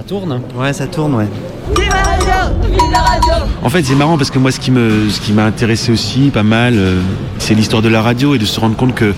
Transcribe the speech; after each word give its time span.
Ça 0.00 0.06
tourne 0.06 0.40
Ouais, 0.56 0.72
ça 0.72 0.86
tourne, 0.86 1.14
ouais. 1.14 1.28
En 3.62 3.68
fait, 3.68 3.82
c'est 3.82 3.94
marrant 3.94 4.16
parce 4.16 4.30
que 4.30 4.38
moi, 4.38 4.50
ce 4.50 4.58
qui 4.58 4.70
me, 4.70 5.10
ce 5.10 5.20
qui 5.20 5.34
m'a 5.34 5.44
intéressé 5.44 5.92
aussi 5.92 6.30
pas 6.30 6.42
mal, 6.42 6.72
euh, 6.78 7.02
c'est 7.36 7.52
l'histoire 7.52 7.82
de 7.82 7.90
la 7.90 8.00
radio 8.00 8.34
et 8.34 8.38
de 8.38 8.46
se 8.46 8.58
rendre 8.58 8.76
compte 8.76 8.94
que 8.94 9.12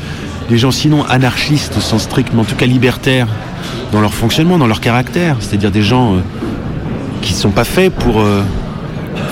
les 0.50 0.58
gens, 0.58 0.72
sinon 0.72 1.04
anarchistes 1.04 1.76
au 1.76 1.80
sens 1.80 2.02
strict, 2.02 2.32
mais 2.34 2.40
en 2.40 2.44
tout 2.44 2.56
cas 2.56 2.66
libertaires 2.66 3.28
dans 3.92 4.00
leur 4.00 4.12
fonctionnement, 4.12 4.58
dans 4.58 4.66
leur 4.66 4.80
caractère, 4.80 5.36
c'est-à-dire 5.38 5.70
des 5.70 5.82
gens 5.82 6.14
euh, 6.14 6.18
qui 7.20 7.32
ne 7.32 7.38
sont 7.38 7.52
pas 7.52 7.62
faits 7.64 7.94
pour 7.94 8.20
euh, 8.20 8.42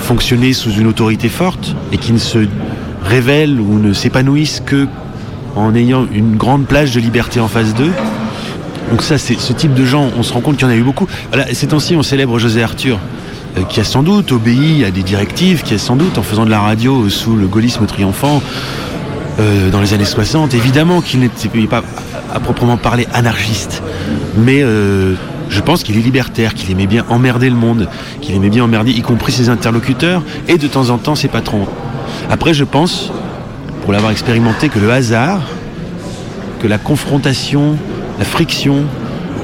fonctionner 0.03 0.53
sous 0.53 0.71
une 0.71 0.87
autorité 0.87 1.27
forte 1.27 1.75
et 1.91 1.97
qui 1.97 2.13
ne 2.13 2.17
se 2.17 2.47
révèlent 3.03 3.59
ou 3.59 3.77
ne 3.77 3.91
s'épanouissent 3.91 4.63
que 4.65 4.87
en 5.57 5.75
ayant 5.75 6.07
une 6.13 6.37
grande 6.37 6.65
plage 6.65 6.95
de 6.95 7.01
liberté 7.01 7.41
en 7.41 7.49
face 7.49 7.73
d'eux. 7.73 7.91
Donc 8.91 9.03
ça, 9.03 9.17
c'est 9.17 9.39
ce 9.39 9.53
type 9.53 9.73
de 9.73 9.85
gens, 9.85 10.09
on 10.17 10.21
se 10.21 10.33
rend 10.33 10.41
compte 10.41 10.57
qu'il 10.57 10.67
y 10.67 10.69
en 10.69 10.73
a 10.73 10.75
eu 10.75 10.83
beaucoup. 10.83 11.07
Voilà, 11.29 11.51
ces 11.53 11.67
temps-ci, 11.67 11.95
on 11.95 12.03
célèbre 12.03 12.37
José 12.39 12.61
Arthur, 12.61 12.99
euh, 13.57 13.63
qui 13.63 13.79
a 13.79 13.85
sans 13.85 14.03
doute 14.03 14.33
obéi 14.33 14.83
à 14.83 14.91
des 14.91 15.01
directives, 15.01 15.63
qui 15.63 15.73
a 15.73 15.77
sans 15.77 15.95
doute, 15.95 16.17
en 16.17 16.23
faisant 16.23 16.45
de 16.45 16.49
la 16.49 16.59
radio 16.59 17.07
sous 17.07 17.37
le 17.37 17.47
gaullisme 17.47 17.85
triomphant, 17.85 18.43
euh, 19.39 19.69
dans 19.69 19.79
les 19.79 19.93
années 19.93 20.03
60, 20.03 20.53
évidemment 20.53 20.99
qu'il 20.99 21.21
n'était 21.21 21.47
pas 21.67 21.83
à 22.33 22.39
proprement 22.41 22.75
parler 22.75 23.07
anarchiste, 23.13 23.81
mais 24.37 24.61
euh, 24.61 25.15
je 25.47 25.61
pense 25.61 25.83
qu'il 25.83 25.97
est 25.97 26.01
libertaire, 26.01 26.53
qu'il 26.53 26.69
aimait 26.69 26.85
bien 26.85 27.05
emmerder 27.07 27.49
le 27.49 27.55
monde, 27.55 27.87
qu'il 28.19 28.35
aimait 28.35 28.49
bien 28.49 28.65
emmerder, 28.65 28.91
y 28.91 29.01
compris 29.01 29.31
ses 29.31 29.47
interlocuteurs 29.47 30.21
et 30.49 30.57
de 30.57 30.67
temps 30.67 30.89
en 30.89 30.97
temps 30.97 31.15
ses 31.15 31.29
patrons. 31.29 31.65
Après, 32.29 32.53
je 32.53 32.65
pense, 32.65 33.09
pour 33.83 33.93
l'avoir 33.93 34.11
expérimenté, 34.11 34.67
que 34.67 34.79
le 34.79 34.91
hasard, 34.91 35.39
que 36.61 36.67
la 36.67 36.77
confrontation, 36.77 37.77
la 38.21 38.25
friction 38.25 38.83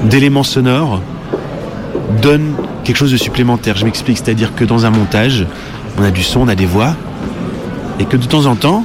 d'éléments 0.04 0.44
sonores 0.44 1.00
donne 2.22 2.52
quelque 2.84 2.96
chose 2.96 3.10
de 3.10 3.16
supplémentaire. 3.16 3.76
Je 3.76 3.84
m'explique, 3.84 4.18
c'est-à-dire 4.18 4.54
que 4.54 4.64
dans 4.64 4.86
un 4.86 4.90
montage, 4.90 5.46
on 5.98 6.04
a 6.04 6.12
du 6.12 6.22
son, 6.22 6.42
on 6.42 6.48
a 6.48 6.54
des 6.54 6.64
voix, 6.64 6.94
et 7.98 8.04
que 8.04 8.16
de 8.16 8.24
temps 8.24 8.46
en 8.46 8.54
temps, 8.54 8.84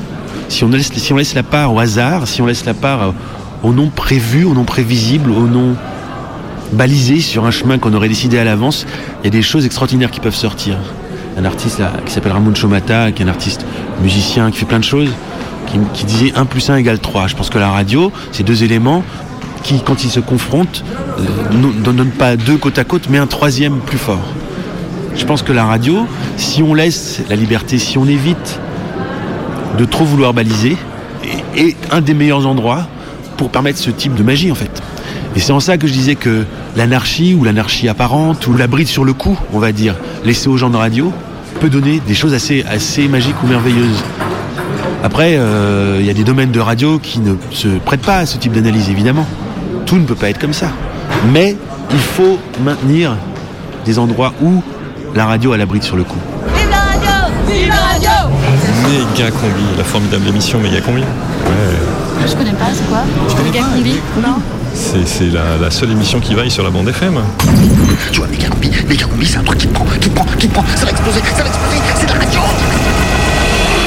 si 0.49 0.63
on 0.63 0.69
laisse, 0.69 1.35
la 1.35 1.43
part 1.43 1.71
au 1.71 1.79
hasard, 1.79 2.27
si 2.27 2.41
on 2.41 2.47
laisse 2.47 2.65
la 2.65 2.73
part 2.73 3.13
au- 3.61 3.71
non 3.71 3.89
prévu, 3.95 4.45
au 4.45 4.55
non 4.55 4.63
prévisible, 4.63 5.29
au 5.29 5.45
non 5.45 5.75
balisé 6.71 7.19
sur 7.19 7.45
un 7.45 7.51
chemin 7.51 7.77
qu'on 7.77 7.93
aurait 7.93 8.09
décidé 8.09 8.39
à 8.39 8.43
l'avance, 8.43 8.87
il 9.21 9.25
y 9.25 9.27
a 9.27 9.29
des 9.29 9.43
choses 9.43 9.63
extraordinaires 9.63 10.09
qui 10.09 10.21
peuvent 10.21 10.33
sortir. 10.33 10.77
Un 11.37 11.45
artiste 11.45 11.79
qui 12.07 12.11
s'appelle 12.11 12.31
Ramon 12.31 12.53
Chomata, 12.59 13.11
qui 13.11 13.21
est 13.21 13.25
un 13.25 13.29
artiste 13.29 13.63
musicien, 14.01 14.49
qui 14.49 14.57
fait 14.57 14.65
plein 14.65 14.79
de 14.79 14.83
choses, 14.83 15.09
qui, 15.67 15.77
qui 15.93 16.05
disait 16.05 16.33
1 16.35 16.45
plus 16.45 16.67
1 16.67 16.77
égale 16.77 16.97
3. 16.97 17.27
Je 17.27 17.35
pense 17.35 17.51
que 17.51 17.59
la 17.59 17.69
radio, 17.69 18.11
c'est 18.31 18.41
deux 18.43 18.63
éléments 18.63 19.03
qui, 19.63 19.81
quand 19.81 20.03
ils 20.03 20.09
se 20.09 20.19
confrontent, 20.19 20.83
euh, 21.19 21.23
ne 21.55 21.91
donnent 21.91 22.11
pas 22.11 22.35
deux 22.35 22.57
côte 22.57 22.77
à 22.77 22.83
côte, 22.83 23.03
mais 23.09 23.17
un 23.17 23.27
troisième 23.27 23.79
plus 23.79 23.97
fort. 23.97 24.23
Je 25.15 25.25
pense 25.25 25.41
que 25.41 25.53
la 25.53 25.65
radio, 25.65 26.07
si 26.37 26.63
on 26.63 26.73
laisse 26.73 27.21
la 27.29 27.35
liberté, 27.35 27.77
si 27.77 27.97
on 27.97 28.05
évite 28.05 28.59
de 29.77 29.85
trop 29.85 30.05
vouloir 30.05 30.33
baliser, 30.33 30.77
est, 31.55 31.75
un 31.91 32.01
des 32.01 32.13
meilleurs 32.13 32.47
endroits 32.47 32.87
pour 33.37 33.49
permettre 33.49 33.79
ce 33.79 33.91
type 33.91 34.15
de 34.15 34.23
magie 34.23 34.51
en 34.51 34.55
fait. 34.55 34.81
Et 35.35 35.39
c'est 35.39 35.51
en 35.51 35.59
ça 35.59 35.77
que 35.77 35.87
je 35.87 35.93
disais 35.93 36.15
que 36.15 36.45
l'anarchie 36.75 37.33
ou 37.33 37.43
l'anarchie 37.43 37.89
apparente 37.89 38.45
ou 38.47 38.53
la 38.53 38.67
bride 38.67 38.87
sur 38.87 39.03
le 39.03 39.13
cou, 39.13 39.37
on 39.51 39.59
va 39.59 39.71
dire, 39.71 39.95
laissée 40.23 40.47
aux 40.47 40.57
gens 40.57 40.69
de 40.69 40.77
radio, 40.77 41.11
peut 41.59 41.69
donner 41.69 42.01
des 42.05 42.13
choses 42.13 42.33
assez, 42.33 42.63
assez 42.63 43.07
magiques 43.07 43.41
ou 43.43 43.47
merveilleuses. 43.47 44.03
Après, 45.03 45.35
euh, 45.37 45.97
il 45.99 46.05
y 46.05 46.09
a 46.09 46.13
des 46.13 46.23
domaines 46.23 46.51
de 46.51 46.59
radio 46.59 46.99
qui 46.99 47.19
ne 47.19 47.35
se 47.51 47.67
prêtent 47.67 48.05
pas 48.05 48.19
à 48.19 48.25
ce 48.25 48.37
type 48.37 48.53
d'analyse, 48.53 48.89
évidemment. 48.89 49.27
Tout 49.93 49.99
ne 49.99 50.05
peut 50.05 50.15
pas 50.15 50.31
être 50.31 50.39
comme 50.39 50.53
ça. 50.53 50.69
Mais 51.31 51.55
il 51.91 51.99
faut 51.99 52.39
maintenir 52.65 53.15
des 53.85 53.99
endroits 53.99 54.33
où 54.41 54.63
la 55.13 55.27
radio 55.27 55.53
a 55.53 55.57
la 55.57 55.67
bride 55.67 55.83
sur 55.83 55.95
le 55.95 56.03
cou. 56.03 56.17
Vive 56.55 56.67
la 56.71 56.77
radio 56.77 57.31
Vive 57.47 57.67
la 57.67 57.75
radio 57.75 58.29
Méga 58.89 59.29
combi, 59.29 59.77
la 59.77 59.83
formidable 59.83 60.27
émission 60.29 60.59
Méga 60.59 60.81
combi. 60.81 61.01
Ouais, 61.01 62.25
Je 62.27 62.35
connais 62.35 62.53
pas, 62.53 62.65
c'est 62.73 62.89
quoi 62.89 63.03
Méga 63.43 63.59
combi 63.65 63.93
Non 64.19 64.37
c'est 64.73 65.05
c'est 65.07 65.29
la, 65.29 65.57
la 65.61 65.69
seule 65.69 65.91
émission 65.91 66.19
qui 66.19 66.33
vaille 66.33 66.49
sur 66.49 66.63
la 66.63 66.71
bande 66.71 66.89
FM. 66.89 67.19
Tu 68.11 68.17
vois, 68.17 68.27
méga 68.29 68.47
combi, 68.47 68.71
méga 68.89 69.05
combi, 69.05 69.27
c'est 69.27 69.37
un 69.37 69.43
truc 69.43 69.59
qui 69.59 69.67
te 69.67 69.73
prend, 69.75 69.85
qui 69.85 70.09
te 70.09 70.15
prend, 70.15 70.25
qui 70.39 70.47
te 70.47 70.53
prend, 70.53 70.65
ça 70.75 70.85
va 70.85 70.89
exploser, 70.89 71.19
ça 71.35 71.43
va 71.43 71.49
exploser, 71.49 71.77
c'est 71.99 72.07
de 72.07 72.13
la 72.13 72.17
radio 72.17 72.39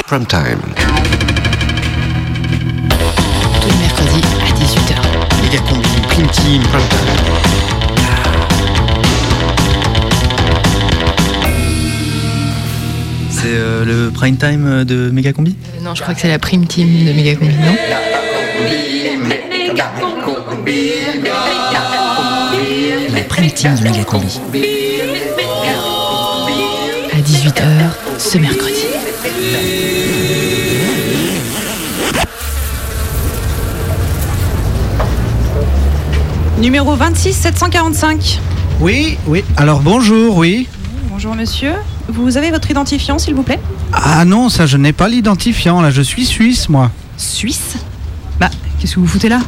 Prime 0.06 0.26
time. 0.26 1.15
18h. 5.46 5.52
Méga 5.52 5.58
combi, 5.68 5.88
prime 6.08 6.28
team, 6.28 6.62
prime 6.62 6.88
time. 6.88 6.98
C'est 13.30 13.44
euh, 13.46 13.84
le 13.84 14.10
prime 14.10 14.36
time 14.36 14.84
de 14.84 15.10
Megacombi? 15.10 15.56
Euh, 15.78 15.84
non, 15.84 15.94
je 15.94 16.02
crois 16.02 16.14
que 16.14 16.20
c'est 16.20 16.28
la 16.28 16.38
prime 16.38 16.66
team 16.66 17.04
de 17.04 17.12
Megacombi, 17.12 17.54
non? 17.54 17.76
La 23.12 23.22
prime 23.22 23.50
team 23.50 23.74
de 23.76 23.82
Megacombi. 23.84 24.40
À 27.12 27.18
18h 27.18 27.62
ce 28.18 28.38
mercredi. 28.38 28.86
Numéro 36.58 36.94
26 36.94 37.32
745. 37.34 38.40
Oui, 38.80 39.18
oui. 39.26 39.44
Alors 39.56 39.80
bonjour, 39.80 40.36
oui. 40.36 40.68
Bonjour 41.10 41.34
monsieur. 41.34 41.72
Vous 42.08 42.36
avez 42.36 42.50
votre 42.50 42.70
identifiant 42.70 43.18
s'il 43.18 43.34
vous 43.34 43.42
plaît? 43.42 43.60
Ah 43.92 44.24
non, 44.24 44.48
ça 44.48 44.66
je 44.66 44.76
n'ai 44.76 44.92
pas 44.92 45.08
l'identifiant, 45.08 45.80
là 45.82 45.90
je 45.90 46.02
suis 46.02 46.24
suisse 46.24 46.68
moi. 46.68 46.90
Suisse? 47.16 47.74
Bah, 48.40 48.50
qu'est-ce 48.78 48.94
que 48.94 49.00
vous 49.00 49.06
foutez 49.06 49.28
là? 49.28 49.40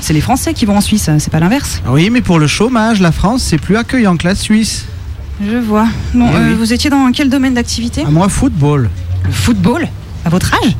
C'est 0.00 0.12
les 0.12 0.20
Français 0.20 0.52
qui 0.54 0.64
vont 0.66 0.76
en 0.76 0.80
Suisse, 0.80 1.08
c'est 1.18 1.30
pas 1.30 1.40
l'inverse. 1.40 1.80
Oui, 1.88 2.10
mais 2.10 2.20
pour 2.22 2.38
le 2.38 2.46
chômage, 2.46 3.00
la 3.00 3.12
France 3.12 3.42
c'est 3.42 3.58
plus 3.58 3.76
accueillant 3.76 4.16
que 4.16 4.26
la 4.26 4.34
Suisse. 4.34 4.86
Je 5.44 5.56
vois. 5.56 5.86
Bon, 6.14 6.28
Eh 6.32 6.36
euh, 6.36 6.48
oui. 6.50 6.54
vous 6.54 6.72
étiez 6.72 6.90
dans 6.90 7.10
quel 7.12 7.28
domaine 7.28 7.54
d'activité? 7.54 8.02
À 8.04 8.10
moi, 8.10 8.28
football. 8.28 8.90
Le 9.24 9.32
football? 9.32 9.88
À 10.24 10.28
votre 10.28 10.52
âge? 10.54 10.76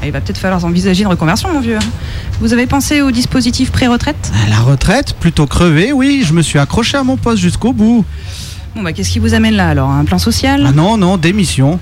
Ah, 0.00 0.06
Il 0.06 0.12
va 0.12 0.20
peut-être 0.20 0.38
falloir 0.38 0.64
envisager 0.64 1.02
une 1.02 1.08
reconversion, 1.08 1.52
mon 1.52 1.60
vieux. 1.60 1.78
Vous 2.40 2.52
avez 2.52 2.66
pensé 2.66 3.02
au 3.02 3.10
dispositif 3.10 3.70
pré-retraite? 3.70 4.32
La 4.50 4.58
retraite, 4.60 5.14
plutôt 5.14 5.46
crevée, 5.46 5.92
oui, 5.92 6.24
je 6.26 6.32
me 6.32 6.42
suis 6.42 6.58
accroché 6.58 6.96
à 6.96 7.04
mon 7.04 7.16
poste 7.16 7.40
jusqu'au 7.40 7.72
bout. 7.72 8.04
Bon, 8.74 8.82
bah, 8.82 8.92
qu'est-ce 8.92 9.10
qui 9.10 9.18
vous 9.20 9.34
amène 9.34 9.54
là 9.54 9.68
alors? 9.68 9.90
Un 9.90 10.04
plan 10.04 10.18
social? 10.18 10.64
Ah 10.66 10.72
non, 10.72 10.96
non, 10.96 11.16
démission. 11.18 11.78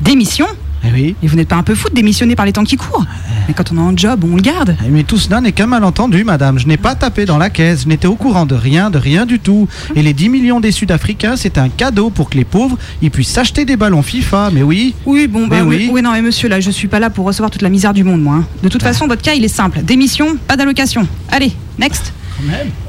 Démission? 0.00 0.46
Eh 0.84 0.92
oui. 0.92 1.16
Et 1.22 1.28
vous 1.28 1.36
n'êtes 1.36 1.48
pas 1.48 1.56
un 1.56 1.62
peu 1.62 1.74
fou 1.74 1.88
de 1.88 1.94
démissionner 1.94 2.34
par 2.34 2.44
les 2.44 2.52
temps 2.52 2.64
qui 2.64 2.76
courent? 2.76 3.06
Mais 3.52 3.56
quand 3.64 3.70
on 3.70 3.76
a 3.76 3.82
un 3.82 3.94
job, 3.94 4.24
on 4.24 4.34
le 4.36 4.40
garde. 4.40 4.74
Eh, 4.82 4.88
Mais 4.88 5.02
tout 5.02 5.18
cela 5.18 5.42
n'est 5.42 5.52
qu'un 5.52 5.66
malentendu, 5.66 6.24
madame. 6.24 6.58
Je 6.58 6.66
n'ai 6.66 6.78
pas 6.78 6.94
tapé 6.94 7.26
dans 7.26 7.36
la 7.36 7.50
caisse, 7.50 7.82
je 7.82 7.88
n'étais 7.88 8.06
au 8.06 8.14
courant 8.14 8.46
de 8.46 8.54
rien, 8.54 8.88
de 8.88 8.96
rien 8.96 9.26
du 9.26 9.40
tout. 9.40 9.68
Et 9.94 10.00
les 10.02 10.14
10 10.14 10.30
millions 10.30 10.58
des 10.58 10.72
Sud-Africains, 10.72 11.36
c'est 11.36 11.58
un 11.58 11.68
cadeau 11.68 12.08
pour 12.08 12.30
que 12.30 12.38
les 12.38 12.46
pauvres, 12.46 12.78
ils 13.02 13.10
puissent 13.10 13.28
s'acheter 13.28 13.66
des 13.66 13.76
ballons 13.76 14.00
FIFA, 14.00 14.48
mais 14.54 14.62
oui. 14.62 14.94
Oui, 15.04 15.26
bon, 15.26 15.48
bah 15.48 15.56
Mais 15.56 15.60
oui. 15.60 15.90
oui. 15.92 16.00
non, 16.00 16.12
mais 16.12 16.22
monsieur, 16.22 16.48
là, 16.48 16.60
je 16.60 16.70
suis 16.70 16.88
pas 16.88 16.98
là 16.98 17.10
pour 17.10 17.26
recevoir 17.26 17.50
toute 17.50 17.60
la 17.60 17.68
misère 17.68 17.92
du 17.92 18.04
monde, 18.04 18.22
moi. 18.22 18.36
hein. 18.36 18.44
De 18.62 18.70
toute 18.70 18.82
façon, 18.82 19.06
votre 19.06 19.20
cas, 19.20 19.34
il 19.34 19.44
est 19.44 19.48
simple. 19.48 19.82
Démission, 19.82 20.38
pas 20.48 20.56
d'allocation. 20.56 21.06
Allez, 21.30 21.52
next. 21.78 22.10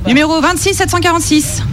Numéro 0.08 0.40
26 0.40 0.76
746. 0.76 1.64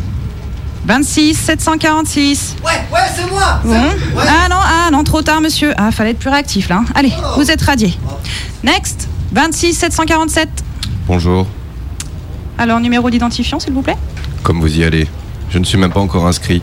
26 0.86 1.34
746. 1.34 2.56
Ouais, 2.64 2.70
ouais, 2.92 2.98
c'est 3.14 3.30
moi 3.30 3.60
Bon. 3.64 3.76
Ah 4.18 4.48
non, 4.48 4.56
ah 4.58 4.88
non, 4.90 5.04
trop 5.04 5.22
tard, 5.22 5.40
monsieur. 5.40 5.72
Ah, 5.76 5.92
fallait 5.92 6.10
être 6.10 6.18
plus 6.18 6.30
réactif, 6.30 6.68
là. 6.70 6.78
hein. 6.78 6.84
Allez, 6.94 7.12
vous 7.36 7.50
êtes 7.50 7.60
radié. 7.62 7.94
Next. 8.64 9.08
26 9.32 9.74
747. 9.74 10.48
Bonjour, 11.06 11.46
Alors, 12.58 12.80
numéro 12.80 13.10
d'identifiant, 13.10 13.60
s'il 13.60 13.72
vous 13.72 13.82
plaît 13.82 13.96
comme 14.42 14.60
vous 14.60 14.78
y 14.78 14.84
allez. 14.84 15.06
Je 15.50 15.58
ne 15.58 15.64
suis 15.64 15.78
même 15.78 15.92
pas 15.92 16.00
encore 16.00 16.26
inscrit, 16.26 16.62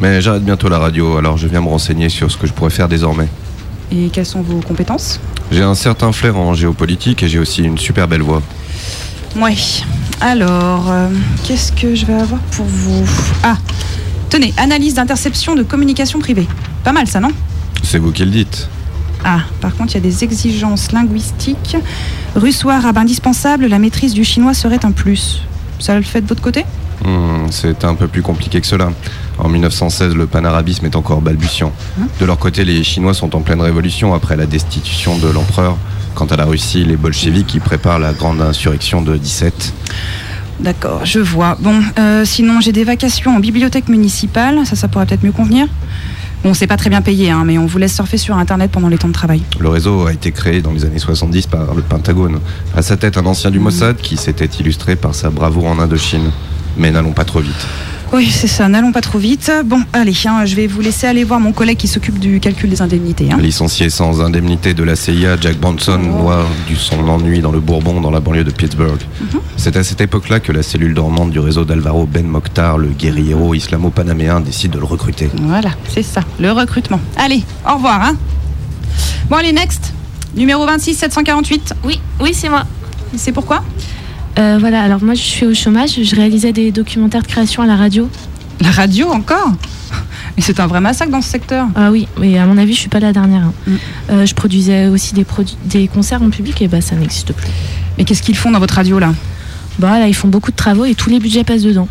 mais 0.00 0.20
j'arrête 0.20 0.44
bientôt 0.44 0.68
la 0.68 0.78
radio, 0.78 1.16
alors 1.16 1.36
je 1.36 1.48
viens 1.48 1.60
me 1.60 1.68
renseigner 1.68 2.08
sur 2.08 2.30
ce 2.30 2.36
que 2.36 2.46
je 2.46 2.52
pourrais 2.52 2.70
faire 2.70 2.88
désormais. 2.88 3.28
Et 3.90 4.08
quelles 4.08 4.26
sont 4.26 4.42
vos 4.42 4.60
compétences? 4.60 5.20
J'ai 5.50 5.62
un 5.62 5.74
certain 5.74 6.12
flair 6.12 6.36
en 6.36 6.54
géopolitique 6.54 7.22
et 7.22 7.28
j'ai 7.28 7.38
aussi 7.38 7.62
une 7.62 7.78
super 7.78 8.08
belle 8.08 8.22
voix. 8.22 8.42
Oui. 9.36 9.84
Alors, 10.20 10.90
euh, 10.90 11.08
qu'est-ce 11.44 11.72
que 11.72 11.94
je 11.94 12.06
vais 12.06 12.14
avoir 12.14 12.40
pour 12.52 12.64
vous? 12.66 13.04
Ah, 13.42 13.56
tenez, 14.30 14.54
analyse 14.56 14.94
d'interception 14.94 15.54
de 15.54 15.62
communication 15.62 16.18
privée. 16.18 16.46
Pas 16.84 16.92
mal 16.92 17.06
ça, 17.06 17.20
non? 17.20 17.30
C'est 17.82 17.98
vous 17.98 18.12
qui 18.12 18.24
le 18.24 18.30
dites. 18.30 18.68
Ah, 19.28 19.40
par 19.60 19.74
contre, 19.74 19.90
il 19.92 19.94
y 19.94 19.98
a 19.98 20.08
des 20.08 20.22
exigences 20.22 20.92
linguistiques. 20.92 21.76
Russe 22.36 22.62
ou 22.62 22.70
arabe 22.70 22.96
indispensable, 22.96 23.66
la 23.66 23.80
maîtrise 23.80 24.14
du 24.14 24.22
chinois 24.22 24.54
serait 24.54 24.84
un 24.84 24.92
plus. 24.92 25.42
Ça 25.80 25.96
le 25.96 26.02
fait 26.02 26.20
de 26.20 26.28
votre 26.28 26.40
côté? 26.40 26.64
Hmm, 27.04 27.48
c'est 27.50 27.84
un 27.84 27.96
peu 27.96 28.06
plus 28.06 28.22
compliqué 28.22 28.60
que 28.60 28.66
cela. 28.68 28.90
En 29.38 29.48
1916, 29.48 30.14
le 30.14 30.28
panarabisme 30.28 30.86
est 30.86 30.94
encore 30.94 31.20
balbutiant. 31.22 31.72
De 32.20 32.24
leur 32.24 32.38
côté, 32.38 32.64
les 32.64 32.84
Chinois 32.84 33.14
sont 33.14 33.34
en 33.34 33.40
pleine 33.40 33.60
révolution 33.60 34.14
après 34.14 34.36
la 34.36 34.46
destitution 34.46 35.18
de 35.18 35.28
l'empereur. 35.28 35.76
Quant 36.14 36.26
à 36.26 36.36
la 36.36 36.44
Russie, 36.44 36.84
les 36.84 36.96
bolcheviks 36.96 37.48
qui 37.48 37.58
préparent 37.58 37.98
la 37.98 38.12
grande 38.12 38.40
insurrection 38.40 39.02
de 39.02 39.16
17. 39.16 39.74
D'accord, 40.60 41.04
je 41.04 41.18
vois. 41.18 41.58
Bon, 41.60 41.82
euh, 41.98 42.24
sinon 42.24 42.60
j'ai 42.60 42.72
des 42.72 42.84
vacations 42.84 43.36
en 43.36 43.40
bibliothèque 43.40 43.88
municipale, 43.88 44.64
ça, 44.64 44.76
ça 44.76 44.88
pourrait 44.88 45.04
peut-être 45.04 45.24
mieux 45.24 45.32
convenir. 45.32 45.66
Bon, 46.46 46.54
c'est 46.54 46.68
pas 46.68 46.76
très 46.76 46.90
bien 46.90 47.02
payé, 47.02 47.28
hein, 47.32 47.42
mais 47.44 47.58
on 47.58 47.66
vous 47.66 47.76
laisse 47.76 47.92
surfer 47.92 48.18
sur 48.18 48.36
Internet 48.36 48.70
pendant 48.70 48.86
les 48.86 48.98
temps 48.98 49.08
de 49.08 49.12
travail. 49.12 49.42
Le 49.58 49.68
réseau 49.68 50.06
a 50.06 50.12
été 50.12 50.30
créé 50.30 50.62
dans 50.62 50.70
les 50.70 50.84
années 50.84 51.00
70 51.00 51.48
par 51.48 51.74
le 51.74 51.82
Pentagone. 51.82 52.38
À 52.76 52.82
sa 52.82 52.96
tête, 52.96 53.18
un 53.18 53.26
ancien 53.26 53.50
du 53.50 53.58
Mossad 53.58 53.96
qui 53.96 54.16
s'était 54.16 54.48
illustré 54.60 54.94
par 54.94 55.16
sa 55.16 55.28
bravoure 55.28 55.66
en 55.66 55.80
Indochine. 55.80 56.30
Mais 56.76 56.92
n'allons 56.92 57.10
pas 57.10 57.24
trop 57.24 57.40
vite. 57.40 57.66
Oui, 58.12 58.30
c'est 58.30 58.46
ça, 58.46 58.68
n'allons 58.68 58.92
pas 58.92 59.00
trop 59.00 59.18
vite. 59.18 59.50
Bon, 59.64 59.82
allez, 59.92 60.14
hein, 60.26 60.44
je 60.46 60.54
vais 60.54 60.66
vous 60.66 60.80
laisser 60.80 61.06
aller 61.06 61.24
voir 61.24 61.40
mon 61.40 61.52
collègue 61.52 61.76
qui 61.76 61.88
s'occupe 61.88 62.18
du 62.18 62.40
calcul 62.40 62.70
des 62.70 62.80
indemnités. 62.80 63.28
hein. 63.30 63.36
Licencié 63.38 63.90
sans 63.90 64.20
indemnité 64.22 64.74
de 64.74 64.82
la 64.84 64.96
CIA, 64.96 65.36
Jack 65.40 65.58
Bronson 65.58 65.98
noie 65.98 66.46
du 66.66 66.76
son 66.76 67.06
ennui 67.08 67.40
dans 67.40 67.50
le 67.52 67.60
Bourbon, 67.60 68.00
dans 68.00 68.10
la 68.12 68.20
banlieue 68.20 68.44
de 68.44 68.50
Pittsburgh. 68.52 69.00
C'est 69.56 69.76
à 69.76 69.82
cette 69.84 70.00
époque-là 70.00 70.40
que 70.40 70.52
la 70.52 70.62
cellule 70.62 70.94
dormante 70.94 71.30
du 71.30 71.40
réseau 71.40 71.64
d'Alvaro 71.64 72.06
Ben 72.06 72.26
Mokhtar, 72.26 72.78
le 72.78 72.88
guérillero 72.88 73.54
islamo-panaméen, 73.54 74.40
décide 74.40 74.70
de 74.70 74.78
le 74.78 74.84
recruter. 74.86 75.28
Voilà, 75.42 75.70
c'est 75.92 76.02
ça, 76.04 76.20
le 76.38 76.52
recrutement. 76.52 77.00
Allez, 77.16 77.42
au 77.68 77.74
revoir. 77.74 78.00
Hein. 78.02 78.16
Bon, 79.28 79.36
allez, 79.36 79.52
next. 79.52 79.92
Numéro 80.36 80.64
26 80.64 80.94
748. 80.94 81.74
Oui, 81.84 82.00
oui, 82.20 82.32
c'est 82.32 82.48
moi. 82.48 82.62
C'est 83.16 83.32
pourquoi? 83.32 83.62
Euh, 84.38 84.58
voilà, 84.60 84.82
alors 84.82 85.02
moi 85.02 85.14
je 85.14 85.22
suis 85.22 85.46
au 85.46 85.54
chômage, 85.54 85.98
je 86.02 86.14
réalisais 86.16 86.52
des 86.52 86.70
documentaires 86.70 87.22
de 87.22 87.26
création 87.26 87.62
à 87.62 87.66
la 87.66 87.76
radio. 87.76 88.08
La 88.60 88.70
radio 88.70 89.08
encore 89.10 89.52
Mais 90.36 90.42
c'est 90.42 90.60
un 90.60 90.66
vrai 90.66 90.80
massacre 90.80 91.10
dans 91.10 91.20
ce 91.22 91.28
secteur. 91.30 91.66
Ah 91.74 91.90
oui, 91.90 92.06
mais 92.18 92.38
à 92.38 92.44
mon 92.46 92.58
avis 92.58 92.74
je 92.74 92.80
suis 92.80 92.88
pas 92.88 93.00
la 93.00 93.12
dernière. 93.12 93.44
hein. 93.44 93.72
Euh, 94.10 94.26
je 94.26 94.34
produisais 94.34 94.88
aussi 94.88 95.14
des, 95.14 95.24
produ- 95.24 95.54
des 95.64 95.88
concerts 95.88 96.22
en 96.22 96.30
public 96.30 96.60
et 96.62 96.68
bah 96.68 96.80
ça 96.80 96.96
n'existe 96.96 97.32
plus. 97.32 97.46
Mais 97.96 98.04
qu'est-ce 98.04 98.22
qu'ils 98.22 98.36
font 98.36 98.50
dans 98.50 98.58
votre 98.58 98.74
radio 98.74 98.98
là? 98.98 99.12
Bah 99.78 99.98
là 99.98 100.06
ils 100.08 100.14
font 100.14 100.28
beaucoup 100.28 100.50
de 100.50 100.56
travaux 100.56 100.84
et 100.84 100.94
tous 100.94 101.08
les 101.10 101.18
budgets 101.18 101.44
passent 101.44 101.62
dedans. 101.62 101.88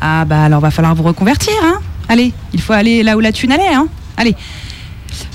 Ah 0.00 0.24
bah 0.26 0.44
alors 0.44 0.60
va 0.60 0.70
falloir 0.70 0.94
vous 0.94 1.02
reconvertir. 1.04 1.52
Hein 1.64 1.78
Allez, 2.08 2.32
il 2.52 2.60
faut 2.60 2.72
aller 2.74 3.02
là 3.02 3.16
où 3.16 3.20
la 3.20 3.32
thune 3.32 3.52
allait. 3.52 3.72
Hein 3.74 3.86
Allez. 4.18 4.34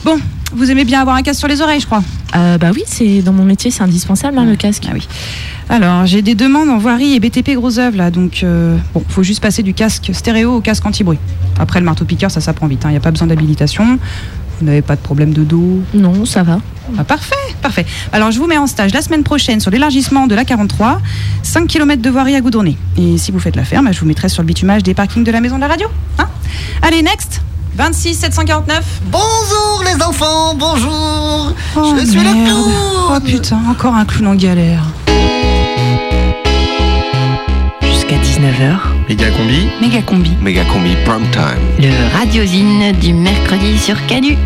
Bon, 0.03 0.19
vous 0.53 0.69
aimez 0.69 0.85
bien 0.85 1.01
avoir 1.01 1.15
un 1.15 1.23
casque 1.23 1.39
sur 1.39 1.47
les 1.47 1.61
oreilles, 1.61 1.79
je 1.81 1.85
crois. 1.87 2.03
Euh, 2.35 2.57
bah 2.57 2.71
oui, 2.73 2.83
c'est 2.85 3.21
dans 3.21 3.33
mon 3.33 3.45
métier 3.45 3.71
c'est 3.71 3.83
indispensable 3.83 4.37
hein, 4.37 4.45
le 4.45 4.55
casque. 4.55 4.85
Ah 4.89 4.93
oui. 4.93 5.07
Alors, 5.69 6.05
j'ai 6.05 6.21
des 6.21 6.35
demandes 6.35 6.69
en 6.69 6.77
voirie 6.77 7.13
et 7.13 7.19
BTP 7.19 7.51
gros 7.55 7.77
œuvre 7.79 7.97
là, 7.97 8.11
donc 8.11 8.41
euh, 8.43 8.77
bon, 8.93 9.03
faut 9.09 9.23
juste 9.23 9.41
passer 9.41 9.63
du 9.63 9.73
casque 9.73 10.11
stéréo 10.13 10.55
au 10.55 10.61
casque 10.61 10.85
anti-bruit. 10.85 11.19
Après, 11.59 11.79
le 11.79 11.85
marteau-piqueur, 11.85 12.31
ça 12.31 12.41
s'apprend 12.41 12.67
vite, 12.67 12.83
il 12.85 12.91
n'y 12.91 12.97
a 12.97 13.01
pas 13.01 13.11
besoin 13.11 13.27
d'habilitation. 13.27 13.99
Vous 14.59 14.65
n'avez 14.65 14.81
pas 14.81 14.95
de 14.95 15.01
problème 15.01 15.33
de 15.33 15.43
dos 15.43 15.81
Non, 15.93 16.25
ça 16.25 16.41
va. 16.43 16.59
Ah, 16.97 17.03
parfait, 17.03 17.35
parfait. 17.61 17.85
Alors, 18.11 18.31
je 18.31 18.39
vous 18.39 18.47
mets 18.47 18.57
en 18.57 18.65
stage 18.65 18.93
la 18.93 19.01
semaine 19.01 19.23
prochaine 19.23 19.59
sur 19.59 19.69
l'élargissement 19.69 20.25
de 20.25 20.33
la 20.33 20.45
43, 20.45 20.99
5 21.43 21.67
km 21.67 22.01
de 22.01 22.09
voirie 22.09 22.35
à 22.35 22.41
goudronner. 22.41 22.77
Et 22.97 23.17
si 23.17 23.31
vous 23.31 23.39
faites 23.39 23.55
l'affaire, 23.55 23.83
bah, 23.83 23.91
je 23.91 23.99
vous 23.99 24.07
mettrai 24.07 24.29
sur 24.29 24.41
le 24.41 24.47
bitumage 24.47 24.83
des 24.83 24.93
parkings 24.93 25.23
de 25.23 25.31
la 25.31 25.41
maison 25.41 25.57
de 25.57 25.61
la 25.61 25.67
radio. 25.67 25.87
Hein 26.17 26.27
Allez, 26.81 27.03
next 27.03 27.41
26 27.77 28.15
749. 28.15 28.83
Bonjour 29.11 29.83
les 29.85 30.03
enfants, 30.03 30.55
bonjour 30.55 31.53
Oh, 31.75 31.93
Je 31.99 32.05
suis 32.05 32.19
le 32.19 32.23
clown 32.45 32.71
Oh 33.11 33.19
putain, 33.23 33.59
encore 33.69 33.93
un 33.93 34.03
clown 34.05 34.27
en 34.33 34.35
galère. 34.35 34.83
Jusqu'à 37.83 38.15
19h, 38.15 38.77
Méga 39.07 39.29
combi. 39.29 39.67
méga 39.81 40.01
combi. 40.01 40.31
Méga 40.41 40.63
combi 40.65 40.95
prime 41.05 41.27
time. 41.31 41.61
Le 41.79 42.17
radiosine 42.17 42.93
du 42.93 43.13
mercredi 43.13 43.77
sur 43.77 44.03
Canu. 44.07 44.37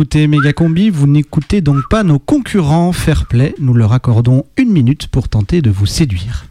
Écoutez 0.00 0.28
Méga 0.28 0.54
Combi, 0.54 0.88
vous 0.88 1.06
n'écoutez 1.06 1.60
donc 1.60 1.86
pas 1.90 2.04
nos 2.04 2.18
concurrents 2.18 2.90
Fair 2.90 3.26
Play. 3.26 3.54
Nous 3.60 3.74
leur 3.74 3.92
accordons 3.92 4.46
une 4.56 4.70
minute 4.70 5.08
pour 5.08 5.28
tenter 5.28 5.60
de 5.60 5.68
vous 5.68 5.84
séduire. 5.84 6.46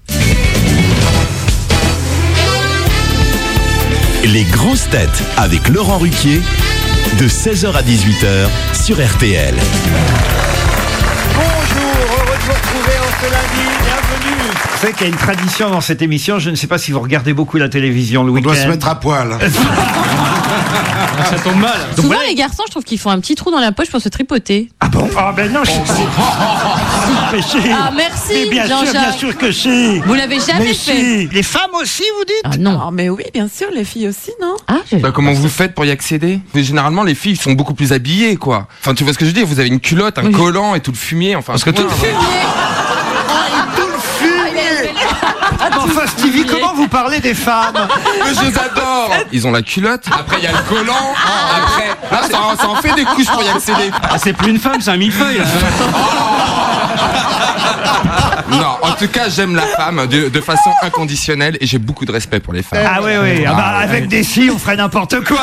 Les 4.24 4.44
grosses 4.44 4.88
têtes 4.92 5.24
avec 5.36 5.68
Laurent 5.68 5.98
Ruquier 5.98 6.42
de 7.20 7.28
16h 7.28 7.74
à 7.74 7.82
18h 7.82 8.50
sur 8.86 9.04
RTL. 9.04 9.56
Bonjour, 11.34 11.92
heureux 12.06 12.38
de 12.38 12.44
vous 12.44 12.54
retrouver 12.54 13.00
en 13.00 13.10
ce 13.18 13.32
lundi, 13.32 13.68
bienvenue. 13.84 14.52
Vous 14.74 14.78
savez 14.80 14.94
qu'il 14.94 15.02
y 15.02 15.06
a 15.06 15.12
une 15.12 15.16
tradition 15.16 15.72
dans 15.72 15.82
cette 15.82 16.04
émission, 16.04 16.38
je 16.38 16.52
ne 16.52 16.56
sais 16.56 16.68
pas 16.68 16.78
si 16.78 16.92
vous 16.92 17.00
regardez 17.00 17.34
beaucoup 17.34 17.58
la 17.58 17.68
télévision 17.68 18.24
le 18.24 18.30
On 18.30 18.36
week-end. 18.36 18.50
doit 18.52 18.56
se 18.62 18.68
mettre 18.68 18.88
à 18.90 19.00
poil. 19.00 19.40
Ça 21.30 21.40
tombe 21.44 21.56
mal. 21.60 21.72
Donc 21.96 21.96
Souvent, 21.98 22.08
voilà. 22.16 22.28
les 22.30 22.36
garçons, 22.36 22.64
je 22.68 22.72
trouve 22.72 22.84
qu'ils 22.84 23.00
font 23.00 23.10
un 23.10 23.20
petit 23.20 23.36
trou 23.36 23.52
dans 23.52 23.60
la 23.60 23.72
poche 23.72 23.90
pour 23.90 24.02
se 24.02 24.10
tripoter. 24.10 24.70
Ah 24.80 24.88
bon 24.88 25.08
Ah 25.18 25.34
ben 25.36 25.52
non, 25.52 25.62
je 25.64 25.72
Mais 27.32 27.42
si. 27.42 27.58
Ah, 27.72 27.92
merci, 27.96 28.32
Mais 28.34 28.50
bien 28.50 28.66
sûr, 28.66 28.78
Jean-Jacques. 28.78 28.94
bien 28.94 29.12
sûr 29.12 29.38
que 29.38 29.52
si. 29.52 30.00
Vous 30.00 30.14
l'avez 30.14 30.40
jamais 30.40 30.60
Mais 30.66 30.74
fait. 30.74 30.76
si. 30.96 31.28
Les 31.32 31.44
femmes 31.44 31.74
aussi, 31.80 32.04
vous 32.18 32.26
dites 32.26 32.42
Ah 32.44 32.58
non. 32.58 32.92
mais 32.92 33.10
oui, 33.10 33.24
bien 33.34 33.48
sûr, 33.48 33.68
les 33.74 33.84
filles 33.84 34.08
aussi, 34.08 34.32
non? 34.42 34.56
Ah, 34.68 34.78
Bah, 34.94 35.12
comment 35.14 35.32
vous 35.34 35.50
faites 35.50 35.76
pour 35.76 35.86
y 35.86 35.92
accéder? 35.92 36.40
Mais 36.56 36.64
Généralement, 36.64 37.04
les 37.04 37.16
filles 37.16 37.36
sont 37.36 37.52
beaucoup 37.54 37.74
plus 37.74 37.94
habillées, 37.94 38.36
quoi. 38.36 38.68
Enfin, 38.82 38.94
tu 38.96 39.04
vois 39.04 39.14
ce 39.14 39.18
que 39.20 39.26
je 39.26 39.30
veux 39.30 39.36
dire 39.36 39.46
Vous 39.46 39.60
avez 39.60 39.70
une 39.70 39.80
culotte, 39.80 40.18
un 40.18 40.32
collant 40.32 40.76
et 40.76 40.80
tout 40.80 40.92
le 40.92 40.98
fumier. 40.98 41.36
Enfin, 41.36 41.54
Parce 41.54 41.64
que 41.64 41.70
tout 41.72 41.84
le 41.84 41.90
fumier. 41.90 42.14
Enfin, 45.78 46.08
Stevie, 46.08 46.46
comment 46.46 46.74
vous 46.74 46.88
parlez 46.88 47.20
des 47.20 47.34
femmes 47.34 47.88
je 48.26 48.42
les 48.46 48.58
adore. 48.58 49.12
Ils 49.32 49.48
ont 49.48 49.52
la 49.52 49.62
culotte. 49.62 50.06
Après, 50.12 50.38
il 50.40 50.44
y 50.44 50.48
a 50.48 50.52
le 50.52 50.58
collant. 50.70 51.14
Après, 51.58 51.88
là, 52.12 52.22
ça, 52.30 52.42
en- 52.42 52.56
ça 52.58 52.68
en 52.70 52.76
fait 52.76 52.94
des 52.94 53.06
couches 53.06 53.28
pour 53.28 53.44
y 53.44 53.50
accéder. 53.50 53.92
Ah, 54.04 54.18
c'est 54.18 54.34
plus 54.34 54.52
une 54.52 54.60
femme, 54.60 54.80
c'est 54.82 54.92
un 54.92 54.98
millefeuille. 54.98 55.38
là. 55.40 55.46
Non, 58.52 58.78
en 58.82 58.92
tout 58.94 59.08
cas, 59.08 59.30
j'aime 59.30 59.56
la 59.56 59.62
femme 59.64 60.08
de, 60.08 60.30
de 60.30 60.42
façon 60.42 60.72
inconditionnelle 60.82 61.58
et 61.62 61.68
j'ai 61.68 61.78
beaucoup 61.78 62.06
de 62.06 62.12
respect 62.12 62.40
pour 62.40 62.54
les 62.54 62.64
femmes. 62.64 62.86
Ah 62.86 63.00
oui, 63.04 63.12
oui. 63.22 63.46
Ah 63.48 63.54
bah, 63.54 63.64
Ah, 63.76 63.80
avec 63.80 64.02
ouais. 64.04 64.08
des 64.08 64.24
filles, 64.24 64.52
on 64.52 64.58
ferait 64.58 64.76
n'importe 64.76 65.24
quoi. 65.24 65.38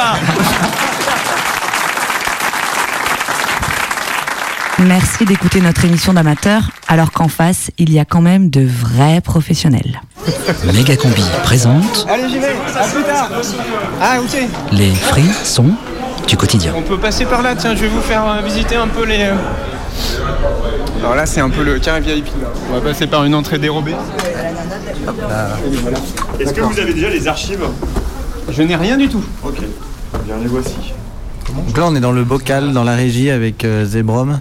Merci 4.78 5.24
d'écouter 5.24 5.60
notre 5.62 5.84
émission 5.86 6.12
d'amateur, 6.12 6.62
alors 6.86 7.10
qu'en 7.10 7.28
face, 7.28 7.70
il 7.78 7.92
y 7.92 7.98
a 7.98 8.04
quand 8.04 8.20
même 8.20 8.50
de 8.50 8.60
vrais 8.60 9.22
professionnels. 9.22 10.02
Méga 10.74 10.96
Combi 10.96 11.24
présente 11.44 12.06
Allez, 12.08 12.28
j'y 12.28 12.38
vais. 12.38 12.48
À 12.78 12.86
plus 12.86 13.02
tard. 13.04 13.30
Ah, 14.02 14.18
ok. 14.20 14.38
les 14.72 14.90
frissons 14.94 15.70
du 16.28 16.36
quotidien. 16.36 16.74
On 16.76 16.82
peut 16.82 16.98
passer 16.98 17.24
par 17.24 17.40
là, 17.40 17.54
tiens, 17.56 17.74
je 17.74 17.80
vais 17.82 17.88
vous 17.88 18.02
faire 18.02 18.22
euh, 18.28 18.42
visiter 18.42 18.76
un 18.76 18.88
peu 18.88 19.04
les. 19.06 19.22
euh, 19.22 19.34
Alors 21.00 21.14
là, 21.14 21.24
c'est 21.24 21.40
un 21.40 21.48
peu 21.50 21.62
le 21.64 21.78
carré 21.78 22.00
VIP. 22.02 22.26
là. 22.42 22.48
On 22.70 22.74
va 22.74 22.80
passer 22.82 23.06
par 23.06 23.24
une 23.24 23.34
entrée 23.34 23.58
dérobée. 23.58 23.94
Est-ce 26.38 26.52
que 26.52 26.60
vous 26.60 26.78
avez 26.78 26.92
déjà 26.92 27.08
les 27.08 27.26
archives? 27.26 27.64
Je 28.50 28.62
n'ai 28.62 28.76
rien 28.76 28.98
du 28.98 29.08
tout. 29.08 29.24
Ok, 29.42 29.56
bien 30.26 30.36
les 30.42 30.48
voici. 30.48 30.74
Donc 31.66 31.78
là, 31.78 31.84
on 31.86 31.94
est 31.96 32.00
dans 32.00 32.12
le 32.12 32.24
bocal, 32.24 32.72
dans 32.74 32.84
la 32.84 32.94
régie 32.94 33.30
avec 33.30 33.64
euh, 33.64 33.86
Zebrom. 33.86 34.40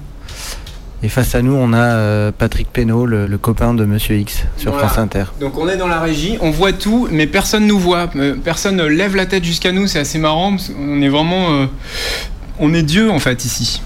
Et 1.03 1.09
face 1.09 1.35
à 1.35 1.41
nous, 1.41 1.53
on 1.53 1.71
a 1.73 1.77
euh, 1.77 2.31
Patrick 2.35 2.67
Pénaud, 2.71 3.05
le, 3.05 3.27
le 3.27 3.37
copain 3.37 3.73
de 3.73 3.85
Monsieur 3.85 4.15
X 4.17 4.43
sur 4.57 4.71
Voilà. 4.71 4.87
France 4.87 4.97
Inter. 4.99 5.23
Donc 5.39 5.57
on 5.57 5.67
est 5.69 5.77
dans 5.77 5.87
la 5.87 5.99
régie, 5.99 6.37
on 6.41 6.49
voit 6.51 6.73
tout, 6.73 7.07
mais 7.11 7.27
personne 7.27 7.67
nous 7.67 7.77
voit. 7.77 8.09
Euh, 8.15 8.35
Personne 8.43 8.75
ne 8.77 8.85
lève 8.85 9.15
la 9.15 9.25
tête 9.27 9.43
jusqu'à 9.43 9.71
nous, 9.71 9.85
c'est 9.87 9.99
assez 9.99 10.17
marrant. 10.17 10.51
parce 10.51 10.69
qu'on 10.69 11.01
est 11.01 11.09
vraiment. 11.09 11.51
euh, 11.51 11.65
On 12.59 12.73
est 12.73 12.81
Dieu 12.83 13.11
en 13.11 13.19
fait 13.19 13.45
ici. 13.45 13.81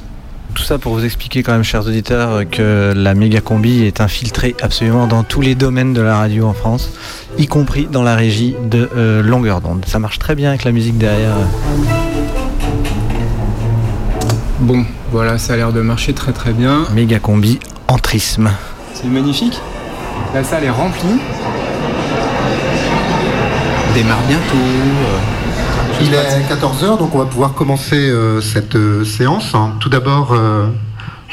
Tout 0.55 0.63
ça 0.63 0.77
pour 0.77 0.93
vous 0.93 1.05
expliquer 1.05 1.43
quand 1.43 1.51
même, 1.53 1.63
chers 1.63 1.85
auditeurs, 1.85 2.41
que 2.49 2.93
la 2.95 3.13
méga 3.13 3.39
combi 3.41 3.83
est 3.83 4.01
infiltrée 4.01 4.55
absolument 4.61 5.05
dans 5.07 5.23
tous 5.23 5.41
les 5.41 5.55
domaines 5.55 5.93
de 5.93 6.01
la 6.01 6.17
radio 6.17 6.47
en 6.47 6.53
France, 6.53 6.89
y 7.37 7.47
compris 7.47 7.87
dans 7.91 8.03
la 8.03 8.15
régie 8.15 8.55
de 8.69 8.89
euh, 8.97 9.21
longueur 9.21 9.61
d'onde. 9.61 9.83
Ça 9.87 9.99
marche 9.99 10.19
très 10.19 10.35
bien 10.35 10.49
avec 10.49 10.63
la 10.63 10.71
musique 10.71 10.97
derrière. 10.97 11.35
Bon, 14.59 14.83
voilà, 15.11 15.37
ça 15.37 15.53
a 15.53 15.55
l'air 15.55 15.73
de 15.73 15.81
marcher 15.81 16.13
très 16.13 16.33
très 16.33 16.51
bien. 16.51 16.85
Méga 16.93 17.19
combi 17.19 17.59
entrisme. 17.87 18.51
C'est 18.93 19.07
magnifique. 19.07 19.59
La 20.33 20.43
salle 20.43 20.63
est 20.63 20.69
remplie. 20.69 21.19
On 23.89 23.93
démarre 23.93 24.21
bientôt. 24.27 24.55
Il 26.01 26.13
est 26.13 26.53
14h, 26.53 26.97
donc 26.97 27.15
on 27.15 27.17
va 27.17 27.25
pouvoir 27.25 27.53
commencer 27.53 27.97
euh, 27.97 28.39
cette 28.39 28.75
euh, 28.75 29.03
séance. 29.03 29.53
Tout 29.79 29.89
d'abord, 29.89 30.31
euh, 30.31 30.67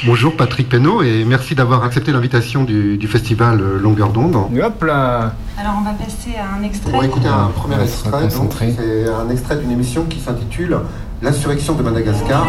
bonjour 0.06 0.34
Patrick 0.34 0.68
Pénaud 0.68 1.02
et 1.02 1.24
merci 1.24 1.54
d'avoir 1.54 1.84
accepté 1.84 2.12
l'invitation 2.12 2.64
du, 2.64 2.96
du 2.96 3.06
festival 3.06 3.62
Longueur 3.80 4.08
d'onde. 4.08 4.36
Hop 4.36 4.82
là 4.82 5.34
Alors 5.58 5.74
on 5.78 5.84
va 5.84 5.92
passer 5.92 6.36
à 6.36 6.58
un 6.58 6.62
extrait. 6.62 6.92
On 6.94 6.98
va 6.98 7.06
écouter 7.06 7.28
un 7.28 7.48
premier 7.54 7.80
extrait. 7.82 8.28
C'est 8.30 9.08
un 9.08 9.30
extrait 9.30 9.56
d'une 9.56 9.70
émission 9.70 10.04
qui 10.04 10.18
s'intitule 10.18 10.78
L'insurrection 11.22 11.74
de 11.74 11.82
Madagascar. 11.82 12.44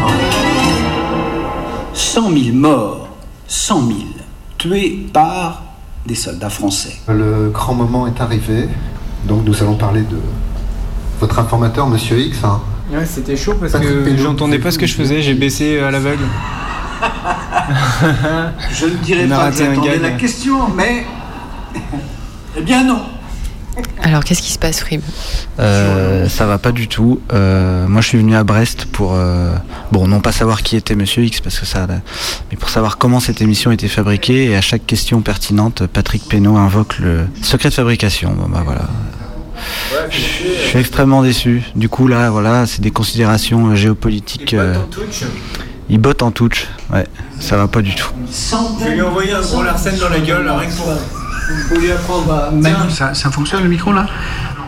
100 1.94 2.30
000 2.30 2.56
morts, 2.56 3.08
100 3.46 3.86
000 3.86 3.98
tués 4.56 5.06
par 5.12 5.62
des 6.06 6.14
soldats 6.14 6.50
français. 6.50 6.96
Le 7.08 7.50
grand 7.50 7.74
moment 7.74 8.06
est 8.06 8.20
arrivé, 8.20 8.68
donc 9.24 9.44
nous 9.44 9.62
allons 9.62 9.76
parler 9.76 10.02
de 10.02 10.18
votre 11.20 11.38
informateur, 11.38 11.86
Monsieur 11.86 12.18
X. 12.18 12.38
hein. 12.44 12.60
Ouais, 12.90 13.04
c'était 13.04 13.36
chaud 13.36 13.54
parce 13.60 13.72
Patrick 13.72 13.90
que 13.90 14.16
j'entendais 14.16 14.58
pas 14.58 14.70
ce 14.70 14.78
que 14.78 14.86
je 14.86 14.94
faisais, 14.94 15.20
j'ai 15.20 15.34
baissé 15.34 15.78
à 15.78 15.90
l'aveugle. 15.90 16.24
Je 18.72 18.86
ne 18.86 18.94
dirai 19.04 19.26
On 19.28 19.30
a 19.32 19.36
pas 19.38 19.50
que 19.50 19.56
j'attendais 19.56 19.98
la 19.98 20.10
question, 20.12 20.68
mais... 20.74 21.06
eh 22.56 22.62
bien 22.62 22.84
non. 22.84 23.02
Alors, 24.02 24.24
qu'est-ce 24.24 24.42
qui 24.42 24.52
se 24.52 24.58
passe, 24.58 24.80
Frib 24.80 25.02
Euh, 25.58 26.28
ça 26.28 26.46
va 26.46 26.58
pas 26.58 26.72
du 26.72 26.88
tout. 26.88 27.20
Euh, 27.32 27.86
moi, 27.88 28.00
je 28.00 28.08
suis 28.08 28.18
venu 28.18 28.34
à 28.36 28.44
Brest 28.44 28.86
pour, 28.86 29.12
euh, 29.14 29.52
bon, 29.92 30.08
non 30.08 30.20
pas 30.20 30.32
savoir 30.32 30.62
qui 30.62 30.76
était 30.76 30.94
Monsieur 30.94 31.24
X, 31.24 31.40
parce 31.40 31.58
que 31.58 31.66
ça, 31.66 31.86
mais 32.50 32.56
pour 32.56 32.70
savoir 32.70 32.98
comment 32.98 33.20
cette 33.20 33.42
émission 33.42 33.70
était 33.70 33.88
fabriquée. 33.88 34.46
Et 34.46 34.56
à 34.56 34.60
chaque 34.60 34.86
question 34.86 35.20
pertinente, 35.20 35.86
Patrick 35.86 36.26
Pénaud 36.28 36.56
invoque 36.56 36.98
le 36.98 37.26
secret 37.42 37.68
de 37.68 37.74
fabrication. 37.74 38.32
Bon, 38.32 38.48
bah 38.48 38.62
voilà. 38.64 38.88
Je 40.10 40.18
suis 40.18 40.78
extrêmement 40.78 41.22
déçu. 41.22 41.62
Du 41.74 41.88
coup, 41.88 42.06
là, 42.06 42.30
voilà, 42.30 42.66
c'est 42.66 42.80
des 42.80 42.92
considérations 42.92 43.74
géopolitiques. 43.74 44.56
il 45.90 45.98
botte 45.98 46.22
en 46.22 46.30
touch. 46.30 46.66
Ouais, 46.92 47.06
ça 47.40 47.56
va 47.56 47.68
pas 47.68 47.82
du 47.82 47.94
tout. 47.94 48.10
Je 48.30 48.84
vais 48.84 48.94
lui 48.94 49.02
envoyer 49.02 49.32
un 49.32 49.40
gros 49.40 49.62
Larsen 49.62 49.98
dans 49.98 50.08
la 50.08 50.20
gueule, 50.20 50.48
rien 50.48 50.68
que 50.70 50.76
pour, 50.76 50.92
pour 51.68 51.78
lui 51.78 51.90
apprendre 51.90 52.32
à. 52.32 52.52
Tiens, 52.62 52.88
Ça, 52.90 53.14
ça 53.14 53.30
fonctionne 53.30 53.62
le 53.62 53.68
micro 53.68 53.92
là 53.92 54.06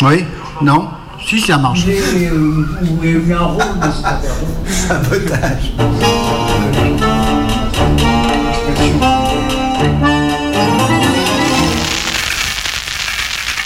Oui 0.03 0.25
Non 0.63 0.89
Si, 1.27 1.41
ça 1.41 1.59
marche. 1.59 1.81
J'ai 1.85 1.99
eu 2.27 3.33
un 3.33 3.39
rôle 3.39 3.79
dans 3.81 3.93
cette 3.93 4.05
affaire. 4.07 4.35
Sabotage. 4.67 5.73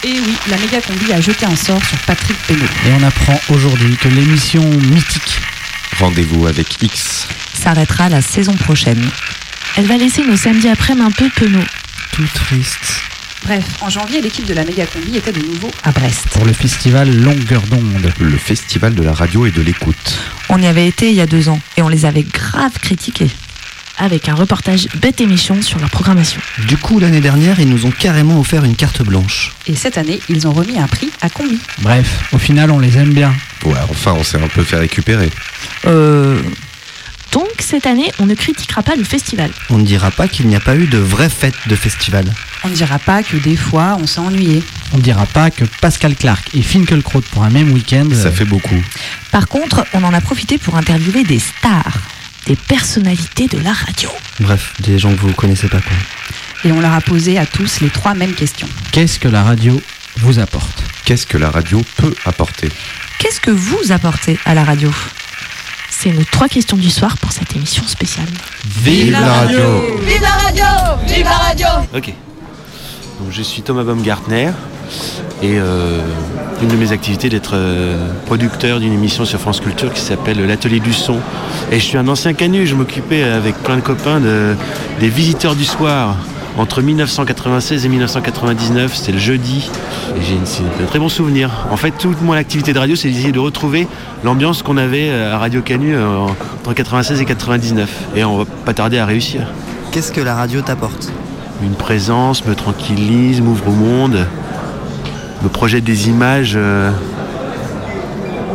Et 0.06 0.20
oui, 0.20 0.36
la 0.50 0.58
méga 0.58 0.80
combi 0.82 1.12
a 1.12 1.20
jeté 1.20 1.46
un 1.46 1.56
sort 1.56 1.82
sur 1.82 1.96
Patrick 2.06 2.36
Pénaud. 2.46 2.64
Et 2.86 2.92
on 3.00 3.02
apprend 3.06 3.40
aujourd'hui 3.48 3.96
que 3.96 4.08
l'émission 4.08 4.62
mythique 4.62 5.40
Rendez-vous 5.98 6.46
avec 6.46 6.82
X. 6.82 7.26
S'arrêtera 7.54 8.08
la 8.08 8.20
saison 8.20 8.52
prochaine. 8.52 9.08
Elle 9.76 9.86
va 9.86 9.96
laisser 9.96 10.22
nos 10.24 10.36
samedis 10.36 10.68
après-midi 10.68 11.06
un 11.06 11.10
peu 11.10 11.30
penauds. 11.30 11.64
Tout 12.14 12.28
triste 12.32 13.02
Bref, 13.42 13.64
en 13.80 13.90
janvier, 13.90 14.22
l'équipe 14.22 14.46
de 14.46 14.54
la 14.54 14.64
méga 14.64 14.86
combi 14.86 15.16
était 15.16 15.32
de 15.32 15.40
nouveau 15.44 15.68
à 15.82 15.90
Brest. 15.90 16.28
pour 16.28 16.44
le 16.44 16.52
festival 16.52 17.12
Longueur 17.12 17.62
d'onde. 17.62 18.12
Le 18.20 18.36
festival 18.36 18.94
de 18.94 19.02
la 19.02 19.12
radio 19.12 19.46
et 19.46 19.50
de 19.50 19.60
l'écoute. 19.60 20.20
On 20.48 20.62
y 20.62 20.66
avait 20.66 20.86
été 20.86 21.10
il 21.10 21.16
y 21.16 21.20
a 21.20 21.26
deux 21.26 21.48
ans 21.48 21.58
et 21.76 21.82
on 21.82 21.88
les 21.88 22.04
avait 22.06 22.22
grave 22.22 22.70
critiqués. 22.80 23.30
Avec 23.98 24.28
un 24.28 24.34
reportage 24.34 24.86
bête 25.00 25.20
émission 25.20 25.60
sur 25.60 25.80
leur 25.80 25.90
programmation. 25.90 26.40
Du 26.68 26.76
coup, 26.76 27.00
l'année 27.00 27.20
dernière, 27.20 27.58
ils 27.58 27.68
nous 27.68 27.84
ont 27.84 27.90
carrément 27.90 28.38
offert 28.38 28.64
une 28.64 28.76
carte 28.76 29.02
blanche. 29.02 29.52
Et 29.66 29.74
cette 29.74 29.98
année, 29.98 30.20
ils 30.28 30.46
ont 30.46 30.52
remis 30.52 30.78
un 30.78 30.86
prix 30.86 31.10
à 31.20 31.28
combi. 31.28 31.58
Bref, 31.80 32.28
au 32.32 32.38
final, 32.38 32.70
on 32.70 32.78
les 32.78 32.96
aime 32.96 33.12
bien. 33.12 33.34
Ouais, 33.64 33.74
enfin, 33.90 34.14
on 34.16 34.22
s'est 34.22 34.40
un 34.40 34.48
peu 34.48 34.62
fait 34.62 34.76
récupérer. 34.76 35.30
Euh... 35.86 36.40
Donc 37.34 37.50
cette 37.58 37.84
année, 37.88 38.12
on 38.20 38.26
ne 38.26 38.34
critiquera 38.34 38.84
pas 38.84 38.94
le 38.94 39.02
festival. 39.02 39.50
On 39.68 39.78
ne 39.78 39.84
dira 39.84 40.12
pas 40.12 40.28
qu'il 40.28 40.46
n'y 40.46 40.54
a 40.54 40.60
pas 40.60 40.76
eu 40.76 40.86
de 40.86 40.98
vraie 40.98 41.28
fête 41.28 41.56
de 41.66 41.74
festival. 41.74 42.24
On 42.62 42.68
ne 42.68 42.74
dira 42.74 43.00
pas 43.00 43.24
que 43.24 43.36
des 43.36 43.56
fois, 43.56 43.98
on 44.00 44.06
s'est 44.06 44.20
ennuyé. 44.20 44.62
On 44.92 44.98
ne 44.98 45.02
dira 45.02 45.26
pas 45.26 45.50
que 45.50 45.64
Pascal 45.80 46.14
Clark 46.14 46.48
et 46.54 46.62
Finkelkraut 46.62 47.22
pour 47.32 47.42
un 47.42 47.50
même 47.50 47.72
week-end. 47.72 48.06
Ça 48.14 48.30
fait 48.30 48.44
beaucoup. 48.44 48.80
Par 49.32 49.48
contre, 49.48 49.84
on 49.94 50.04
en 50.04 50.14
a 50.14 50.20
profité 50.20 50.58
pour 50.58 50.76
interviewer 50.76 51.24
des 51.24 51.40
stars. 51.40 51.98
Des 52.46 52.54
personnalités 52.54 53.48
de 53.48 53.58
la 53.58 53.72
radio. 53.72 54.10
Bref, 54.38 54.72
des 54.78 55.00
gens 55.00 55.10
que 55.10 55.20
vous 55.20 55.32
connaissez 55.32 55.66
pas 55.66 55.80
quoi. 55.80 55.96
Et 56.64 56.70
on 56.70 56.80
leur 56.80 56.92
a 56.92 57.00
posé 57.00 57.36
à 57.36 57.46
tous 57.46 57.80
les 57.80 57.90
trois 57.90 58.14
mêmes 58.14 58.34
questions. 58.34 58.68
Qu'est-ce 58.92 59.18
que 59.18 59.26
la 59.28 59.42
radio 59.42 59.82
vous 60.18 60.38
apporte? 60.38 60.84
Qu'est-ce 61.04 61.26
que 61.26 61.36
la 61.36 61.50
radio 61.50 61.82
peut 61.96 62.14
apporter? 62.26 62.68
Qu'est-ce 63.18 63.40
que 63.40 63.50
vous 63.50 63.90
apportez 63.90 64.38
à 64.44 64.54
la 64.54 64.62
radio? 64.62 64.92
C'est 66.04 66.12
nos 66.12 66.24
trois 66.30 66.48
questions 66.48 66.76
du 66.76 66.90
soir 66.90 67.16
pour 67.16 67.32
cette 67.32 67.56
émission 67.56 67.82
spéciale. 67.86 68.26
Vive 68.82 69.12
la 69.12 69.20
radio 69.20 69.58
Vive 70.06 70.20
la 70.20 70.28
radio 70.28 70.64
Vive 71.06 71.24
la 71.24 71.30
radio 71.30 71.66
Ok. 71.96 72.12
Donc, 73.18 73.30
je 73.30 73.40
suis 73.40 73.62
Thomas 73.62 73.84
Baumgartner 73.84 74.50
et 75.42 75.58
euh, 75.58 76.02
une 76.60 76.68
de 76.68 76.76
mes 76.76 76.92
activités 76.92 77.28
est 77.28 77.30
d'être 77.30 77.52
euh, 77.54 78.12
producteur 78.26 78.80
d'une 78.80 78.92
émission 78.92 79.24
sur 79.24 79.40
France 79.40 79.62
Culture 79.62 79.94
qui 79.94 80.02
s'appelle 80.02 80.46
l'Atelier 80.46 80.78
du 80.78 80.92
Son. 80.92 81.20
Et 81.72 81.80
je 81.80 81.84
suis 81.86 81.96
un 81.96 82.06
ancien 82.06 82.34
canu, 82.34 82.66
je 82.66 82.74
m'occupais 82.74 83.22
avec 83.22 83.54
plein 83.62 83.76
de 83.76 83.80
copains 83.80 84.20
de, 84.20 84.56
des 85.00 85.08
visiteurs 85.08 85.56
du 85.56 85.64
soir. 85.64 86.16
Entre 86.56 86.82
1996 86.82 87.84
et 87.84 87.88
1999, 87.88 88.94
c'était 88.94 89.12
le 89.12 89.18
jeudi. 89.18 89.70
Et 90.16 90.22
j'ai 90.22 90.36
de 90.36 90.86
très 90.86 90.98
bons 90.98 91.08
souvenirs. 91.08 91.50
En 91.70 91.76
fait, 91.76 91.90
toute 91.92 92.22
mon 92.22 92.32
activité 92.32 92.72
de 92.72 92.78
radio, 92.78 92.94
c'est 92.94 93.08
d'essayer 93.08 93.32
de 93.32 93.40
retrouver 93.40 93.88
l'ambiance 94.22 94.62
qu'on 94.62 94.76
avait 94.76 95.08
euh, 95.10 95.34
à 95.34 95.38
Radio 95.38 95.62
Canu 95.62 95.94
euh, 95.94 96.18
entre 96.18 96.72
96 96.72 97.20
et 97.20 97.24
99. 97.24 97.90
Et 98.16 98.24
on 98.24 98.38
va 98.38 98.44
pas 98.64 98.74
tarder 98.74 98.98
à 98.98 99.06
réussir. 99.06 99.48
Qu'est-ce 99.90 100.12
que 100.12 100.20
la 100.20 100.34
radio 100.34 100.60
t'apporte? 100.60 101.12
Une 101.62 101.74
présence 101.74 102.44
me 102.46 102.54
tranquillise, 102.54 103.40
m'ouvre 103.40 103.68
au 103.68 103.72
monde, 103.72 104.26
me 105.42 105.48
projette 105.48 105.84
des 105.84 106.08
images 106.08 106.54
euh, 106.56 106.90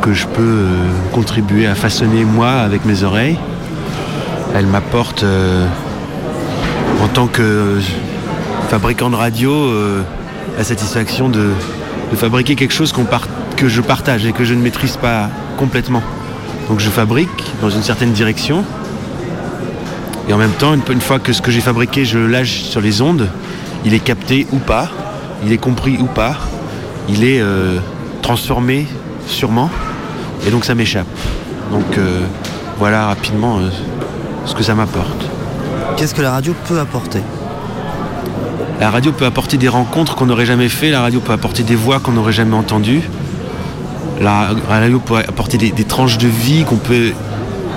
que 0.02 0.14
je 0.14 0.26
peux 0.28 0.42
euh, 0.42 0.86
contribuer 1.14 1.68
à 1.68 1.76
façonner 1.76 2.24
moi 2.26 2.52
avec 2.52 2.86
mes 2.86 3.04
oreilles. 3.04 3.38
Elle 4.56 4.66
m'apporte 4.66 5.24
euh, 5.24 5.66
en 7.02 7.08
tant 7.08 7.28
que 7.28 7.80
fabricant 8.70 9.10
de 9.10 9.16
radio 9.16 9.52
euh, 9.52 10.02
la 10.58 10.64
satisfaction 10.64 11.30
de, 11.30 11.52
fabriquer 12.16 12.56
quelque 12.56 12.74
chose 12.74 12.94
que 13.56 13.68
je 13.68 13.82
partage 13.82 14.26
et 14.26 14.32
que 14.32 14.44
je 14.44 14.54
ne 14.54 14.62
maîtrise 14.62 14.98
pas 14.98 15.30
complètement. 15.58 16.02
Donc 16.68 16.80
je 16.80 16.90
fabrique 16.90 17.46
dans 17.62 17.70
une 17.70 17.84
certaine 17.84 18.12
direction 18.12 18.64
et 20.30 20.34
en 20.34 20.38
même 20.38 20.52
temps, 20.52 20.76
une, 20.76 21.02
fois 21.02 21.18
que 21.18 21.34
ce 21.34 21.42
que 21.42 21.50
j'ai 21.50 21.60
fabriqué, 21.60 22.06
je 22.06 22.20
lâche 22.20 22.62
sur 22.62 22.82
les 22.82 23.02
ondes, 23.02 23.28
il 23.84 23.96
est 23.96 24.00
capté 24.00 24.46
ou 24.52 24.58
pas, 24.58 24.88
il 25.44 25.52
est 25.52 25.58
compris 25.58 25.98
ou 26.00 26.06
pas, 26.06 26.36
il 27.10 27.24
est 27.24 27.42
euh, 27.42 27.80
transformé 28.22 28.86
sûrement, 29.26 29.72
et 30.48 30.52
donc 30.52 30.66
ça 30.66 30.76
m'échappe. 30.76 31.08
Donc 31.72 31.98
euh, 31.98 32.22
voilà 32.78 33.08
rapidement 33.08 33.58
euh, 33.58 33.70
ce 34.46 34.54
que 34.54 34.62
ça 34.62 34.76
m'apporte. 34.76 35.29
Qu'est-ce 36.00 36.16
que 36.16 36.22
la 36.22 36.32
radio 36.32 36.56
peut 36.70 36.80
apporter 36.80 37.20
La 38.80 38.90
radio 38.90 39.12
peut 39.12 39.26
apporter 39.26 39.58
des 39.58 39.68
rencontres 39.68 40.16
qu'on 40.16 40.28
n'aurait 40.28 40.46
jamais 40.46 40.70
fait, 40.70 40.92
la 40.92 41.02
radio 41.02 41.20
peut 41.20 41.34
apporter 41.34 41.64
des 41.64 41.76
voix 41.76 42.00
qu'on 42.00 42.14
n'aurait 42.14 42.32
jamais 42.32 42.56
entendues. 42.56 43.02
La 44.22 44.48
radio 44.70 45.00
pourrait 45.00 45.26
apporter 45.28 45.58
des, 45.58 45.84
tranches 45.84 46.18
de 46.18 46.30
vie 46.30 46.64
qu'on 46.64 46.78
peut 46.78 47.12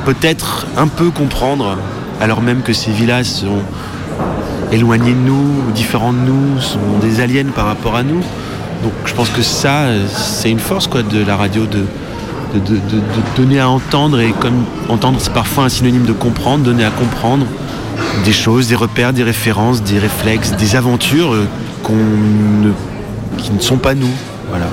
peut-être 0.04 0.66
un 0.76 0.86
peu 0.86 1.10
comprendre, 1.10 1.76
alors 2.20 2.42
même 2.42 2.62
que 2.62 2.72
ces 2.72 2.92
villages 2.92 3.26
sont 3.26 3.58
éloignés 4.70 5.14
de 5.14 5.18
nous, 5.18 5.72
différents 5.74 6.12
de 6.12 6.18
nous, 6.18 6.60
sont 6.60 6.98
des 7.00 7.18
aliens 7.20 7.50
par 7.52 7.66
rapport 7.66 7.96
à 7.96 8.04
nous. 8.04 8.20
Donc 8.84 8.92
je 9.04 9.14
pense 9.14 9.30
que 9.30 9.42
ça, 9.42 9.86
c'est 10.14 10.48
une 10.52 10.60
force 10.60 10.86
quoi, 10.86 11.02
de 11.02 11.24
la 11.24 11.36
radio 11.36 11.66
de- 11.66 11.86
de- 12.54 12.76
de 12.76 13.02
donner 13.36 13.58
à 13.58 13.68
entendre, 13.68 14.20
et 14.20 14.30
comme 14.38 14.64
entendre 14.88 15.16
c'est 15.20 15.32
parfois 15.32 15.64
un 15.64 15.68
synonyme 15.68 16.04
de 16.04 16.12
comprendre, 16.12 16.62
donner 16.62 16.84
à 16.84 16.90
comprendre 16.90 17.46
des 18.24 18.32
choses, 18.32 18.68
des 18.68 18.76
repères, 18.76 19.12
des 19.12 19.22
références, 19.24 19.82
des 19.82 19.98
réflexes, 19.98 20.52
des 20.52 20.76
aventures 20.76 21.32
euh, 21.34 21.46
qu'on 21.82 21.94
ne, 21.94 22.70
qui 23.38 23.52
ne 23.52 23.60
sont 23.60 23.78
pas 23.78 23.94
nous. 23.94 24.10
Voilà. 24.48 24.66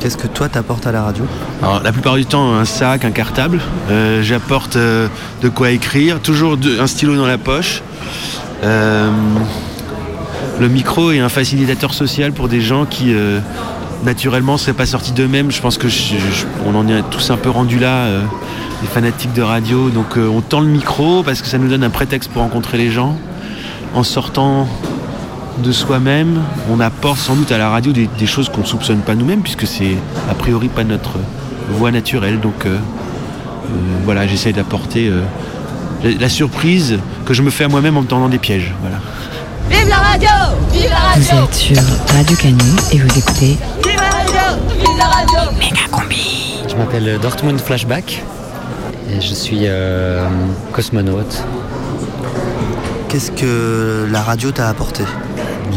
Qu'est-ce 0.00 0.16
que 0.16 0.26
toi 0.26 0.48
t'apportes 0.48 0.86
à 0.86 0.92
la 0.92 1.02
radio? 1.02 1.24
Alors, 1.62 1.82
la 1.82 1.90
plupart 1.92 2.14
du 2.16 2.26
temps, 2.26 2.54
un 2.54 2.64
sac, 2.66 3.04
un 3.04 3.10
cartable. 3.10 3.60
Euh, 3.90 4.22
J'apporte 4.22 4.76
euh, 4.76 5.08
de 5.42 5.48
quoi 5.48 5.70
écrire, 5.70 6.20
toujours 6.20 6.56
de- 6.56 6.78
un 6.78 6.86
stylo 6.86 7.16
dans 7.16 7.26
la 7.26 7.38
poche. 7.38 7.82
Euh, 8.62 9.10
le 10.60 10.68
micro 10.68 11.10
est 11.10 11.20
un 11.20 11.28
facilitateur 11.28 11.94
social 11.94 12.32
pour 12.32 12.48
des 12.48 12.60
gens 12.60 12.84
qui, 12.84 13.14
naturellement, 14.04 14.54
ne 14.54 14.58
seraient 14.58 14.72
pas 14.72 14.86
sortis 14.86 15.12
d'eux-mêmes. 15.12 15.50
Je 15.50 15.60
pense 15.60 15.78
que 15.78 15.88
je- 15.88 16.14
je- 16.16 16.44
on 16.66 16.74
en 16.76 16.86
est 16.88 17.02
tous 17.10 17.30
un 17.30 17.36
peu 17.36 17.50
rendus 17.50 17.78
là, 17.78 18.04
euh, 18.06 18.22
les 18.82 18.88
fanatiques 18.88 19.32
de 19.32 19.42
radio. 19.42 19.88
Donc, 19.90 20.16
euh, 20.16 20.28
on 20.28 20.40
tend 20.40 20.60
le 20.60 20.68
micro 20.68 21.22
parce 21.22 21.40
que 21.42 21.48
ça 21.48 21.58
nous 21.58 21.68
donne 21.68 21.84
un 21.84 21.90
prétexte 21.90 22.30
pour 22.30 22.42
rencontrer 22.42 22.78
les 22.78 22.90
gens. 22.90 23.16
En 23.94 24.02
sortant 24.02 24.66
de 25.62 25.70
soi-même, 25.72 26.40
on 26.70 26.80
apporte 26.80 27.18
sans 27.18 27.36
doute 27.36 27.52
à 27.52 27.58
la 27.58 27.68
radio 27.70 27.92
des, 27.92 28.08
des 28.18 28.26
choses 28.26 28.48
qu'on 28.48 28.62
ne 28.62 28.66
soupçonne 28.66 28.98
pas 29.00 29.14
nous-mêmes, 29.14 29.40
puisque 29.42 29.66
c'est 29.66 29.96
a 30.30 30.34
priori 30.34 30.68
pas 30.68 30.82
notre 30.84 31.12
voie 31.70 31.92
naturelle. 31.92 32.40
Donc 32.40 32.66
euh, 32.66 32.74
euh, 32.76 33.68
voilà, 34.04 34.26
j'essaie 34.26 34.52
d'apporter 34.52 35.08
euh, 35.08 35.22
la, 36.02 36.10
la 36.18 36.28
surprise 36.28 36.98
que 37.24 37.34
je 37.34 37.42
me 37.42 37.50
fais 37.50 37.64
à 37.64 37.68
moi-même 37.68 37.96
en 37.96 38.02
me 38.02 38.06
tendant 38.08 38.28
des 38.28 38.38
pièges. 38.38 38.74
Voilà. 38.82 38.96
Vive 39.70 39.88
la 39.88 39.96
radio 39.96 40.28
Vive 40.72 40.90
la 40.90 41.20
Vous 41.20 41.28
radio 41.30 41.44
êtes 41.46 41.54
sur 41.54 41.76
Radio 42.14 42.36
Canu 42.36 42.58
et 42.92 42.98
vous 42.98 43.18
écoutez 43.18 43.56
la 45.04 45.10
radio 45.10 45.52
Méga 45.58 45.86
Combi. 45.90 46.62
Je 46.68 46.74
m'appelle 46.76 47.18
Dortmund 47.20 47.60
Flashback 47.60 48.22
et 49.10 49.20
je 49.20 49.34
suis 49.34 49.62
euh, 49.64 50.26
cosmonaute. 50.72 51.44
Qu'est-ce 53.08 53.30
que 53.30 54.08
la 54.10 54.22
radio 54.22 54.50
t'a 54.50 54.68
apporté? 54.68 55.04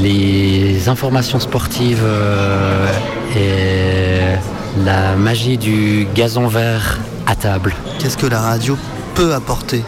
Les 0.01 0.87
informations 0.87 1.39
sportives 1.39 2.03
euh, 2.03 2.87
et 3.35 4.83
la 4.85 5.15
magie 5.15 5.57
du 5.57 6.07
gazon 6.15 6.47
vert 6.47 6.99
à 7.25 7.35
table. 7.35 7.75
Qu'est-ce 7.99 8.17
que 8.17 8.27
la 8.27 8.39
radio 8.39 8.77
peut 9.13 9.33
apporter? 9.33 9.83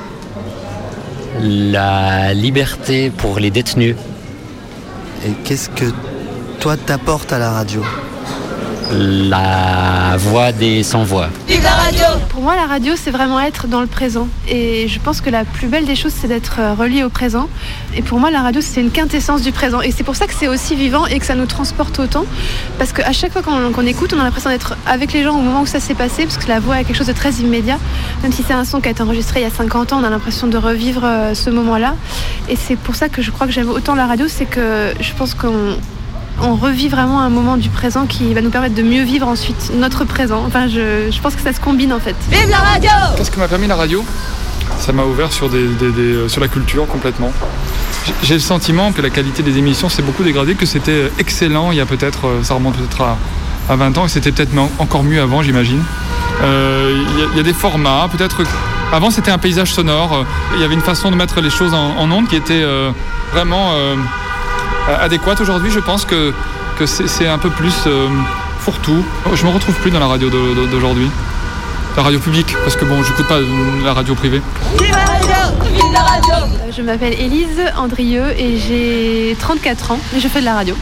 La 1.42 2.34
liberté 2.34 3.10
pour 3.10 3.40
les 3.40 3.52
détenus. 3.52 3.96
Et 5.26 5.32
qu'est-ce 5.46 5.70
que 5.70 5.86
toi 6.60 6.76
t'apportes 6.76 7.32
à 7.32 7.40
la 7.40 7.52
radio? 7.52 7.84
La 8.92 10.18
voix 10.18 10.52
des 10.52 10.82
sans-voix. 10.82 11.30
Vive 11.48 11.62
la 11.62 11.70
radio 11.70 12.04
Pour 12.30 12.42
moi, 12.42 12.56
la 12.56 12.66
radio, 12.66 12.94
c'est 12.96 13.12
vraiment 13.12 13.40
être 13.40 13.68
dans 13.68 13.82
le 13.82 13.88
présent. 13.88 14.28
Et 14.48 14.88
je 14.88 15.00
pense 15.00 15.22
que 15.22 15.30
la 15.30 15.46
plus 15.46 15.68
belle 15.68 15.86
des 15.86 15.96
choses, 15.96 16.12
c'est 16.12 16.28
d'être 16.28 16.56
euh, 16.60 16.74
relié 16.74 17.04
au 17.04 17.10
présent. 17.10 17.50
Et 17.96 18.02
pour 18.02 18.20
moi, 18.20 18.32
la 18.32 18.42
radio, 18.42 18.62
c'est 18.62 18.82
une 18.82 18.90
quintessence 18.90 19.44
du 19.44 19.52
présent. 19.52 19.82
Et 19.82 19.92
c'est 19.92 20.04
pour 20.04 20.16
ça 20.16 20.26
que 20.26 20.34
c'est 20.34 20.48
aussi 20.48 20.76
vivant 20.76 21.06
et 21.06 21.20
que 21.20 21.26
ça 21.28 21.36
nous 21.36 21.46
transporte 21.46 22.00
autant. 22.00 22.26
Parce 22.80 22.92
qu'à 22.92 23.12
chaque 23.12 23.32
fois 23.32 23.44
qu'on 23.44 23.86
écoute, 23.86 24.12
on 24.18 24.20
a 24.20 24.24
l'impression 24.24 24.50
d'être 24.50 24.76
avec 24.88 25.14
les 25.14 25.22
gens 25.22 25.38
au 25.38 25.42
moment 25.42 25.62
où 25.62 25.68
ça 25.68 25.80
s'est 25.80 25.94
passé, 25.94 26.24
parce 26.24 26.38
que 26.38 26.48
la 26.48 26.60
voix 26.60 26.82
est 26.82 26.84
quelque 26.84 26.98
chose 26.98 27.08
de 27.08 27.14
très 27.14 27.34
immédiat. 27.34 27.78
Même 28.24 28.32
si 28.32 28.42
c'est 28.42 28.54
un 28.54 28.66
son 28.66 28.82
qui 28.82 28.88
a 28.88 28.92
été 28.92 29.04
enregistré 29.04 29.42
il 29.42 29.44
y 29.44 29.46
a 29.46 29.52
50 29.52 29.94
ans, 29.94 30.00
on 30.02 30.04
a 30.04 30.10
l'impression 30.10 30.48
de 30.48 30.58
revivre 30.58 31.04
euh, 31.04 31.36
ce 31.36 31.52
moment-là. 31.52 31.94
Et 32.50 32.56
c'est 32.56 32.76
pour 32.76 32.96
ça 32.96 33.08
que 33.08 33.22
je 33.22 33.30
crois 33.30 33.46
que 33.46 33.54
j'aime 33.54 33.70
autant 33.70 33.94
la 33.94 34.08
radio, 34.08 34.26
c'est 34.28 34.46
que 34.46 34.94
je 35.00 35.14
pense 35.14 35.36
qu'on 35.36 35.78
on 36.42 36.56
revit 36.56 36.88
vraiment 36.90 37.20
un 37.22 37.30
moment 37.30 37.58
du 37.58 37.70
présent 37.70 38.06
qui 38.06 38.34
va 38.34 38.42
nous 38.42 38.50
permettre 38.50 38.76
de 38.76 38.82
mieux 38.84 39.04
vivre 39.04 39.28
ensuite 39.28 39.72
notre 39.76 40.06
présent. 40.06 40.44
Enfin, 40.48 40.68
je, 40.68 41.10
je 41.12 41.20
pense 41.22 41.36
que 41.36 41.42
ça 41.42 41.54
se 41.54 41.60
combine 41.60 41.94
en 41.94 42.00
fait. 42.00 42.16
Vive 42.32 42.50
la 42.50 42.58
radio 42.58 42.90
Qu'est-ce 43.18 43.32
que 43.32 43.40
m'a 43.40 43.48
permis 43.48 43.68
la 43.68 43.76
radio 43.76 44.04
Ça 44.80 44.92
m'a 44.94 45.04
ouvert 45.04 45.32
sur, 45.32 45.50
des, 45.50 45.68
des- 45.68 45.92
des- 45.92 46.02
euh, 46.02 46.28
sur 46.30 46.42
la 46.42 46.48
culture 46.48 46.88
complètement. 46.88 47.32
J'ai- 48.24 48.36
le 48.36 48.40
sentiment 48.40 48.92
que 48.92 49.02
la 49.02 49.10
qualité 49.10 49.44
des 49.44 49.58
émissions 49.58 49.90
s'est 49.90 50.02
beaucoup 50.02 50.24
dégradée, 50.24 50.56
que 50.56 50.66
c'était 50.66 51.12
excellent 51.20 51.72
il 51.72 51.78
y 51.78 51.82
a 51.82 51.86
peut-être, 51.86 52.28
euh, 52.28 52.44
ça 52.44 52.54
remonte 52.54 52.76
peut-être 52.78 53.02
à, 53.02 53.18
à 53.70 53.76
20 53.76 53.98
ans, 53.98 54.06
et 54.06 54.10
c'était 54.10 54.32
peut-être 54.32 54.52
encore 54.80 55.04
mieux 55.04 55.22
avant, 55.22 55.42
j'imagine. 55.44 55.84
Euh, 56.42 56.96
Il 57.14 57.20
y, 57.20 57.24
a- 57.24 57.28
il 57.34 57.38
y 57.38 57.40
a 57.40 57.44
des 57.44 57.54
formats, 57.54 58.08
peut-être. 58.12 58.42
Avant, 58.92 59.12
c'était 59.12 59.30
un 59.30 59.38
paysage 59.38 59.72
sonore. 59.74 60.26
Il 60.56 60.62
y 60.62 60.64
avait 60.64 60.74
une 60.74 60.82
façon 60.82 61.12
de 61.12 61.16
mettre 61.16 61.42
les 61.42 61.50
choses 61.52 61.74
en, 61.76 61.98
en 61.98 62.10
onde 62.12 62.28
qui 62.28 62.36
était 62.38 62.64
euh, 62.64 62.90
vraiment 63.34 63.72
euh, 63.74 63.96
adéquate. 64.98 65.40
Aujourd'hui, 65.42 65.72
je 65.72 65.80
pense 65.80 66.06
que, 66.06 66.34
que 66.78 66.86
c'est 66.86 67.28
un 67.28 67.38
peu 67.38 67.50
plus 67.50 67.74
euh, 67.88 68.08
fourre-tout. 68.60 69.04
Je 69.34 69.46
me 69.46 69.50
retrouve 69.52 69.76
plus 69.76 69.92
dans 69.92 70.00
la 70.00 70.08
radio 70.08 70.30
d'aujourd'hui. 70.30 71.10
La 71.98 72.04
radio 72.04 72.20
publique, 72.20 72.56
parce 72.64 72.76
que 72.76 72.86
bon, 72.86 73.04
j'écoute 73.04 73.28
pas 73.28 73.36
euh, 73.40 73.46
la 73.84 73.94
radio 73.94 74.16
privée. 74.16 74.42
Vive 74.80 74.92
la 74.92 75.06
radio 75.06 75.58
Vive 75.74 75.92
la 75.92 76.00
radio 76.02 76.34
Euh, 76.34 76.72
Je 76.76 76.82
m'appelle 76.82 77.14
Élise 77.14 77.62
Andrieux 77.76 78.30
et 78.38 78.58
j'ai 78.58 79.36
34 79.40 79.92
ans 79.92 80.00
et 80.16 80.20
je 80.20 80.28
fais 80.28 80.40
de 80.40 80.46
la 80.46 80.54
radio. 80.56 80.76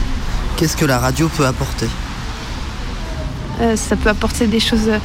Qu'est-ce 0.56 0.76
que 0.76 0.84
la 0.84 0.98
radio 0.98 1.28
peut 1.28 1.46
apporter? 1.46 1.86
Euh, 1.86 2.07
ça 3.76 3.96
peut 3.96 4.08
apporter 4.08 4.46
des 4.46 4.60
choses 4.60 4.88
euh, 4.88 4.98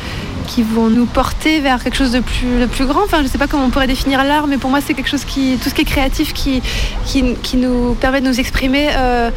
qui 0.48 0.63
vont 0.63 0.89
nous 0.89 1.06
porter 1.06 1.60
vers 1.62 1.82
quelque 1.84 1.96
chose 1.96 2.12
de 2.12 2.20
plus, 2.20 2.60
de 2.60 2.66
plus 2.66 2.86
grand. 2.86 3.04
Enfin, 3.04 3.20
je 3.20 3.24
ne 3.24 3.28
sais 3.28 3.38
pas 3.38 3.48
comment 3.48 3.66
on 3.66 3.70
pourrait 3.70 3.88
définir 3.88 4.24
l'art, 4.24 4.48
mais 4.48 4.58
pour 4.58 4.70
moi, 4.70 4.80
c'est 4.86 4.94
quelque 4.94 5.10
chose 5.10 5.26
qui, 5.26 5.58
tout 5.62 5.70
ce 5.70 5.74
qui 5.74 5.82
est 5.82 5.86
créatif, 5.86 6.34
qui, 6.34 6.62
qui, 7.06 7.58
nous 7.58 7.94
permet 7.96 8.22
de 8.22 8.28
nous 8.28 8.39
exprimer 8.39 8.89
euh, 8.96 9.32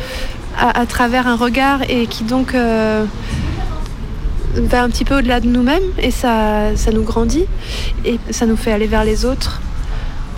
à, 0.59 0.87
travers 0.87 1.27
un 1.27 1.37
regard 1.37 1.81
et 1.89 2.07
qui 2.07 2.25
donc 2.25 2.55
euh, 2.55 3.05
va 4.55 4.83
un 4.83 4.89
petit 4.89 5.05
peu 5.05 5.19
au-delà 5.19 5.41
de 5.41 5.47
nous-mêmes 5.47 5.83
et 5.99 6.11
ça, 6.11 6.77
ça 6.77 6.91
nous 6.91 7.03
grandit 7.03 7.45
et 8.05 8.19
ça 8.31 8.47
nous 8.47 8.57
fait 8.57 8.73
aller 8.73 8.87
vers 8.87 9.05
les 9.05 9.25
autres. 9.25 9.61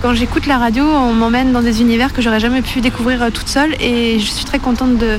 Quand 0.03 0.15
j'écoute 0.15 0.47
la 0.47 0.59
radio, 0.59 0.85
on 0.85 1.13
m'emmène 1.13 1.53
dans 1.53 1.63
des 1.63 1.81
univers 1.81 2.13
que 2.13 2.23
j'aurais 2.23 2.39
jamais 2.39 2.63
pu 2.63 2.81
découvrir 2.81 3.21
euh, 3.23 3.31
toute 3.31 3.49
seule 3.49 3.75
et 3.81 4.21
je 4.21 4.31
suis 4.31 4.45
très 4.45 4.61
contente 4.61 4.97
de 4.97 5.19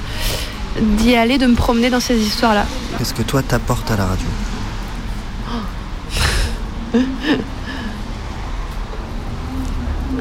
d'y 0.81 1.15
aller, 1.15 1.37
de 1.37 1.45
me 1.45 1.55
promener 1.55 1.89
dans 1.89 1.99
ces 1.99 2.17
histoires-là. 2.17 2.65
Qu'est-ce 2.97 3.13
que 3.13 3.21
toi 3.23 3.41
t'apportes 3.41 3.89
à 3.91 3.97
la 3.97 4.05
radio? 4.05 4.27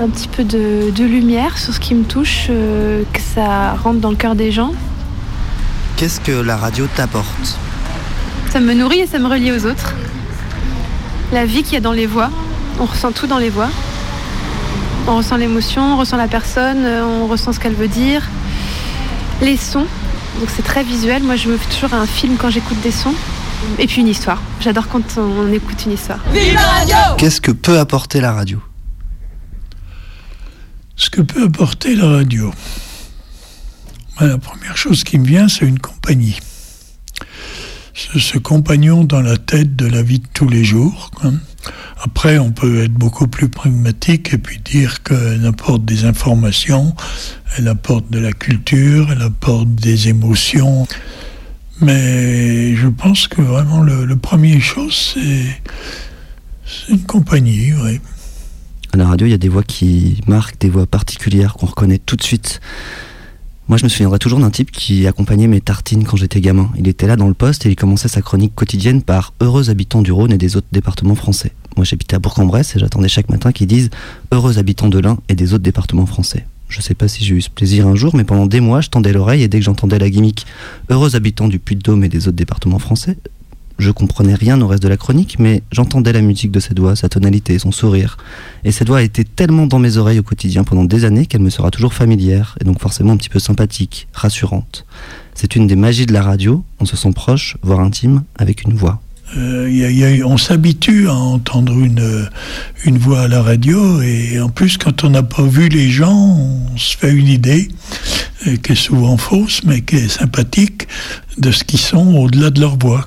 Un 0.00 0.08
petit 0.08 0.28
peu 0.28 0.44
de, 0.44 0.90
de 0.94 1.04
lumière 1.04 1.58
sur 1.58 1.74
ce 1.74 1.80
qui 1.80 1.94
me 1.94 2.04
touche, 2.04 2.46
euh, 2.50 3.02
que 3.12 3.20
ça 3.20 3.72
rentre 3.74 3.98
dans 3.98 4.10
le 4.10 4.16
cœur 4.16 4.36
des 4.36 4.52
gens. 4.52 4.72
Qu'est-ce 5.96 6.20
que 6.20 6.30
la 6.30 6.56
radio 6.56 6.86
t'apporte? 6.94 7.58
Ça 8.50 8.60
me 8.60 8.74
nourrit 8.74 9.00
et 9.00 9.06
ça 9.06 9.18
me 9.18 9.26
relie 9.26 9.50
aux 9.50 9.66
autres. 9.66 9.92
La 11.32 11.44
vie 11.44 11.64
qu'il 11.64 11.74
y 11.74 11.76
a 11.76 11.80
dans 11.80 11.92
les 11.92 12.06
voix, 12.06 12.30
on 12.78 12.84
ressent 12.84 13.10
tout 13.10 13.26
dans 13.26 13.38
les 13.38 13.50
voix. 13.50 13.70
On 15.08 15.16
ressent 15.16 15.36
l'émotion, 15.36 15.94
on 15.94 15.96
ressent 15.96 16.16
la 16.16 16.28
personne, 16.28 16.84
euh, 16.84 17.04
on 17.04 17.26
ressent 17.26 17.52
ce 17.52 17.58
qu'elle 17.58 17.74
veut 17.74 17.88
dire. 17.88 18.22
Les 19.40 19.56
sons, 19.56 19.86
donc 20.38 20.48
c'est 20.54 20.62
très 20.62 20.84
visuel. 20.84 21.22
Moi, 21.22 21.36
je 21.36 21.48
me 21.48 21.56
fais 21.56 21.74
toujours 21.74 21.94
un 21.94 22.06
film 22.06 22.36
quand 22.36 22.50
j'écoute 22.50 22.80
des 22.82 22.90
sons. 22.92 23.14
Et 23.78 23.86
puis 23.86 24.00
une 24.02 24.08
histoire. 24.08 24.40
J'adore 24.60 24.86
quand 24.88 25.02
on 25.18 25.52
écoute 25.52 25.84
une 25.84 25.92
histoire. 25.92 26.20
Vive 26.32 26.54
la 26.54 26.60
radio 26.60 26.94
Qu'est-ce 27.18 27.40
que 27.40 27.50
peut 27.50 27.78
apporter 27.78 28.20
la 28.20 28.32
radio? 28.32 28.62
Ce 30.96 31.10
que 31.10 31.20
peut 31.20 31.44
apporter 31.44 31.94
la 31.96 32.06
radio. 32.08 32.52
Moi, 34.20 34.28
La 34.30 34.38
première 34.38 34.76
chose 34.76 35.02
qui 35.04 35.18
me 35.18 35.26
vient, 35.26 35.48
c'est 35.48 35.64
une 35.66 35.80
compagnie. 35.80 36.38
Ce, 37.94 38.18
ce 38.20 38.38
compagnon 38.38 39.02
dans 39.02 39.20
la 39.20 39.36
tête 39.36 39.74
de 39.74 39.86
la 39.86 40.02
vie 40.02 40.20
de 40.20 40.28
tous 40.32 40.48
les 40.48 40.62
jours. 40.62 41.10
quoi. 41.16 41.32
Après, 42.02 42.38
on 42.38 42.52
peut 42.52 42.84
être 42.84 42.92
beaucoup 42.92 43.26
plus 43.26 43.48
pragmatique 43.48 44.34
et 44.34 44.38
puis 44.38 44.58
dire 44.58 45.02
qu'elle 45.02 45.44
apporte 45.46 45.84
des 45.84 46.04
informations, 46.04 46.94
elle 47.56 47.68
apporte 47.68 48.10
de 48.10 48.18
la 48.18 48.32
culture, 48.32 49.10
elle 49.10 49.22
apporte 49.22 49.68
des 49.74 50.08
émotions. 50.08 50.86
Mais 51.80 52.74
je 52.76 52.88
pense 52.88 53.28
que 53.28 53.42
vraiment 53.42 53.82
le, 53.82 54.04
le 54.04 54.16
premier 54.16 54.60
chose, 54.60 55.14
c'est 55.14 56.92
une 56.92 57.02
compagnie, 57.02 57.72
oui. 57.72 58.00
À 58.92 58.96
la 58.96 59.06
radio, 59.06 59.26
il 59.26 59.30
y 59.30 59.34
a 59.34 59.38
des 59.38 59.50
voix 59.50 59.62
qui 59.62 60.20
marquent, 60.26 60.58
des 60.60 60.70
voix 60.70 60.86
particulières 60.86 61.54
qu'on 61.54 61.66
reconnaît 61.66 61.98
tout 61.98 62.16
de 62.16 62.22
suite. 62.22 62.60
Moi, 63.68 63.76
je 63.76 63.84
me 63.84 63.90
souviendrai 63.90 64.18
toujours 64.18 64.40
d'un 64.40 64.50
type 64.50 64.70
qui 64.70 65.06
accompagnait 65.06 65.46
mes 65.46 65.60
tartines 65.60 66.04
quand 66.04 66.16
j'étais 66.16 66.40
gamin. 66.40 66.70
Il 66.78 66.88
était 66.88 67.06
là 67.06 67.16
dans 67.16 67.28
le 67.28 67.34
poste 67.34 67.66
et 67.66 67.68
il 67.68 67.76
commençait 67.76 68.08
sa 68.08 68.22
chronique 68.22 68.54
quotidienne 68.54 69.02
par 69.02 69.34
Heureux 69.42 69.68
habitants 69.68 70.00
du 70.00 70.10
Rhône 70.10 70.32
et 70.32 70.38
des 70.38 70.56
autres 70.56 70.68
départements 70.72 71.14
français. 71.14 71.52
Moi, 71.76 71.84
j'habitais 71.84 72.16
à 72.16 72.18
Bourg-en-Bresse 72.18 72.74
et 72.74 72.78
j'attendais 72.78 73.08
chaque 73.08 73.28
matin 73.28 73.52
qu'ils 73.52 73.66
disent 73.66 73.90
Heureux 74.32 74.58
habitants 74.58 74.88
de 74.88 74.98
l'Ain 74.98 75.18
et 75.28 75.34
des 75.34 75.52
autres 75.52 75.64
départements 75.64 76.06
français. 76.06 76.46
Je 76.70 76.80
sais 76.80 76.94
pas 76.94 77.08
si 77.08 77.22
j'ai 77.22 77.34
eu 77.34 77.42
ce 77.42 77.50
plaisir 77.50 77.86
un 77.86 77.94
jour, 77.94 78.16
mais 78.16 78.24
pendant 78.24 78.46
des 78.46 78.60
mois, 78.60 78.80
je 78.80 78.88
tendais 78.88 79.12
l'oreille 79.12 79.42
et 79.42 79.48
dès 79.48 79.58
que 79.58 79.64
j'entendais 79.66 79.98
la 79.98 80.08
gimmick 80.08 80.46
Heureux 80.88 81.14
habitants 81.14 81.48
du 81.48 81.58
Puy-de-Dôme 81.58 82.04
et 82.04 82.08
des 82.08 82.26
autres 82.26 82.38
départements 82.38 82.78
français, 82.78 83.18
je 83.78 83.90
comprenais 83.90 84.34
rien 84.34 84.60
au 84.60 84.66
reste 84.66 84.82
de 84.82 84.88
la 84.88 84.96
chronique, 84.96 85.36
mais 85.38 85.62
j'entendais 85.72 86.12
la 86.12 86.20
musique 86.20 86.50
de 86.50 86.60
cette 86.60 86.78
voix, 86.78 86.96
sa 86.96 87.08
tonalité, 87.08 87.58
son 87.58 87.72
sourire. 87.72 88.16
Et 88.64 88.72
voix 88.86 88.98
a 88.98 89.02
été 89.02 89.24
tellement 89.24 89.66
dans 89.66 89.78
mes 89.78 89.96
oreilles 89.96 90.18
au 90.18 90.24
quotidien 90.24 90.64
pendant 90.64 90.84
des 90.84 91.04
années 91.04 91.26
qu'elle 91.26 91.42
me 91.42 91.50
sera 91.50 91.70
toujours 91.70 91.94
familière, 91.94 92.56
et 92.60 92.64
donc 92.64 92.80
forcément 92.80 93.12
un 93.12 93.16
petit 93.16 93.28
peu 93.28 93.38
sympathique, 93.38 94.08
rassurante. 94.12 94.84
C'est 95.34 95.54
une 95.54 95.66
des 95.66 95.76
magies 95.76 96.06
de 96.06 96.12
la 96.12 96.22
radio, 96.22 96.64
on 96.80 96.84
se 96.84 96.96
sent 96.96 97.12
proche, 97.12 97.56
voire 97.62 97.80
intime, 97.80 98.24
avec 98.36 98.64
une 98.64 98.74
voix. 98.74 99.00
Euh, 99.36 100.22
on 100.24 100.38
s'habitue 100.38 101.08
à 101.08 101.14
entendre 101.14 101.78
une, 101.78 102.28
une 102.84 102.96
voix 102.96 103.22
à 103.22 103.28
la 103.28 103.42
radio 103.42 104.00
et 104.00 104.40
en 104.40 104.48
plus 104.48 104.78
quand 104.78 105.04
on 105.04 105.10
n'a 105.10 105.22
pas 105.22 105.42
vu 105.42 105.68
les 105.68 105.90
gens, 105.90 106.16
on 106.16 106.76
se 106.78 106.96
fait 106.96 107.12
une 107.12 107.28
idée 107.28 107.68
euh, 108.46 108.56
qui 108.56 108.72
est 108.72 108.74
souvent 108.74 109.18
fausse 109.18 109.60
mais 109.64 109.82
qui 109.82 109.96
est 109.96 110.08
sympathique 110.08 110.88
de 111.36 111.50
ce 111.50 111.62
qu'ils 111.64 111.78
sont 111.78 112.16
au-delà 112.16 112.48
de 112.48 112.60
leur 112.60 112.78
voix. 112.78 113.06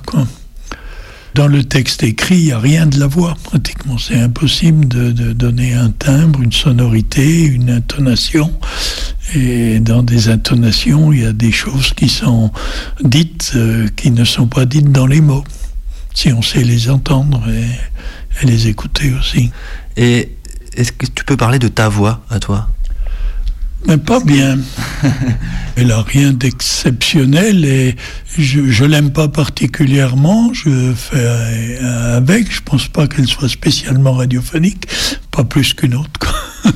Dans 1.34 1.46
le 1.46 1.64
texte 1.64 2.02
écrit, 2.02 2.36
il 2.36 2.44
n'y 2.44 2.52
a 2.52 2.58
rien 2.58 2.86
de 2.86 3.00
la 3.00 3.06
voix 3.06 3.34
pratiquement. 3.42 3.96
C'est 3.96 4.18
impossible 4.18 4.86
de, 4.86 5.32
donner 5.32 5.72
un 5.72 5.90
timbre, 5.90 6.42
une 6.42 6.52
sonorité, 6.52 7.44
une 7.44 7.70
intonation. 7.70 8.52
Et 9.34 9.80
dans 9.80 10.02
des 10.02 10.28
intonations, 10.28 11.10
il 11.12 11.22
y 11.22 11.26
a 11.26 11.32
des 11.32 11.52
choses 11.52 11.94
qui 11.94 12.10
sont 12.10 12.50
dites 13.02 13.52
euh, 13.56 13.88
qui 13.96 14.10
ne 14.10 14.24
sont 14.24 14.46
pas 14.46 14.66
dites 14.66 14.92
dans 14.92 15.06
les 15.06 15.22
mots 15.22 15.44
si 16.14 16.30
on 16.32 16.42
sait 16.42 16.64
les 16.64 16.90
entendre 16.90 17.42
et 17.48 18.46
les 18.46 18.68
écouter 18.68 19.12
aussi. 19.18 19.50
Et 19.96 20.36
est-ce 20.74 20.92
que 20.92 21.06
tu 21.06 21.24
peux 21.24 21.38
parler 21.38 21.58
de 21.58 21.68
ta 21.68 21.88
voix 21.88 22.22
à 22.28 22.38
toi? 22.40 22.68
Mais 23.86 23.98
pas 23.98 24.20
bien. 24.20 24.58
Elle 25.76 25.90
a 25.90 26.02
rien 26.02 26.32
d'exceptionnel 26.32 27.64
et 27.64 27.96
je, 28.38 28.70
je 28.70 28.84
l'aime 28.84 29.10
pas 29.10 29.28
particulièrement. 29.28 30.52
Je 30.52 30.92
fais 30.94 31.78
avec. 32.14 32.52
Je 32.52 32.60
pense 32.60 32.88
pas 32.88 33.06
qu'elle 33.06 33.26
soit 33.26 33.48
spécialement 33.48 34.12
radiophonique, 34.12 34.86
pas 35.30 35.44
plus 35.44 35.74
qu'une 35.74 35.94
autre. 35.94 36.44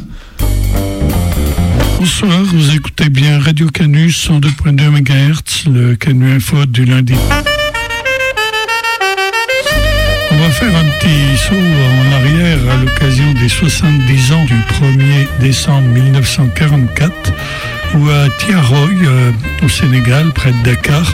Bonsoir, 1.98 2.42
vous 2.44 2.74
écoutez 2.74 3.08
bien 3.08 3.40
Radio 3.40 3.68
Canus 3.68 4.28
102.2 4.28 4.90
MHz, 4.90 5.72
le 5.72 5.96
Canu 5.96 6.30
Info 6.32 6.66
du 6.66 6.84
lundi. 6.84 7.14
Va 10.46 10.52
faire 10.52 10.76
un 10.76 10.84
petit 11.00 11.36
saut 11.36 11.54
en 11.56 12.12
arrière 12.12 12.58
à 12.70 12.76
l'occasion 12.76 13.32
des 13.32 13.48
70 13.48 14.32
ans 14.32 14.44
du 14.44 14.54
1er 14.54 15.26
décembre 15.40 15.88
1944, 15.88 17.32
où 17.96 18.08
à 18.08 18.28
Tiaroy, 18.38 18.90
euh, 19.06 19.32
au 19.64 19.68
Sénégal, 19.68 20.30
près 20.32 20.52
de 20.52 20.62
Dakar, 20.62 21.12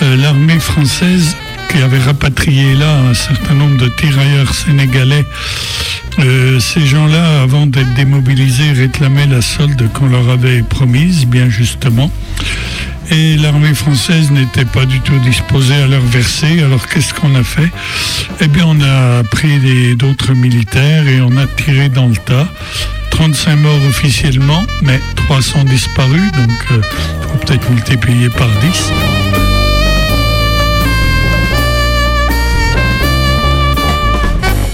euh, 0.00 0.16
l'armée 0.16 0.58
française 0.58 1.36
qui 1.68 1.82
avait 1.82 1.98
rapatrié 1.98 2.74
là 2.74 2.96
un 3.10 3.12
certain 3.12 3.52
nombre 3.52 3.76
de 3.76 3.88
tirailleurs 3.88 4.54
sénégalais, 4.54 5.26
euh, 6.18 6.60
ces 6.60 6.86
gens-là, 6.86 7.42
avant 7.42 7.66
d'être 7.66 7.94
démobilisés, 7.94 8.72
réclamaient 8.72 9.26
la 9.26 9.40
solde 9.40 9.90
qu'on 9.92 10.08
leur 10.08 10.28
avait 10.28 10.62
promise, 10.62 11.26
bien 11.26 11.48
justement. 11.48 12.10
Et 13.10 13.36
l'armée 13.36 13.74
française 13.74 14.30
n'était 14.30 14.64
pas 14.64 14.86
du 14.86 15.00
tout 15.00 15.18
disposée 15.18 15.74
à 15.74 15.86
leur 15.86 16.02
verser. 16.02 16.62
Alors 16.62 16.86
qu'est-ce 16.86 17.12
qu'on 17.14 17.34
a 17.34 17.42
fait? 17.42 17.70
Eh 18.40 18.48
bien, 18.48 18.64
on 18.66 18.80
a 18.80 19.22
pris 19.24 19.96
d'autres 19.96 20.34
militaires 20.34 21.06
et 21.08 21.20
on 21.20 21.36
a 21.36 21.46
tiré 21.46 21.88
dans 21.88 22.08
le 22.08 22.16
tas. 22.16 22.48
35 23.10 23.56
morts 23.56 23.84
officiellement, 23.88 24.62
mais 24.82 25.00
300 25.16 25.64
disparus, 25.64 26.32
donc 26.32 26.50
il 26.70 27.28
faut 27.28 27.38
peut-être 27.46 27.70
multiplier 27.70 28.30
par 28.30 28.48
10. 28.48 29.51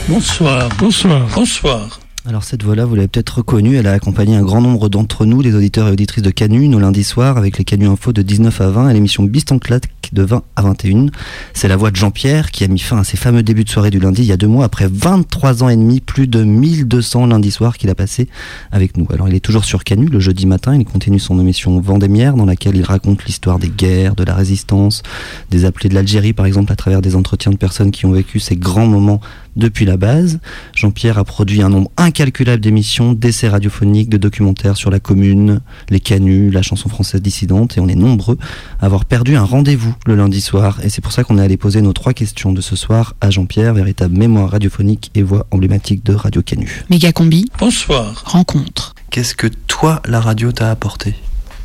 Bonsoir, 0.09 0.71
bonsoir, 0.79 1.29
bonsoir. 1.35 2.01
Alors 2.27 2.42
cette 2.42 2.62
voix-là, 2.62 2.87
vous 2.87 2.94
l'avez 2.94 3.09
peut-être 3.09 3.38
reconnue, 3.38 3.77
elle 3.77 3.87
a 3.87 3.92
accompagné 3.92 4.37
un 4.37 4.42
grand 4.42 4.61
nombre 4.62 4.88
d'entre 4.88 5.27
nous, 5.27 5.40
les 5.40 5.55
auditeurs 5.55 5.88
et 5.88 5.92
auditrices 5.92 6.23
de 6.23 6.31
Canu, 6.31 6.68
nos 6.68 6.79
lundis 6.79 7.05
soirs, 7.05 7.37
avec 7.37 7.59
les 7.59 7.64
Canu 7.64 7.87
Info 7.87 8.12
de 8.12 8.23
19 8.23 8.61
à 8.61 8.71
20 8.71 8.90
et 8.90 8.94
l'émission 8.94 9.25
Bist 9.25 9.53
en 9.53 9.59
claque 9.59 9.88
de 10.12 10.23
20 10.23 10.42
à 10.57 10.62
21. 10.62 11.07
C'est 11.55 11.68
la 11.68 11.77
voix 11.77 11.90
de 11.90 11.97
Jean-Pierre 11.97 12.51
qui 12.51 12.64
a 12.64 12.68
mis 12.68 12.79
fin 12.79 12.99
à 12.99 13.05
ses 13.05 13.16
fameux 13.16 13.42
débuts 13.42 13.64
de 13.64 13.68
soirée 13.71 13.90
du 13.90 13.99
lundi 13.99 14.23
il 14.23 14.27
y 14.27 14.33
a 14.33 14.37
deux 14.37 14.47
mois, 14.47 14.64
après 14.64 14.88
23 14.90 15.62
ans 15.62 15.68
et 15.68 15.77
demi, 15.77 16.01
plus 16.01 16.27
de 16.27 16.42
1200 16.42 17.27
lundis 17.27 17.51
soirs 17.51 17.79
qu'il 17.79 17.90
a 17.90 17.94
passé 17.94 18.29
avec 18.73 18.97
nous. 18.97 19.07
Alors 19.12 19.29
il 19.29 19.35
est 19.35 19.40
toujours 19.40 19.64
sur 19.64 19.85
Canu 19.85 20.07
le 20.07 20.21
jeudi 20.21 20.47
matin, 20.47 20.75
il 20.75 20.85
continue 20.85 21.18
son 21.18 21.38
émission 21.40 21.81
Vendémiaire, 21.81 22.35
dans 22.35 22.47
laquelle 22.47 22.77
il 22.77 22.85
raconte 22.85 23.25
l'histoire 23.25 23.59
des 23.59 23.68
guerres, 23.68 24.14
de 24.14 24.25
la 24.25 24.35
résistance, 24.35 25.03
des 25.51 25.64
appelés 25.64 25.88
de 25.88 25.94
l'Algérie 25.94 26.33
par 26.33 26.47
exemple, 26.47 26.73
à 26.73 26.77
travers 26.77 27.01
des 27.01 27.16
entretiens 27.16 27.53
de 27.53 27.57
personnes 27.57 27.90
qui 27.90 28.07
ont 28.07 28.12
vécu 28.12 28.40
ces 28.40 28.57
grands 28.57 28.87
moments 28.87 29.21
depuis 29.59 29.85
la 29.85 29.97
base. 29.97 30.38
Jean-Pierre 30.75 31.18
a 31.18 31.25
produit 31.25 31.61
un 31.61 31.68
nombre 31.68 31.90
incalculable 31.97 32.62
d'émissions, 32.62 33.12
d'essais 33.12 33.49
radiophoniques, 33.49 34.09
de 34.09 34.16
documentaires 34.16 34.77
sur 34.77 34.90
la 34.90 35.01
commune, 35.01 35.61
les 35.90 36.01
canuts, 36.01 36.51
la 36.51 36.62
chanson 36.62 36.88
française 36.88 37.21
dissidente, 37.21 37.77
et 37.77 37.81
on 37.81 37.88
est 37.88 37.94
nombreux 37.94 38.38
à 38.81 38.87
avoir 38.87 39.05
perdu 39.05 39.37
un 39.37 39.44
rendez-vous 39.44 39.94
le 40.07 40.16
lundi 40.16 40.40
soir. 40.40 40.79
Et 40.83 40.88
c'est 40.88 41.03
pour 41.03 41.12
ça 41.12 41.25
qu'on 41.25 41.38
est 41.38 41.42
allé 41.42 41.57
poser 41.57 41.83
nos 41.83 41.92
trois 41.92 42.14
questions 42.14 42.53
de 42.53 42.61
ce 42.61 42.77
soir 42.77 43.14
à 43.21 43.31
Jean-Pierre, 43.31 43.75
véritable 43.75 44.16
mémoire 44.16 44.51
radiophonique 44.51 45.11
et 45.14 45.23
voix 45.23 45.47
emblématique 45.51 46.05
de 46.05 46.14
Radio 46.14 46.42
Canu. 46.42 46.85
Méga 46.88 47.12
combi. 47.12 47.47
Bonsoir. 47.59 48.23
Rencontre. 48.25 48.94
Qu'est-ce 49.11 49.35
que 49.35 49.49
toi, 49.66 50.01
la 50.07 50.21
radio, 50.21 50.53
t'a 50.53 50.71
apporté? 50.71 51.14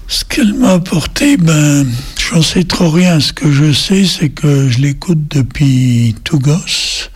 Ce 0.08 0.24
qu'elle 0.26 0.54
m'a 0.54 0.74
apporté, 0.74 1.38
ben, 1.38 1.86
j'en 2.20 2.42
sais 2.42 2.64
trop 2.64 2.90
rien. 2.90 3.20
Ce 3.20 3.34
que 3.34 3.52
je 3.52 3.72
sais, 3.72 4.06
c'est 4.06 4.30
que 4.30 4.70
je 4.70 4.80
l'écoute 4.80 5.20
depuis 5.30 6.16
tout 6.24 6.40
gosse. 6.40 7.10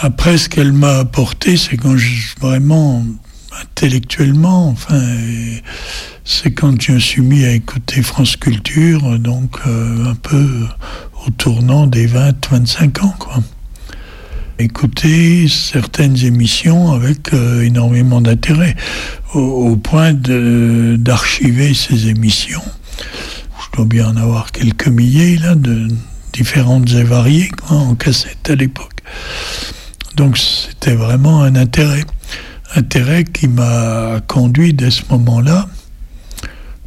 Après, 0.00 0.36
ce 0.36 0.50
qu'elle 0.50 0.72
m'a 0.72 0.98
apporté, 0.98 1.56
c'est 1.56 1.78
quand 1.78 1.96
je, 1.96 2.34
vraiment, 2.38 3.02
intellectuellement, 3.62 4.68
enfin, 4.68 5.00
c'est 6.22 6.50
quand 6.50 6.78
je 6.80 6.92
me 6.92 6.98
suis 6.98 7.22
mis 7.22 7.46
à 7.46 7.52
écouter 7.52 8.02
France 8.02 8.36
Culture, 8.36 9.18
donc 9.18 9.56
euh, 9.66 10.10
un 10.10 10.14
peu 10.14 10.66
au 11.26 11.30
tournant 11.30 11.86
des 11.86 12.06
20-25 12.08 13.04
ans, 13.04 13.14
quoi. 13.18 13.38
Écouter 14.58 15.48
certaines 15.48 16.22
émissions 16.24 16.92
avec 16.92 17.32
euh, 17.32 17.62
énormément 17.62 18.20
d'intérêt, 18.20 18.76
au, 19.32 19.40
au 19.40 19.76
point 19.76 20.12
d'archiver 20.12 21.72
ces 21.72 22.08
émissions. 22.08 22.64
Je 22.98 23.76
dois 23.76 23.86
bien 23.86 24.08
en 24.08 24.16
avoir 24.16 24.52
quelques 24.52 24.88
milliers, 24.88 25.38
là, 25.38 25.54
de 25.54 25.88
différentes 26.34 26.90
et 26.90 27.02
variées, 27.02 27.48
quoi, 27.48 27.78
en 27.78 27.94
cassette 27.94 28.50
à 28.50 28.54
l'époque. 28.56 29.02
Donc 30.16 30.38
c'était 30.38 30.94
vraiment 30.94 31.42
un 31.42 31.54
intérêt. 31.56 32.04
Intérêt 32.74 33.24
qui 33.24 33.48
m'a 33.48 34.20
conduit 34.26 34.72
dès 34.72 34.90
ce 34.90 35.02
moment-là. 35.10 35.68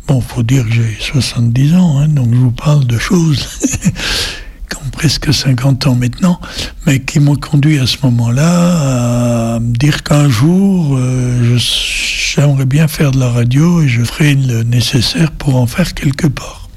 Bon, 0.07 0.19
faut 0.19 0.41
dire 0.41 0.65
que 0.65 0.71
j'ai 0.71 0.97
70 0.99 1.75
ans, 1.75 1.99
hein, 1.99 2.07
donc 2.07 2.33
je 2.33 2.39
vous 2.39 2.51
parle 2.51 2.85
de 2.85 2.97
choses 2.97 3.47
qui 4.69 4.77
ont 4.77 4.89
presque 4.91 5.31
50 5.31 5.85
ans 5.85 5.95
maintenant, 5.95 6.41
mais 6.87 6.99
qui 6.99 7.19
m'ont 7.19 7.35
conduit 7.35 7.77
à 7.77 7.85
ce 7.85 7.97
moment-là 8.03 9.55
à 9.55 9.59
me 9.59 9.73
dire 9.73 10.01
qu'un 10.03 10.27
jour, 10.27 10.97
euh, 10.97 11.57
j'aimerais 11.57 12.65
bien 12.65 12.87
faire 12.87 13.11
de 13.11 13.19
la 13.19 13.29
radio 13.29 13.83
et 13.83 13.87
je 13.87 14.03
ferai 14.03 14.33
le 14.33 14.63
nécessaire 14.63 15.31
pour 15.31 15.55
en 15.55 15.67
faire 15.67 15.93
quelque 15.93 16.25
part. 16.25 16.69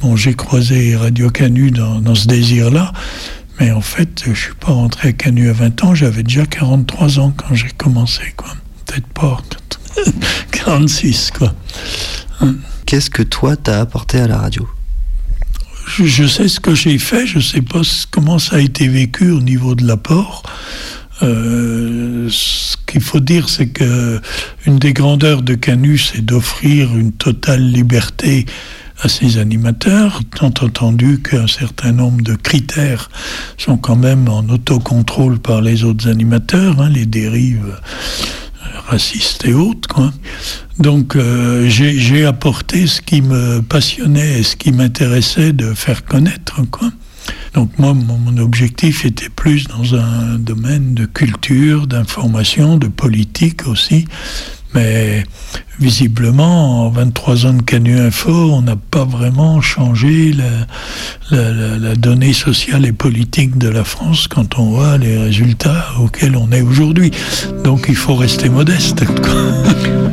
Bon, 0.00 0.14
j'ai 0.14 0.34
croisé 0.34 0.94
Radio 0.94 1.30
Canu 1.30 1.72
dans 1.72 2.14
ce 2.14 2.28
désir-là, 2.28 2.92
mais 3.60 3.70
en 3.70 3.80
fait, 3.80 4.24
je 4.26 4.32
suis 4.32 4.54
pas 4.54 4.72
rentré 4.72 5.08
à 5.08 5.12
Canu 5.12 5.48
à 5.48 5.52
20 5.52 5.84
ans, 5.84 5.94
j'avais 5.94 6.22
déjà 6.22 6.46
43 6.46 7.18
ans 7.18 7.32
quand 7.36 7.54
j'ai 7.54 7.70
commencé, 7.76 8.22
quoi. 8.36 8.48
Peut-être 8.86 9.06
pas, 9.08 9.40
46, 10.52 11.30
quoi. 11.38 11.54
Qu'est-ce 12.86 13.10
que 13.10 13.22
toi, 13.22 13.56
t'as 13.56 13.80
apporté 13.80 14.18
à 14.18 14.26
la 14.26 14.38
radio? 14.38 14.68
Je, 15.86 16.04
je 16.04 16.26
sais 16.26 16.48
ce 16.48 16.60
que 16.60 16.74
j'ai 16.74 16.98
fait, 16.98 17.26
je 17.26 17.38
sais 17.38 17.62
pas 17.62 17.82
comment 18.10 18.38
ça 18.38 18.56
a 18.56 18.60
été 18.60 18.88
vécu 18.88 19.30
au 19.30 19.40
niveau 19.40 19.74
de 19.74 19.86
l'apport. 19.86 20.42
Euh, 21.22 22.28
ce 22.30 22.76
qu'il 22.86 23.00
faut 23.00 23.20
dire, 23.20 23.48
c'est 23.48 23.68
que 23.68 24.20
une 24.66 24.78
des 24.78 24.92
grandeurs 24.92 25.42
de 25.42 25.54
Canu, 25.54 25.98
c'est 25.98 26.24
d'offrir 26.24 26.96
une 26.96 27.12
totale 27.12 27.62
liberté 27.62 28.46
à 29.02 29.08
ses 29.08 29.38
animateurs, 29.38 30.20
tant 30.36 30.52
entendu 30.62 31.20
qu'un 31.20 31.46
certain 31.46 31.92
nombre 31.92 32.22
de 32.22 32.34
critères 32.34 33.10
sont 33.58 33.76
quand 33.76 33.96
même 33.96 34.28
en 34.28 34.48
autocontrôle 34.48 35.38
par 35.38 35.60
les 35.60 35.84
autres 35.84 36.08
animateurs, 36.08 36.80
hein, 36.80 36.88
les 36.88 37.06
dérives 37.06 37.76
racistes 38.86 39.44
et 39.44 39.54
autres. 39.54 40.12
Donc 40.78 41.16
euh, 41.16 41.68
j'ai 41.68 42.24
apporté 42.24 42.86
ce 42.86 43.00
qui 43.00 43.22
me 43.22 43.60
passionnait 43.60 44.40
et 44.40 44.42
ce 44.42 44.56
qui 44.56 44.72
m'intéressait 44.72 45.52
de 45.52 45.74
faire 45.74 46.04
connaître. 46.04 46.60
Donc 47.54 47.78
moi, 47.78 47.94
mon 47.94 48.36
objectif 48.38 49.04
était 49.04 49.28
plus 49.28 49.64
dans 49.68 49.94
un 49.94 50.38
domaine 50.38 50.94
de 50.94 51.06
culture, 51.06 51.86
d'information, 51.86 52.76
de 52.76 52.88
politique 52.88 53.66
aussi, 53.66 54.06
Mais 54.74 55.24
visiblement, 55.78 56.86
en 56.86 56.90
23 56.90 57.46
ans 57.46 57.52
de 57.54 57.62
Canu 57.62 57.98
Info, 57.98 58.32
on 58.32 58.62
n'a 58.62 58.76
pas 58.76 59.04
vraiment 59.04 59.60
changé 59.60 60.32
la, 61.30 61.50
la- 61.52 61.78
la- 61.78 61.94
donnée 61.94 62.32
sociale 62.32 62.84
et 62.86 62.92
politique 62.92 63.56
de 63.58 63.68
la 63.68 63.84
France 63.84 64.26
quand 64.28 64.58
on 64.58 64.70
voit 64.70 64.98
les 64.98 65.16
résultats 65.16 65.86
auxquels 66.00 66.36
on 66.36 66.50
est 66.50 66.62
aujourd'hui. 66.62 67.10
Donc 67.64 67.86
il 67.88 67.96
faut 67.96 68.14
rester 68.16 68.48
modeste. 68.48 69.04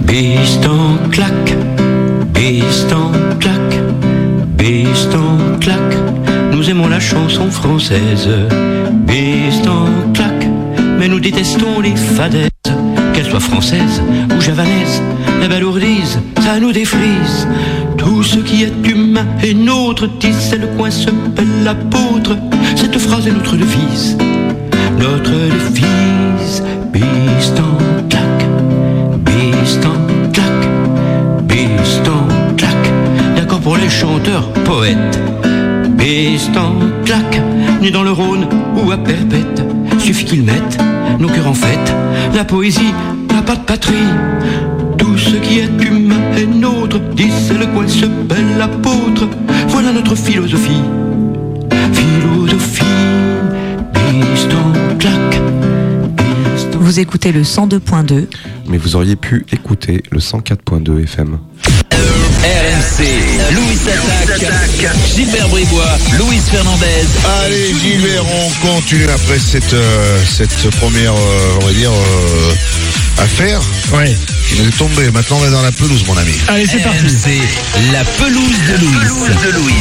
Biston 0.05 0.97
claque, 1.11 1.55
Biston 2.33 3.11
claque, 3.39 3.79
Biston 4.57 5.37
claque. 5.59 5.97
Nous 6.53 6.69
aimons 6.69 6.87
la 6.87 6.99
chanson 6.99 7.49
française. 7.49 8.27
Biston 9.07 9.87
claque, 10.13 10.47
mais 10.99 11.07
nous 11.07 11.19
détestons 11.19 11.79
les 11.81 11.95
fadaises. 11.95 12.49
Qu'elles 13.31 13.39
soient 13.39 13.49
françaises 13.49 14.01
ou 14.35 14.41
javanaises, 14.41 15.01
la 15.39 15.47
balourdise, 15.47 16.19
ça 16.41 16.59
nous 16.59 16.73
défrise. 16.73 17.47
Tout 17.97 18.23
ce 18.23 18.39
qui 18.39 18.63
est 18.63 18.73
humain 18.85 19.25
est 19.41 19.53
nôtre, 19.53 20.09
c'est 20.19 20.57
le 20.57 20.67
coin 20.67 20.91
se 20.91 21.09
pèle 21.09 21.63
l'apôtre. 21.63 22.35
Cette 22.75 22.97
phrase 22.97 23.27
est 23.27 23.31
notre 23.31 23.55
devise, 23.55 24.17
notre 24.99 25.31
devise. 25.31 26.61
Biston 26.91 27.77
claque, 28.09 28.47
Biston 29.23 29.93
claque, 30.33 31.47
Biston 31.47 32.27
claque. 32.57 32.91
D'accord 33.37 33.61
pour 33.61 33.77
les 33.77 33.89
chanteurs, 33.89 34.51
poètes. 34.65 35.19
Biston 35.91 36.73
claque, 37.05 37.41
né 37.81 37.91
dans 37.91 38.03
le 38.03 38.11
Rhône 38.11 38.45
ou 38.75 38.91
à 38.91 38.97
Perpète. 38.97 39.63
Suffit 39.99 40.25
qu'ils 40.25 40.43
mettent 40.43 40.79
nos 41.19 41.29
cœurs 41.29 41.47
en 41.47 41.53
fête. 41.53 41.93
La 42.33 42.45
poésie 42.45 42.93
pas 43.51 43.57
de 43.57 43.65
patrie. 43.65 44.07
Tout 44.97 45.17
ce 45.17 45.35
qui 45.35 45.59
est 45.59 45.83
humain 45.83 46.21
est 46.37 46.45
nôtre. 46.45 46.99
Disait 47.15 47.57
le 47.59 47.65
coin 47.67 47.87
se 47.87 48.05
belle 48.05 48.57
l'apôtre. 48.57 49.27
Voilà 49.67 49.91
notre 49.91 50.15
philosophie. 50.15 50.81
Philosophie. 51.93 52.83
Biston 54.33 54.73
claque. 54.99 55.41
Vous 56.79 56.99
écoutez 56.99 57.31
le 57.31 57.41
102.2. 57.41 58.27
Mais 58.67 58.77
vous 58.77 58.95
auriez 58.95 59.15
pu 59.15 59.45
écouter 59.51 60.03
le 60.11 60.19
104.2 60.19 61.03
FM. 61.03 61.37
RMC, 62.41 63.05
Louis 63.53 63.77
Attaque, 63.85 64.95
Gilbert 65.15 65.47
Bribois, 65.49 65.97
Louis 66.17 66.39
Fernandez. 66.39 67.05
Allez 67.43 67.73
Gilbert, 67.79 68.23
on 68.25 68.65
continue 68.65 69.07
après 69.09 69.37
cette, 69.37 69.73
euh, 69.73 70.19
cette 70.25 70.71
première, 70.77 71.13
euh, 71.13 71.59
on 71.61 71.65
va 71.65 71.71
dire, 71.73 71.91
euh, 71.91 72.53
affaire. 73.21 73.61
Ouais. 73.93 74.15
Qui 74.47 74.59
nous 74.59 74.67
est 74.67 74.77
tombée. 74.77 75.11
Maintenant 75.11 75.37
on 75.37 75.41
va 75.41 75.49
dans 75.49 75.61
la 75.61 75.71
pelouse 75.71 76.03
mon 76.07 76.17
ami. 76.17 76.33
Allez, 76.47 76.65
c'est 76.65 76.79
parti. 76.79 76.99
RMC, 76.99 77.41
la 77.93 78.03
pelouse 78.03 78.57
de 78.67 79.51
Louis. 79.51 79.73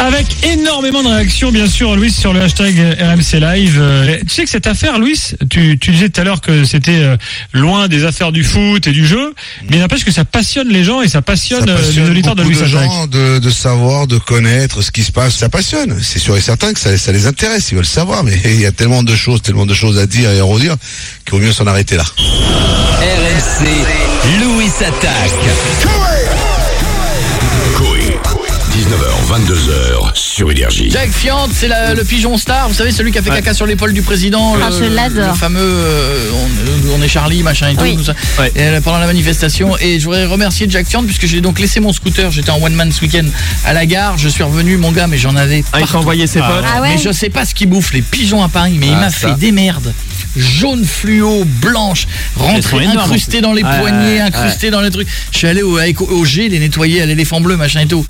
Avec 0.00 0.26
énormément 0.44 1.02
de 1.02 1.08
réactions, 1.08 1.50
bien 1.50 1.66
sûr, 1.66 1.96
Louis, 1.96 2.12
sur 2.12 2.32
le 2.32 2.40
hashtag 2.40 2.76
RMC 3.00 3.40
Live. 3.40 3.78
Euh, 3.80 4.18
tu 4.20 4.28
sais 4.28 4.44
que 4.44 4.50
cette 4.50 4.68
affaire, 4.68 4.98
Louis, 4.98 5.20
tu, 5.50 5.76
tu 5.78 5.90
disais 5.90 6.08
tout 6.08 6.20
à 6.20 6.24
l'heure 6.24 6.40
que 6.40 6.64
c'était 6.64 7.00
euh, 7.02 7.16
loin 7.52 7.88
des 7.88 8.04
affaires 8.04 8.30
du 8.30 8.44
foot 8.44 8.86
et 8.86 8.92
du 8.92 9.04
jeu, 9.04 9.34
mais 9.68 9.76
il 9.76 9.80
n'empêche 9.80 10.04
que 10.04 10.12
ça 10.12 10.24
passionne 10.24 10.68
les 10.68 10.84
gens 10.84 11.02
et 11.02 11.08
ça 11.08 11.20
passionne, 11.20 11.66
Ça 11.66 11.72
euh, 11.72 11.76
passionne 11.76 12.04
les 12.04 12.10
auditeurs 12.10 12.36
de 12.36 12.42
Louis 12.44 12.54
de 12.54 12.64
gens 12.64 13.06
de, 13.08 13.40
de 13.40 13.50
savoir, 13.50 14.06
de 14.06 14.18
connaître 14.18 14.82
ce 14.82 14.92
qui 14.92 15.02
se 15.02 15.10
passe. 15.10 15.34
Ça 15.34 15.48
passionne. 15.48 15.98
C'est 16.00 16.20
sûr 16.20 16.36
et 16.36 16.40
certain 16.40 16.72
que 16.72 16.78
ça, 16.78 16.96
ça 16.96 17.10
les 17.10 17.26
intéresse. 17.26 17.72
Ils 17.72 17.74
veulent 17.74 17.84
savoir, 17.84 18.22
mais 18.22 18.38
il 18.44 18.60
y 18.60 18.66
a 18.66 18.72
tellement 18.72 19.02
de 19.02 19.16
choses, 19.16 19.42
tellement 19.42 19.66
de 19.66 19.74
choses 19.74 19.98
à 19.98 20.06
dire 20.06 20.30
et 20.30 20.38
à 20.38 20.44
redire 20.44 20.76
qu'il 21.24 21.34
vaut 21.38 21.44
mieux 21.44 21.52
s'en 21.52 21.66
arrêter 21.66 21.96
là. 21.96 22.04
RMC, 23.00 23.66
Louis 24.40 24.70
Attaque. 24.80 25.32
19h, 28.78 29.07
22h 29.28 30.10
sur 30.14 30.50
Énergie. 30.50 30.88
Jack 30.90 31.10
Fiant, 31.10 31.48
c'est 31.52 31.68
le 31.68 32.02
pigeon 32.02 32.38
star, 32.38 32.66
vous 32.68 32.74
savez, 32.74 32.92
celui 32.92 33.12
qui 33.12 33.18
a 33.18 33.22
fait 33.22 33.28
caca 33.28 33.52
sur 33.52 33.66
l'épaule 33.66 33.92
du 33.92 34.00
président. 34.00 34.54
Ah, 34.58 34.70
le, 34.70 34.76
je 34.76 34.84
l'adore. 34.84 35.28
Le 35.28 35.34
fameux, 35.38 35.60
euh, 35.60 36.30
on, 36.32 36.98
on 36.98 37.02
est 37.02 37.08
Charlie, 37.08 37.42
machin 37.42 37.68
et 37.68 37.74
tout. 37.74 37.82
Oui. 37.82 37.94
tout 37.98 38.04
ça. 38.04 38.14
Et, 38.56 38.62
euh, 38.62 38.80
pendant 38.80 38.96
la 38.98 39.06
manifestation. 39.06 39.76
Et 39.80 40.00
je 40.00 40.04
voudrais 40.06 40.24
remercier 40.24 40.66
Jack 40.70 40.86
Fiant, 40.86 41.04
puisque 41.04 41.26
j'ai 41.26 41.42
donc 41.42 41.60
laissé 41.60 41.78
mon 41.78 41.92
scooter. 41.92 42.30
J'étais 42.30 42.48
en 42.50 42.62
one 42.62 42.72
man 42.72 42.90
ce 42.90 43.02
week-end 43.02 43.26
à 43.66 43.74
la 43.74 43.84
gare. 43.84 44.16
Je 44.16 44.30
suis 44.30 44.42
revenu, 44.42 44.78
mon 44.78 44.92
gars, 44.92 45.06
mais 45.08 45.18
j'en 45.18 45.36
avais. 45.36 45.62
Ah, 45.72 45.80
il 45.80 45.80
t'a 45.80 45.86
partout. 45.86 45.96
envoyé 45.98 46.26
ses 46.26 46.38
potes 46.40 46.64
Ah 46.74 46.80
ouais 46.80 46.94
Mais 46.96 47.02
je 47.02 47.12
sais 47.12 47.28
pas 47.28 47.44
ce 47.44 47.54
qui 47.54 47.66
bouffe 47.66 47.92
les 47.92 48.00
pigeons 48.02 48.42
à 48.42 48.48
Paris, 48.48 48.76
mais 48.80 48.86
il 48.86 48.94
Ah, 48.96 49.00
m'a 49.00 49.10
fait 49.10 49.34
des 49.38 49.52
merdes. 49.52 49.92
Jaune 50.36 50.84
fluo, 50.86 51.44
blanche, 51.44 52.06
en 52.38 52.54
plus. 52.60 53.40
dans 53.42 53.52
les 53.52 53.62
Ouais, 53.62 53.78
poignets, 53.78 54.14
ouais, 54.14 54.20
incrustées 54.20 54.70
dans 54.70 54.80
les 54.80 54.90
trucs. 54.90 55.08
Je 55.32 55.38
suis 55.38 55.48
allé 55.48 55.60
au, 55.62 55.78
au 55.78 56.24
G 56.24 56.48
les 56.48 56.58
nettoyer 56.60 57.02
à 57.02 57.06
l'éléphant 57.06 57.42
bleu, 57.42 57.56
machin 57.58 57.80
et 57.80 57.86
tout. 57.86 58.06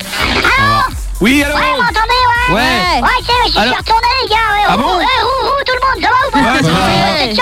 Oui, 1.21 1.43
allô 1.43 1.55
Ouais, 1.57 1.61
vous 1.75 1.83
m'entendez, 1.83 2.21
ouais 2.27 2.55
Ouais. 2.55 3.03
Ouais, 3.03 3.09
c'est, 3.27 3.33
je 3.47 3.51
suis 3.51 3.59
Alors- 3.59 3.77
retourné, 3.79 4.07
les 4.23 4.29
gars. 4.29 4.37
Ouais, 4.37 4.65
Ah 4.69 4.77
bon 4.77 4.83
roux, 4.85 4.99
roux, 5.01 5.65
tout 5.67 5.75
le 5.75 5.81
monde, 5.87 5.99
ça 6.03 6.09
va 6.11 6.19
ou 6.27 6.31
pas 6.31 6.39
Ouais. 6.53 6.59
C'est 6.61 7.35
c'est 7.35 7.37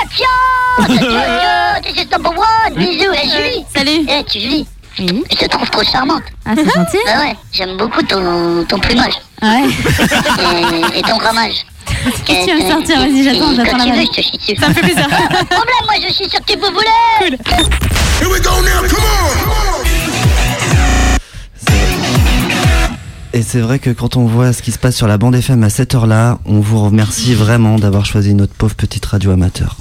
one. 2.31 2.75
Bisous, 2.75 3.13
et 3.13 3.29
Julie. 3.29 3.65
Salut. 3.75 4.07
Eh, 4.09 4.25
tu 4.25 4.41
Julie. 4.41 4.67
Je 4.99 5.37
te 5.37 5.45
trouve 5.47 5.69
trop 5.71 5.83
charmante. 5.85 6.23
Ah, 6.47 6.53
c'est 6.57 6.65
gentil 6.65 6.99
Ah 7.07 7.21
ouais, 7.21 7.37
j'aime 7.53 7.77
beaucoup 7.77 8.03
ton, 8.03 8.65
ton 8.67 8.79
plumage. 8.79 9.15
Ouais. 9.43 9.65
Et, 10.95 10.99
et 10.99 11.03
ton 11.03 11.19
ramage. 11.19 11.67
Qu'est-ce 12.25 12.47
que 12.47 12.51
tu 12.51 12.63
vas 12.63 12.71
sortir 12.71 12.99
Vas-y, 13.01 13.25
j'attends, 13.25 13.55
j'attends 13.55 13.71
Quand 13.73 13.79
la 13.79 13.85
tu 13.85 13.91
veux, 13.91 13.97
vanne. 13.97 14.07
je 14.07 14.17
te 14.17 14.23
chie 14.23 14.39
dessus. 14.39 14.57
Ça 14.59 14.69
me 14.69 14.75
fait 14.75 14.81
plaisir. 14.81 15.07
Pas 15.09 15.17
de 15.43 15.47
problème, 15.49 15.85
moi 15.85 15.95
je 16.09 16.13
suis 16.15 16.29
sur 16.31 16.41
tes 16.41 16.57
bouboulets. 16.57 17.19
Cool. 17.19 17.37
Here 18.21 18.31
we 18.31 18.41
go 18.41 18.51
now, 18.63 18.89
come 18.89 19.86
Et 23.37 23.43
c'est 23.43 23.61
vrai 23.61 23.79
que 23.79 23.91
quand 23.91 24.17
on 24.17 24.25
voit 24.25 24.55
ce 24.55 24.63
qui 24.63 24.73
se 24.73 24.79
passe 24.79 24.97
sur 24.97 25.07
la 25.07 25.19
bande 25.19 25.35
FM 25.35 25.63
à 25.63 25.69
cette 25.69 25.95
heure-là, 25.95 26.39
on 26.47 26.61
vous 26.61 26.83
remercie 26.83 27.35
vraiment 27.35 27.77
d'avoir 27.77 28.07
choisi 28.07 28.33
notre 28.33 28.55
pauvre 28.55 28.75
petite 28.75 29.05
radio 29.05 29.31
amateur. 29.31 29.77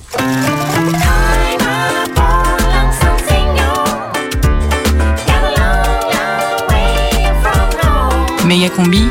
Méga 8.45 8.69
combi, 8.75 9.07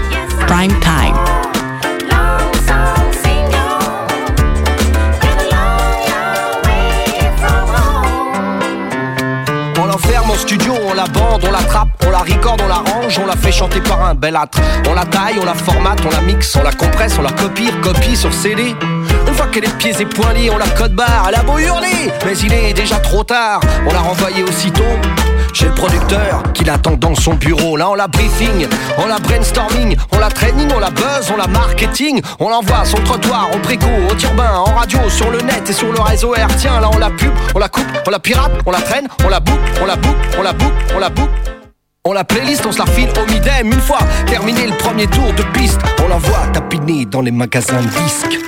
prime 0.47 0.79
time. 0.81 1.04
On 10.71 10.95
la 10.95 11.05
bande, 11.05 11.45
on 11.47 11.51
la 11.51 11.63
trappe, 11.63 11.89
on 12.07 12.11
la 12.11 12.19
record, 12.19 12.57
on 12.63 12.69
la 12.69 12.77
range, 12.77 13.19
on 13.19 13.27
la 13.27 13.37
fait 13.37 13.53
chanter 13.53 13.81
par 13.81 14.05
un 14.05 14.15
bel 14.15 14.37
âtre. 14.37 14.59
On 14.89 14.95
la 14.95 15.05
taille, 15.05 15.39
on 15.41 15.45
la 15.45 15.55
formate, 15.55 16.01
on 16.05 16.11
la 16.11 16.21
mixe, 16.21 16.55
on 16.57 16.63
la 16.63 16.73
compresse, 16.73 17.17
on 17.19 17.23
la 17.23 17.33
copie, 17.33 17.71
copie 17.83 18.17
sur 18.17 18.33
CD. 18.33 18.75
Une 19.27 19.35
fois 19.35 19.47
qu'elle 19.47 19.65
est 19.65 19.79
pieds 19.79 19.95
et 19.99 20.07
poings 20.07 20.33
liés, 20.35 20.51
on 20.51 20.59
la 20.59 20.69
code 20.69 20.95
barre, 20.95 21.27
elle 21.29 21.37
a 21.37 21.43
beau 21.43 21.59
hurler, 21.59 22.13
mais 22.25 22.37
il 22.39 22.53
est 22.53 22.73
déjà 22.75 22.97
trop 22.97 23.25
tard. 23.25 23.61
On 23.87 23.93
l'a 23.93 24.01
renvoyée 24.01 24.45
aussitôt 24.45 24.83
chez 25.55 25.67
le 25.67 25.75
producteur 25.75 26.43
qui 26.53 26.65
l'attend 26.65 26.97
dans 26.97 27.15
son 27.15 27.35
bureau. 27.35 27.77
Là, 27.77 27.89
on 27.91 27.95
la 27.95 28.09
briefing, 28.09 28.67
on 28.99 29.07
la 29.07 29.19
brainstorming, 29.19 29.97
on 30.13 30.19
la 30.19 30.29
training, 30.29 30.69
on 30.75 30.81
la 30.81 30.91
buzz, 30.91 31.31
on 31.33 31.37
la 31.37 31.47
marketing, 31.47 32.21
on 32.41 32.49
l'envoie 32.51 32.85
sur 32.85 32.99
le 32.99 33.05
trottoir, 33.05 33.49
au 33.55 33.59
préco, 33.59 33.87
au 34.11 34.15
turbin, 34.15 34.51
en 34.55 34.75
radio, 34.75 34.99
sur 35.09 35.31
le 35.31 35.41
net 35.41 35.71
et 35.71 35.73
sur 35.73 35.93
le 35.93 36.01
réseau 36.01 36.33
R. 36.33 36.55
Tiens, 36.59 36.81
là, 36.81 36.91
on 36.93 36.99
la 36.99 37.11
pub, 37.11 37.33
on 37.55 37.59
la 37.59 37.69
coupe, 37.69 37.87
on 38.07 38.11
la 38.11 38.19
pirate, 38.19 38.53
on 38.67 38.71
la 38.73 38.81
traîne, 38.81 39.09
on 39.25 39.29
la 39.29 39.41
boucle, 39.41 39.61
on 39.81 39.87
la 39.87 39.97
boucle, 39.97 40.19
on 40.39 40.43
la 40.43 40.53
boucle, 40.53 40.75
on 40.95 40.99
la 40.99 41.09
boucle. 41.09 41.31
On 42.07 42.13
la 42.13 42.23
playlist, 42.23 42.67
on 42.67 42.73
se 42.73 42.77
la 42.77 42.85
refile 42.85 43.09
au 43.17 43.33
midem 43.33 43.73
Une 43.73 43.81
fois 43.81 43.97
terminé 44.27 44.67
le 44.67 44.77
premier 44.77 45.07
tour 45.07 45.33
de 45.39 45.43
piste 45.59 45.81
On 46.05 46.09
l'envoie 46.09 46.49
tapiner 46.53 47.07
dans 47.07 47.23
les 47.23 47.31
magasins 47.31 47.81
de 47.81 47.87
disques 47.87 48.39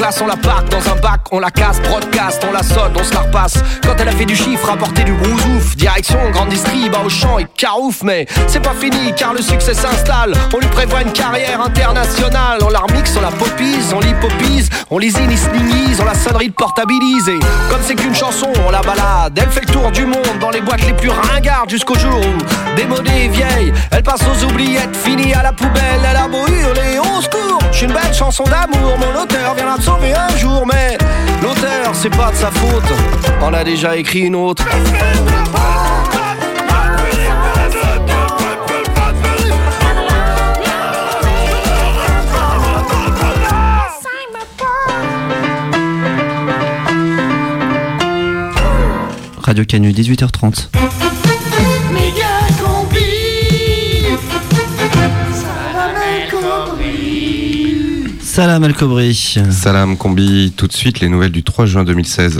classe, 0.00 0.22
on 0.22 0.26
la 0.26 0.36
parque 0.36 0.70
dans 0.70 0.90
un 0.90 0.96
bac, 0.96 1.20
on 1.30 1.40
la 1.40 1.50
casse, 1.50 1.78
broadcast, 1.82 2.42
on 2.48 2.52
la 2.52 2.62
solde, 2.62 2.96
on 2.98 3.04
se 3.04 3.12
la 3.12 3.20
repasse. 3.20 3.58
Quand 3.82 3.94
elle 3.98 4.08
a 4.08 4.12
fait 4.12 4.24
du 4.24 4.34
chiffre, 4.34 4.70
apporter 4.70 5.04
du 5.04 5.12
brousouf, 5.12 5.76
direction, 5.76 6.18
grande 6.32 6.48
distrib, 6.48 6.94
au 7.04 7.10
champ 7.10 7.38
et 7.38 7.46
carouf, 7.54 8.02
mais 8.02 8.26
c'est 8.46 8.62
pas 8.62 8.72
fini 8.72 9.12
car 9.14 9.34
le 9.34 9.42
succès 9.42 9.74
s'installe. 9.74 10.32
On 10.54 10.58
lui 10.58 10.68
prévoit 10.68 11.02
une 11.02 11.12
carrière 11.12 11.60
internationale, 11.60 12.60
on 12.62 12.70
la 12.70 12.78
remix, 12.78 13.14
on 13.14 13.20
la 13.20 13.30
popise, 13.30 13.92
on 13.94 14.00
l'hypopise, 14.00 14.70
on 14.90 14.98
sningise, 15.00 16.00
on 16.00 16.04
la 16.06 16.14
sonnerie 16.14 16.48
de 16.48 16.54
portabilise. 16.54 17.28
Et 17.28 17.38
comme 17.68 17.80
c'est 17.86 17.94
qu'une 17.94 18.14
chanson, 18.14 18.48
on 18.66 18.70
la 18.70 18.80
balade, 18.80 19.38
elle 19.38 19.50
fait 19.50 19.66
le 19.66 19.72
tour 19.72 19.90
du 19.90 20.06
monde 20.06 20.38
dans 20.40 20.50
les 20.50 20.62
boîtes 20.62 20.86
les 20.86 20.94
plus 20.94 21.10
ringardes 21.10 21.68
jusqu'au 21.68 21.98
jour 21.98 22.20
où, 22.20 22.74
démodée 22.74 23.24
et 23.24 23.28
vieille, 23.28 23.72
elle 23.90 24.02
passe 24.02 24.22
aux 24.22 24.44
oubliettes, 24.46 24.96
finie 24.96 25.34
à 25.34 25.42
la 25.42 25.52
poubelle, 25.52 26.00
elle 26.08 26.16
a 26.16 26.26
beau 26.26 26.46
hurler, 26.46 26.98
au 26.98 27.20
secours, 27.20 27.39
une 27.82 27.92
belle 27.92 28.12
chanson 28.12 28.44
d'amour. 28.44 28.98
Mon 28.98 29.22
auteur 29.22 29.54
viendra 29.54 29.76
te 29.76 29.82
sauver 29.82 30.12
un 30.12 30.36
jour, 30.36 30.66
mais 30.66 30.98
l'auteur, 31.42 31.94
c'est 31.94 32.10
pas 32.10 32.30
de 32.30 32.36
sa 32.36 32.50
faute. 32.50 32.84
On 33.40 33.54
a 33.54 33.64
déjà 33.64 33.96
écrit 33.96 34.20
une 34.20 34.36
autre. 34.36 34.64
Radio 49.42 49.64
Canu, 49.64 49.92
18h30. 49.92 50.99
Salam 58.30 58.62
Al 58.62 58.74
Kobri. 58.74 59.12
Salam 59.50 59.96
Combi, 59.96 60.52
tout 60.56 60.68
de 60.68 60.72
suite 60.72 61.00
les 61.00 61.08
nouvelles 61.08 61.32
du 61.32 61.42
3 61.42 61.66
juin 61.66 61.82
2016. 61.82 62.38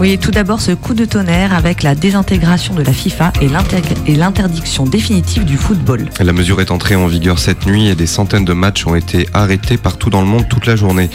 Oui, 0.00 0.18
tout 0.18 0.32
d'abord 0.32 0.60
ce 0.60 0.72
coup 0.72 0.92
de 0.92 1.04
tonnerre 1.04 1.54
avec 1.54 1.84
la 1.84 1.94
désintégration 1.94 2.74
de 2.74 2.82
la 2.82 2.92
FIFA 2.92 3.32
et 3.40 4.16
l'interdiction 4.16 4.86
définitive 4.86 5.44
du 5.44 5.56
football. 5.56 6.06
La 6.18 6.32
mesure 6.32 6.60
est 6.60 6.72
entrée 6.72 6.96
en 6.96 7.06
vigueur 7.06 7.38
cette 7.38 7.64
nuit 7.64 7.86
et 7.86 7.94
des 7.94 8.08
centaines 8.08 8.44
de 8.44 8.52
matchs 8.52 8.86
ont 8.88 8.96
été 8.96 9.28
arrêtés 9.32 9.76
partout 9.76 10.10
dans 10.10 10.20
le 10.20 10.26
monde 10.26 10.48
toute 10.48 10.66
la 10.66 10.74
journée. 10.74 11.10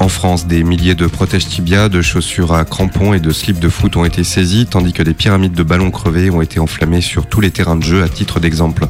En 0.00 0.08
France, 0.08 0.46
des 0.46 0.64
milliers 0.64 0.94
de 0.94 1.06
protèges 1.06 1.46
tibia, 1.46 1.90
de 1.90 2.00
chaussures 2.00 2.54
à 2.54 2.64
crampons 2.64 3.12
et 3.12 3.20
de 3.20 3.30
slips 3.32 3.60
de 3.60 3.68
foot 3.68 3.96
ont 3.96 4.04
été 4.06 4.24
saisis, 4.24 4.64
tandis 4.64 4.94
que 4.94 5.02
des 5.02 5.14
pyramides 5.14 5.52
de 5.52 5.62
ballons 5.62 5.90
crevés 5.90 6.30
ont 6.30 6.40
été 6.40 6.58
enflammées 6.58 7.02
sur 7.02 7.26
tous 7.26 7.42
les 7.42 7.50
terrains 7.50 7.76
de 7.76 7.84
jeu 7.84 8.02
à 8.02 8.08
titre 8.08 8.40
d'exemple. 8.40 8.86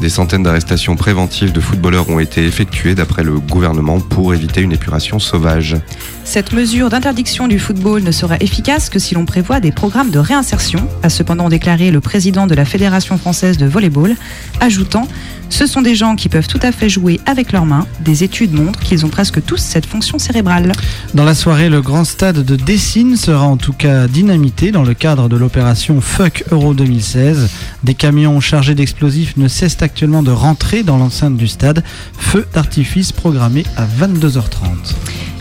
Des 0.00 0.08
centaines 0.08 0.42
d'arrestations 0.42 0.96
préventives 0.96 1.52
de 1.52 1.60
footballeurs 1.60 2.08
ont 2.08 2.18
été 2.18 2.46
effectuées 2.46 2.94
d'après 2.94 3.24
le 3.24 3.38
gouvernement 3.40 4.00
pour 4.00 4.32
éviter 4.32 4.62
une 4.62 4.72
épuration 4.72 5.18
sauvage. 5.18 5.76
Cette 6.24 6.52
mesure 6.52 6.88
d'interdiction 6.88 7.46
du 7.46 7.60
football 7.60 8.02
ne 8.02 8.10
sera 8.10 8.36
efficace 8.40 8.85
que 8.90 8.98
si 8.98 9.14
l'on 9.14 9.24
prévoit 9.24 9.60
des 9.60 9.72
programmes 9.72 10.10
de 10.10 10.18
réinsertion, 10.18 10.88
a 11.02 11.08
cependant 11.08 11.48
déclaré 11.48 11.90
le 11.90 12.00
président 12.00 12.46
de 12.46 12.54
la 12.54 12.64
Fédération 12.64 13.18
française 13.18 13.56
de 13.56 13.66
volleyball, 13.66 14.16
ajoutant 14.60 15.08
Ce 15.48 15.66
sont 15.66 15.82
des 15.82 15.94
gens 15.94 16.16
qui 16.16 16.28
peuvent 16.28 16.48
tout 16.48 16.60
à 16.62 16.72
fait 16.72 16.88
jouer 16.88 17.20
avec 17.26 17.52
leurs 17.52 17.66
mains. 17.66 17.86
Des 18.00 18.24
études 18.24 18.52
montrent 18.52 18.80
qu'ils 18.80 19.06
ont 19.06 19.08
presque 19.08 19.44
tous 19.44 19.58
cette 19.58 19.86
fonction 19.86 20.18
cérébrale. 20.18 20.72
Dans 21.14 21.24
la 21.24 21.34
soirée, 21.34 21.68
le 21.68 21.80
grand 21.80 22.04
stade 22.04 22.44
de 22.44 22.56
Dessine 22.56 23.16
sera 23.16 23.46
en 23.46 23.56
tout 23.56 23.72
cas 23.72 24.06
dynamité 24.08 24.70
dans 24.70 24.82
le 24.82 24.94
cadre 24.94 25.28
de 25.28 25.36
l'opération 25.36 26.00
Fuck 26.00 26.44
Euro 26.50 26.74
2016. 26.74 27.48
Des 27.84 27.94
camions 27.94 28.40
chargés 28.40 28.74
d'explosifs 28.74 29.36
ne 29.36 29.48
cessent 29.48 29.82
actuellement 29.82 30.22
de 30.22 30.30
rentrer 30.30 30.82
dans 30.82 30.98
l'enceinte 30.98 31.36
du 31.36 31.48
stade. 31.48 31.82
Feu 32.18 32.46
d'artifice 32.52 33.12
programmé 33.12 33.64
à 33.76 33.86
22h30. 33.86 34.94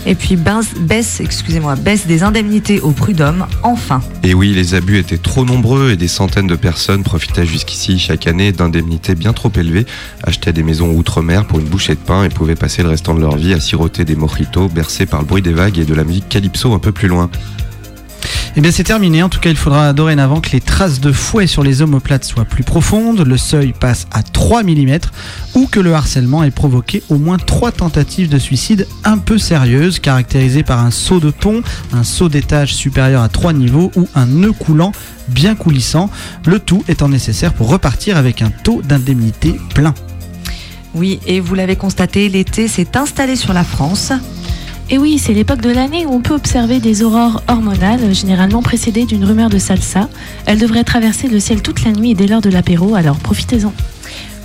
Et 0.08 0.14
puis 0.14 0.36
baisse, 0.36 1.20
excusez-moi, 1.20 1.76
baisse 1.76 2.06
des 2.06 2.22
indemnités 2.22 2.80
au 2.80 2.92
prud'homme, 2.92 3.48
enfin. 3.64 4.02
Et 4.22 4.36
oui, 4.36 4.54
les 4.54 4.76
abus 4.76 5.00
étaient 5.00 5.18
trop 5.18 5.46
nombreux 5.46 5.90
et 5.92 5.98
des 5.98 6.08
centaines 6.08 6.46
de 6.46 6.56
personnes 6.56 7.02
profitaient 7.02 7.46
jusqu'ici 7.46 7.98
chaque 7.98 8.28
année 8.28 8.52
d'indemnités 8.52 9.16
bien 9.16 9.34
trop 9.34 9.52
élevées, 9.56 9.88
achetaient 10.24 10.54
des 10.54 10.64
maisons 10.64 10.92
outre-mer 10.92 11.46
pour 11.46 11.60
une 11.60 11.68
bouchée 11.68 11.96
de 11.96 12.00
pain 12.00 12.24
et 12.24 12.30
pouvaient 12.30 12.56
passer 12.56 12.84
le 12.84 12.90
restant 12.90 13.14
de 13.14 13.22
leur 13.22 13.36
vie 13.36 13.54
à 13.54 13.60
siroter 13.60 14.06
des 14.06 14.16
mojitos 14.16 14.70
bercés 14.70 15.06
par 15.06 15.22
le 15.22 15.26
bruit 15.26 15.42
des 15.42 15.54
vagues 15.54 15.80
et 15.80 15.86
de 15.86 15.94
la 15.94 16.04
musique 16.04 16.30
calypso 16.30 16.74
un 16.74 16.80
peu 16.80 16.92
plus 16.92 17.08
loin. 17.08 17.30
Eh 18.58 18.62
bien 18.62 18.72
c'est 18.72 18.86
terminé, 18.86 19.22
en 19.22 19.28
tout 19.28 19.42
cas 19.42 19.50
il 19.50 19.58
faudra 19.58 19.92
dorénavant 19.92 20.40
que 20.40 20.52
les 20.52 20.62
traces 20.62 21.02
de 21.02 21.12
fouet 21.12 21.46
sur 21.46 21.62
les 21.62 21.82
omoplates 21.82 22.24
soient 22.24 22.46
plus 22.46 22.64
profondes, 22.64 23.20
le 23.20 23.36
seuil 23.36 23.74
passe 23.74 24.08
à 24.14 24.24
3 24.24 24.64
mm 24.64 25.00
ou 25.56 25.68
que 25.68 25.82
le 25.82 25.94
harcèlement 25.94 26.42
ait 26.42 26.52
provoqué 26.52 27.04
au 27.10 27.18
moins 27.18 27.38
3 27.38 27.74
tentatives 27.74 28.30
de 28.30 28.40
suicide 28.40 28.88
un 29.04 29.18
peu 29.18 29.38
sérieuses, 29.38 30.00
caractérisées 30.00 30.64
par 30.64 30.80
un 30.80 30.90
saut 30.90 31.20
de 31.20 31.32
pont, 31.32 31.64
un 31.92 32.06
saut 32.06 32.30
d'étage 32.30 32.74
supérieur 32.74 33.24
à 33.24 33.28
3 33.28 33.52
niveaux 33.52 33.92
ou 33.98 34.08
un 34.16 34.26
nœud 34.26 34.54
coulant 34.54 34.94
bien 35.28 35.56
coulissant, 35.56 36.10
le 36.46 36.60
tout 36.60 36.82
étant 36.88 37.10
nécessaire 37.10 37.54
pour 37.54 37.68
repartir 37.68 38.16
avec 38.16 38.42
un 38.42 38.52
taux 38.52 38.82
d'indemnité 38.82 39.60
plein. 39.74 39.94
Oui, 40.94 41.20
et 41.28 41.42
vous 41.42 41.56
l'avez 41.56 41.76
constaté, 41.76 42.30
l'été 42.30 42.70
s'est 42.70 42.96
installé 42.96 43.36
sur 43.36 43.52
la 43.52 43.66
France. 43.66 44.14
Et 44.92 45.00
oui, 45.00 45.18
c'est 45.18 45.34
l'époque 45.34 45.62
de 45.62 45.72
l'année 45.72 46.06
où 46.06 46.12
on 46.14 46.22
peut 46.22 46.36
observer 46.36 46.80
des 46.80 47.02
aurores 47.02 47.42
hormonales, 47.48 48.14
généralement 48.14 48.62
précédées 48.62 49.06
d'une 49.06 49.26
rumeur 49.26 49.50
de 49.50 49.58
salsa. 49.58 50.10
Elles 50.46 50.60
devraient 50.60 50.84
traverser 50.84 51.28
le 51.28 51.40
ciel 51.40 51.64
toute 51.64 51.84
la 51.84 51.92
nuit 51.92 52.12
et 52.12 52.14
dès 52.14 52.28
l'heure 52.28 52.42
de 52.42 52.52
l'apéro, 52.52 52.94
alors 52.94 53.18
profitez-en. 53.18 53.74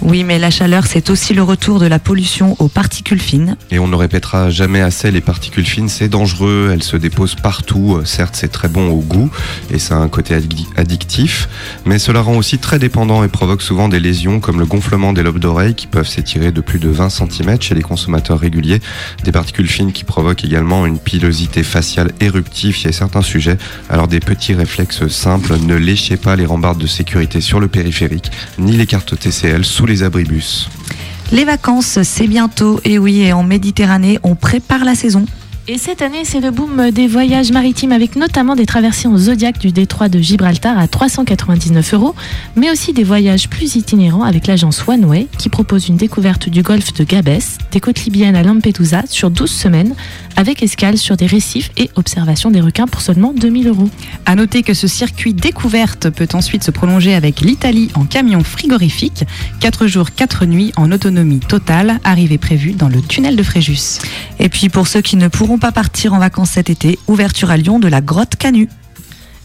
Oui, 0.03 0.25
mais 0.25 0.39
la 0.39 0.51
chaleur, 0.51 0.87
c'est 0.87 1.11
aussi 1.11 1.35
le 1.35 1.43
retour 1.43 1.79
de 1.79 1.85
la 1.87 1.99
pollution 1.99 2.57
aux 2.59 2.69
particules 2.69 3.21
fines. 3.21 3.57
Et 3.71 3.79
on 3.79 3.87
ne 3.87 3.95
répétera 3.97 4.49
jamais 4.49 4.81
assez, 4.81 5.11
les 5.11 5.21
particules 5.21 5.67
fines, 5.67 5.91
c'est 5.91 6.09
dangereux, 6.09 6.71
elles 6.73 6.83
se 6.83 6.97
déposent 6.97 7.35
partout. 7.35 7.97
Euh, 7.99 8.05
Certes, 8.07 8.35
c'est 8.35 8.49
très 8.51 8.69
bon 8.69 8.89
au 8.89 9.01
goût 9.01 9.31
et 9.71 9.79
ça 9.79 9.97
a 9.97 9.99
un 9.99 10.09
côté 10.09 10.35
addi- 10.35 10.67
addictif, 10.77 11.49
mais 11.85 11.99
cela 11.99 12.23
rend 12.23 12.37
aussi 12.37 12.59
très 12.59 12.79
dépendant 12.79 13.23
et 13.25 13.29
provoque 13.29 13.61
souvent 13.61 13.89
des 13.91 14.01
lésions 14.01 14.41
comme 14.41 14.59
le 14.59 14.65
gonflement 14.65 15.13
des 15.13 15.23
lobes 15.23 15.39
d'oreilles 15.39 15.75
qui 15.75 15.87
peuvent 15.87 16.09
s'étirer 16.09 16.51
de 16.51 16.63
plus 16.63 16.79
de 16.79 16.89
20 16.89 17.11
cm 17.11 17.61
chez 17.61 17.75
les 17.75 17.83
consommateurs 17.83 18.39
réguliers. 18.41 18.81
Des 19.25 19.33
particules 19.33 19.69
fines 19.69 19.93
qui 19.93 20.05
provoquent 20.05 20.45
également 20.45 20.87
une 20.87 20.99
pilosité 20.99 21.63
faciale 21.63 22.13
éruptive 22.21 22.75
chez 22.75 22.93
certains 22.93 23.23
sujets. 23.23 23.59
Alors 23.91 24.09
des 24.09 24.21
petits 24.21 24.55
réflexes 24.55 25.07
simples, 25.09 25.57
ne 25.61 25.75
léchez 25.75 26.17
pas 26.17 26.37
les 26.37 26.47
rambardes 26.47 26.79
de 26.81 26.87
sécurité 26.87 27.43
sur 27.43 27.61
le 27.61 27.69
périphérique, 27.69 28.31
ni 28.59 28.73
les 28.73 28.87
cartes 28.87 29.19
TCL 29.19 29.65
sous 29.65 29.87
les 29.90 30.05
abribus. 30.05 30.68
Les 31.33 31.44
vacances, 31.44 32.03
c'est 32.03 32.29
bientôt. 32.29 32.81
Et 32.85 32.98
oui, 32.98 33.22
et 33.22 33.33
en 33.33 33.42
Méditerranée, 33.42 34.18
on 34.22 34.37
prépare 34.37 34.85
la 34.85 34.94
saison. 34.94 35.26
Et 35.68 35.79
cette 35.79 36.03
année, 36.03 36.25
c'est 36.25 36.40
le 36.40 36.51
boom 36.51 36.90
des 36.90 37.07
voyages 37.07 37.53
maritimes 37.53 37.92
avec 37.92 38.16
notamment 38.16 38.57
des 38.57 38.66
traversées 38.66 39.07
en 39.07 39.16
Zodiac 39.16 39.59
du 39.59 39.70
détroit 39.70 40.09
de 40.09 40.18
Gibraltar 40.18 40.77
à 40.79 40.88
399 40.88 41.94
euros, 41.94 42.14
mais 42.57 42.70
aussi 42.70 42.92
des 42.92 43.05
voyages 43.05 43.49
plus 43.49 43.77
itinérants 43.77 44.25
avec 44.25 44.46
l'agence 44.46 44.83
One 44.88 45.05
Way 45.05 45.29
qui 45.38 45.49
propose 45.49 45.88
une 45.88 45.96
découverte 45.96 46.49
du 46.49 46.62
golfe 46.62 46.92
de 46.94 47.05
Gabès, 47.05 47.59
des 47.70 47.79
côtes 47.79 48.05
libyennes 48.05 48.37
à 48.37 48.42
Lampedusa 48.42 49.05
sur 49.07 49.31
12 49.31 49.51
semaines, 49.51 49.94
avec 50.37 50.62
escale 50.62 50.96
sur 50.96 51.16
des 51.16 51.27
récifs 51.27 51.70
et 51.77 51.90
observation 51.94 52.51
des 52.51 52.62
requins 52.62 52.87
pour 52.87 53.03
seulement 53.03 53.33
2000 53.33 53.68
euros. 53.68 53.90
À 54.27 54.35
noter 54.35 54.62
que 54.62 54.75
ce 54.75 54.88
circuit 54.88 55.35
découverte 55.35 56.11
peut 56.11 56.29
ensuite 56.33 56.64
se 56.64 56.70
prolonger 56.70 57.14
avec 57.14 57.42
l'Italie 57.42 57.90
en 57.94 58.07
camion 58.07 58.42
frigorifique. 58.42 59.25
4 59.61 59.87
jours, 59.87 60.11
4 60.16 60.46
nuits 60.46 60.73
en 60.77 60.90
autonomie 60.90 61.40
totale, 61.40 62.01
arrivée 62.03 62.38
prévue 62.38 62.73
dans 62.73 62.88
le 62.88 63.01
tunnel 63.03 63.37
de 63.37 63.42
Fréjus. 63.42 64.01
Et 64.40 64.49
puis 64.49 64.68
pour 64.68 64.88
ceux 64.88 65.03
qui 65.03 65.16
ne 65.16 65.29
pourront 65.29 65.60
pas 65.61 65.73
partir 65.73 66.14
en 66.14 66.18
vacances 66.18 66.53
cet 66.53 66.70
été, 66.70 66.99
ouverture 67.07 67.51
à 67.51 67.57
Lyon 67.59 67.79
de 67.79 67.87
la 67.87 68.01
grotte 68.01 68.37
Canu. 68.37 68.68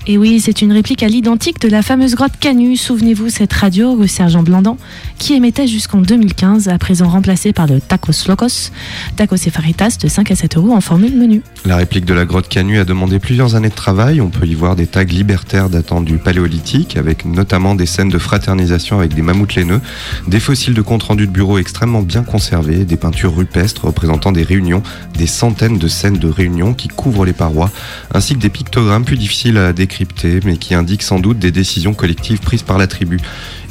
Et 0.08 0.20
oui, 0.20 0.40
c'est 0.40 0.62
une 0.62 0.72
réplique 0.72 1.02
à 1.02 1.08
l'identique 1.08 1.60
de 1.60 1.68
la 1.68 1.82
fameuse 1.82 2.14
grotte 2.14 2.34
Canu. 2.40 2.78
Souvenez-vous, 2.78 3.30
cette 3.30 3.52
radio 3.52 3.96
rue 3.96 4.08
Sergent 4.08 4.44
Blandan, 4.44 4.78
qui 5.18 5.34
émettait 5.34 5.66
jusqu'en 5.66 6.00
2015, 6.00 6.68
à 6.68 6.78
présent 6.78 7.10
remplacée 7.10 7.54
par 7.54 7.66
le 7.66 7.82
Tacos 7.82 8.28
Locos, 8.28 8.70
Tacos 9.16 9.48
et 9.48 9.50
Faritas 9.50 9.98
de 10.00 10.08
5 10.08 10.30
à 10.30 10.36
7 10.36 10.58
euros 10.58 10.74
en 10.74 10.82
formule 10.82 11.18
menu. 11.18 11.42
La 11.66 11.78
réplique 11.78 12.06
de 12.06 12.14
la 12.14 12.26
grotte 12.26 12.48
Canu 12.50 12.78
a 12.78 12.86
demandé 12.86 13.18
plusieurs 13.18 13.56
années 13.56 13.70
de 13.70 13.74
travail. 13.74 14.22
On 14.22 14.30
peut 14.30 14.46
y 14.46 14.54
voir 14.54 14.76
des 14.76 14.86
tags 14.86 15.04
libertaires 15.04 15.72
datant 15.72 16.02
du 16.02 16.20
paléolithique, 16.20 16.98
avec 16.98 17.26
notamment 17.26 17.74
des 17.74 17.88
scènes 17.88 18.10
de 18.10 18.20
fraternisation 18.20 19.00
avec 19.00 19.16
des 19.16 19.24
mammouths 19.24 19.56
laineux, 19.56 19.82
des 20.28 20.40
fossiles 20.40 20.76
de 20.76 20.84
compte-rendu 20.84 21.26
de 21.26 21.32
bureau 21.32 21.58
extrêmement 21.58 22.04
bien 22.04 22.22
conservés, 22.22 22.86
des 22.86 22.98
peintures 22.98 23.36
rupestres 23.36 23.86
représentant 23.86 24.32
des 24.32 24.44
réunions, 24.44 24.84
des 25.18 25.26
centaines 25.26 25.80
de 25.80 25.88
scènes 25.88 26.20
de 26.20 26.30
réunions 26.30 26.76
qui 26.76 26.90
couvrent 26.90 27.26
les 27.26 27.34
parois, 27.34 27.72
ainsi 28.14 28.36
que 28.36 28.40
des 28.40 28.50
pictogrammes 28.50 29.04
plus 29.04 29.18
difficiles 29.18 29.58
à 29.58 29.74
mais 30.46 30.58
qui 30.58 30.74
indiquent 30.74 31.04
sans 31.04 31.20
doute 31.20 31.40
des 31.40 31.52
décisions 31.52 31.94
collectives 31.94 32.40
prises 32.40 32.64
par 32.64 32.78
la 32.78 32.88
tribu. 32.88 33.20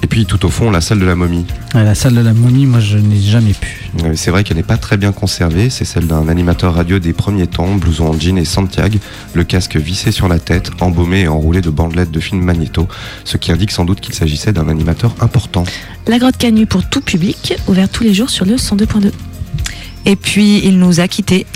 Et 0.02 0.06
puis 0.06 0.26
tout 0.26 0.44
au 0.44 0.50
fond, 0.50 0.70
la 0.70 0.80
salle 0.80 0.98
de 0.98 1.06
la 1.06 1.14
momie. 1.14 1.46
Ouais, 1.74 1.82
la 1.82 1.94
salle 1.94 2.14
de 2.14 2.20
la 2.20 2.34
momie, 2.34 2.66
moi 2.66 2.80
je 2.80 2.98
n'ai 2.98 3.20
jamais 3.20 3.54
pu. 3.54 3.90
C'est 4.14 4.30
vrai 4.30 4.44
qu'elle 4.44 4.56
n'est 4.56 4.62
pas 4.62 4.76
très 4.76 4.96
bien 4.96 5.12
conservée, 5.12 5.70
c'est 5.70 5.84
celle 5.84 6.06
d'un 6.06 6.28
animateur 6.28 6.74
radio 6.74 6.98
des 6.98 7.12
premiers 7.12 7.46
temps, 7.46 7.74
blouson 7.74 8.08
en 8.08 8.20
jean 8.20 8.36
et 8.36 8.44
Santiago, 8.44 8.98
le 9.32 9.44
casque 9.44 9.76
vissé 9.76 10.12
sur 10.12 10.28
la 10.28 10.38
tête, 10.38 10.70
embaumé 10.80 11.20
et 11.20 11.28
enroulé 11.28 11.60
de 11.60 11.70
bandelettes 11.70 12.10
de 12.10 12.20
film 12.20 12.42
magnéto, 12.42 12.86
ce 13.24 13.36
qui 13.36 13.50
indique 13.50 13.70
sans 13.70 13.84
doute 13.84 14.00
qu'il 14.00 14.14
s'agissait 14.14 14.52
d'un 14.52 14.68
animateur 14.68 15.14
important. 15.20 15.64
La 16.06 16.18
grotte 16.18 16.36
Canu 16.36 16.66
pour 16.66 16.88
tout 16.88 17.00
public, 17.00 17.54
ouverte 17.66 17.92
tous 17.92 18.04
les 18.04 18.12
jours 18.12 18.30
sur 18.30 18.44
le 18.44 18.56
102.2. 18.56 19.10
Et 20.06 20.16
puis 20.16 20.60
il 20.64 20.78
nous 20.78 21.00
a 21.00 21.08
quittés. 21.08 21.46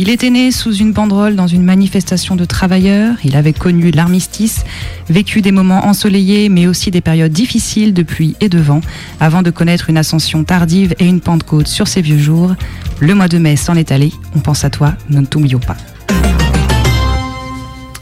Il 0.00 0.10
était 0.10 0.30
né 0.30 0.52
sous 0.52 0.72
une 0.72 0.92
banderole 0.92 1.34
dans 1.34 1.48
une 1.48 1.64
manifestation 1.64 2.36
de 2.36 2.44
travailleurs. 2.44 3.16
Il 3.24 3.34
avait 3.34 3.52
connu 3.52 3.90
l'armistice, 3.90 4.64
vécu 5.10 5.42
des 5.42 5.50
moments 5.50 5.86
ensoleillés, 5.86 6.48
mais 6.48 6.68
aussi 6.68 6.92
des 6.92 7.00
périodes 7.00 7.32
difficiles 7.32 7.92
de 7.92 8.04
pluie 8.04 8.36
et 8.40 8.48
de 8.48 8.60
vent, 8.60 8.80
avant 9.18 9.42
de 9.42 9.50
connaître 9.50 9.90
une 9.90 9.96
ascension 9.96 10.44
tardive 10.44 10.94
et 11.00 11.04
une 11.04 11.20
Pentecôte 11.20 11.66
sur 11.66 11.88
ses 11.88 12.00
vieux 12.00 12.16
jours. 12.16 12.54
Le 13.00 13.12
mois 13.16 13.26
de 13.26 13.38
mai 13.38 13.56
s'en 13.56 13.74
est 13.74 13.90
allé. 13.90 14.12
On 14.36 14.38
pense 14.38 14.62
à 14.62 14.70
toi, 14.70 14.94
ne 15.10 15.20
t'oublions 15.22 15.58
pas. 15.58 15.76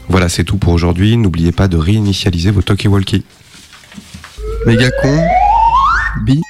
Voilà, 0.07 0.29
c'est 0.29 0.43
tout 0.43 0.57
pour 0.57 0.73
aujourd'hui. 0.73 1.17
N'oubliez 1.17 1.51
pas 1.51 1.67
de 1.67 1.77
réinitialiser 1.77 2.51
vos 2.51 2.61
talkie-walkie. 2.61 3.23
Méga 4.67 4.91
con. 5.01 5.17
Bi. 6.27 6.41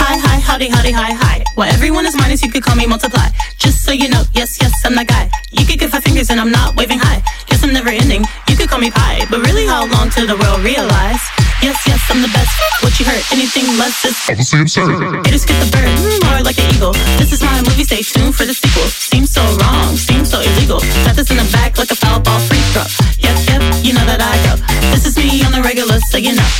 Hi, 0.00 0.16
hi, 0.16 0.40
howdy, 0.44 0.68
howdy, 0.72 0.92
hi, 0.92 1.12
hi. 1.12 1.37
Well, 1.58 1.66
everyone 1.74 2.06
is 2.06 2.14
minus, 2.14 2.38
you 2.46 2.54
could 2.54 2.62
call 2.62 2.78
me 2.78 2.86
multiply. 2.86 3.34
Just 3.58 3.82
so 3.82 3.90
you 3.90 4.06
know, 4.06 4.22
yes, 4.30 4.62
yes, 4.62 4.70
I'm 4.86 4.94
that 4.94 5.10
guy. 5.10 5.26
You 5.50 5.66
could 5.66 5.82
give 5.82 5.90
five 5.90 6.06
fingers 6.06 6.30
and 6.30 6.38
I'm 6.38 6.54
not 6.54 6.78
waving 6.78 7.02
high. 7.02 7.18
Guess 7.50 7.66
I'm 7.66 7.74
never 7.74 7.90
ending. 7.90 8.22
You 8.46 8.54
could 8.54 8.70
call 8.70 8.78
me 8.78 8.94
pie, 8.94 9.26
but 9.26 9.42
really, 9.42 9.66
how 9.66 9.90
long 9.90 10.06
till 10.06 10.22
the 10.22 10.38
world 10.38 10.62
realize? 10.62 11.18
Yes, 11.58 11.74
yes, 11.82 11.98
I'm 12.14 12.22
the 12.22 12.30
best. 12.30 12.54
What 12.78 12.94
you 13.02 13.10
heard, 13.10 13.18
anything 13.34 13.66
less 13.74 14.06
is 14.06 14.14
Obviously 14.30 14.62
absurd. 14.62 15.26
Haters 15.26 15.42
get 15.42 15.58
the 15.58 15.66
bird, 15.74 15.90
mm, 15.98 16.30
more 16.30 16.46
like 16.46 16.62
an 16.62 16.70
eagle. 16.70 16.94
This 17.18 17.34
is 17.34 17.42
my 17.42 17.50
movie, 17.66 17.82
stay 17.82 18.06
tuned 18.06 18.38
for 18.38 18.46
the 18.46 18.54
sequel. 18.54 18.86
Seems 18.86 19.34
so 19.34 19.42
wrong, 19.58 19.98
seems 19.98 20.30
so 20.30 20.38
illegal. 20.38 20.78
Got 21.10 21.18
this 21.18 21.26
in 21.26 21.42
the 21.42 21.48
back 21.50 21.74
like 21.74 21.90
a 21.90 21.98
foul 21.98 22.22
ball 22.22 22.38
free 22.46 22.62
throw. 22.70 22.86
Yep, 23.18 23.34
yep, 23.50 23.62
you 23.82 23.98
know 23.98 24.06
that 24.06 24.22
I 24.22 24.38
go. 24.46 24.54
This 24.94 25.10
is 25.10 25.18
me 25.18 25.42
on 25.42 25.50
the 25.50 25.66
regular, 25.66 25.98
so 26.06 26.22
you 26.22 26.38
know. 26.38 26.50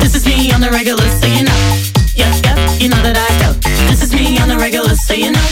This 0.00 0.16
is 0.16 0.24
me 0.24 0.48
on 0.56 0.64
the 0.64 0.72
regular, 0.72 1.04
so 1.20 1.28
you 1.28 1.44
know. 1.44 1.99
Yep, 2.20 2.44
yep, 2.44 2.58
you 2.76 2.88
know 2.92 3.00
that 3.00 3.16
I 3.16 3.32
go. 3.40 3.56
This 3.88 4.04
is 4.04 4.12
me 4.12 4.36
on 4.44 4.52
the 4.52 4.58
regular, 4.60 4.92
so 4.92 5.14
you 5.14 5.32
know. 5.32 5.48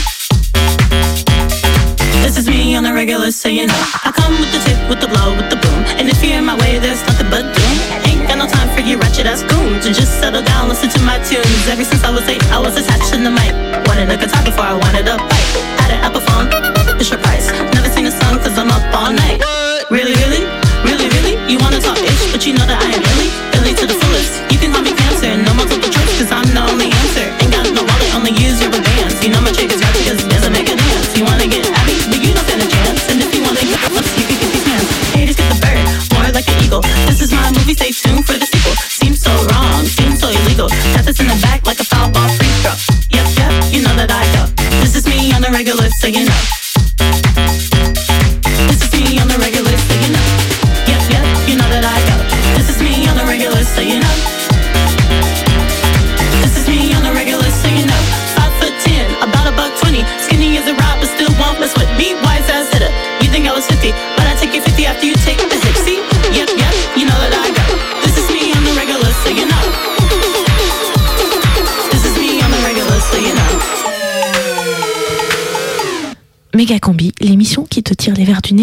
This 2.20 2.36
is 2.36 2.44
me 2.44 2.76
on 2.76 2.84
the 2.84 2.92
regular, 2.92 3.32
so 3.32 3.48
you 3.48 3.66
know. 3.66 3.82
I 4.04 4.12
come 4.12 4.36
with 4.36 4.52
the 4.52 4.60
tip, 4.68 4.76
with 4.84 5.00
the 5.00 5.08
blow, 5.08 5.32
with 5.32 5.48
the 5.48 5.56
boom. 5.56 5.80
And 5.96 6.12
if 6.12 6.20
you're 6.22 6.36
in 6.36 6.44
my 6.44 6.60
way, 6.60 6.78
there's 6.78 7.00
nothing 7.08 7.30
but 7.32 7.48
doom. 7.56 7.76
Ain't 8.04 8.28
got 8.28 8.36
no 8.36 8.46
time 8.46 8.68
for 8.76 8.84
you 8.84 8.98
ratchet 8.98 9.24
ass 9.24 9.42
goons. 9.48 9.88
Just 9.88 10.20
settle 10.20 10.42
down, 10.42 10.68
listen 10.68 10.90
to 10.90 11.00
my 11.08 11.16
tunes. 11.24 11.64
Ever 11.72 11.84
since 11.84 12.04
I 12.04 12.12
was 12.12 12.28
eight, 12.28 12.44
I 12.52 12.60
was 12.60 12.76
attached 12.76 13.14
to 13.14 13.16
the 13.16 13.32
mic. 13.32 13.56
Wanted 13.88 14.12
a 14.12 14.20
guitar 14.20 14.44
before 14.44 14.68
I 14.68 14.76
wanted 14.76 15.08
a 15.08 15.16
bite. 15.16 15.77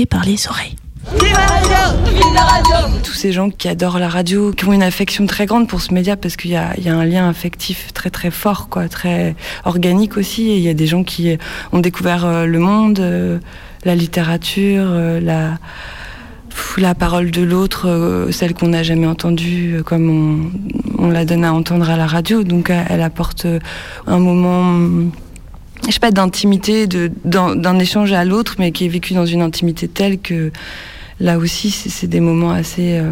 Par 0.09 0.25
les 0.25 0.47
oreilles. 0.47 0.75
Tous 3.03 3.13
ces 3.13 3.31
gens 3.31 3.51
qui 3.51 3.67
adorent 3.67 3.99
la 3.99 4.09
radio, 4.09 4.51
qui 4.51 4.65
ont 4.65 4.73
une 4.73 4.83
affection 4.83 5.27
très 5.27 5.45
grande 5.45 5.67
pour 5.67 5.81
ce 5.81 5.93
média 5.93 6.17
parce 6.17 6.36
qu'il 6.36 6.51
y 6.51 6.55
a, 6.55 6.73
un 6.88 7.05
lien 7.05 7.29
affectif 7.29 7.93
très 7.93 8.09
très 8.09 8.31
fort, 8.31 8.67
quoi, 8.69 8.89
très 8.89 9.36
organique 9.63 10.17
aussi. 10.17 10.57
Il 10.57 10.63
y 10.63 10.69
a 10.69 10.73
des 10.73 10.88
gens 10.88 11.03
qui 11.03 11.38
ont 11.71 11.79
découvert 11.79 12.25
euh, 12.25 12.45
le 12.45 12.57
monde, 12.57 12.99
euh, 12.99 13.38
la 13.83 13.93
littérature, 13.93 14.86
euh, 14.88 15.19
la, 15.19 15.59
la 16.77 16.95
parole 16.95 17.29
de 17.29 17.43
l'autre, 17.43 18.27
celle 18.31 18.55
qu'on 18.55 18.69
n'a 18.69 18.81
jamais 18.81 19.07
entendue, 19.07 19.81
comme 19.86 20.51
on, 20.97 21.09
la 21.09 21.25
donne 21.25 21.45
à 21.45 21.53
entendre 21.53 21.89
à 21.91 21.97
la 21.97 22.07
radio. 22.07 22.43
Donc 22.43 22.71
elle, 22.71 23.01
apporte 23.01 23.45
un 24.07 24.17
moment 24.17 25.11
je 25.88 25.91
sais 25.91 25.99
pas, 25.99 26.11
d'intimité, 26.11 26.88
d'un, 26.88 27.79
échange 27.79 28.13
à 28.13 28.25
l'autre, 28.25 28.55
mais 28.59 28.71
qui 28.71 28.86
est 28.86 28.89
vécu 28.89 29.13
dans 29.13 29.25
une 29.25 29.41
intimité 29.41 29.88
telle 29.88 30.19
que 30.19 30.51
là 31.19 31.38
aussi, 31.38 31.71
c'est, 31.71 32.07
des 32.07 32.19
moments 32.19 32.51
assez 32.51 32.97
euh, 32.97 33.11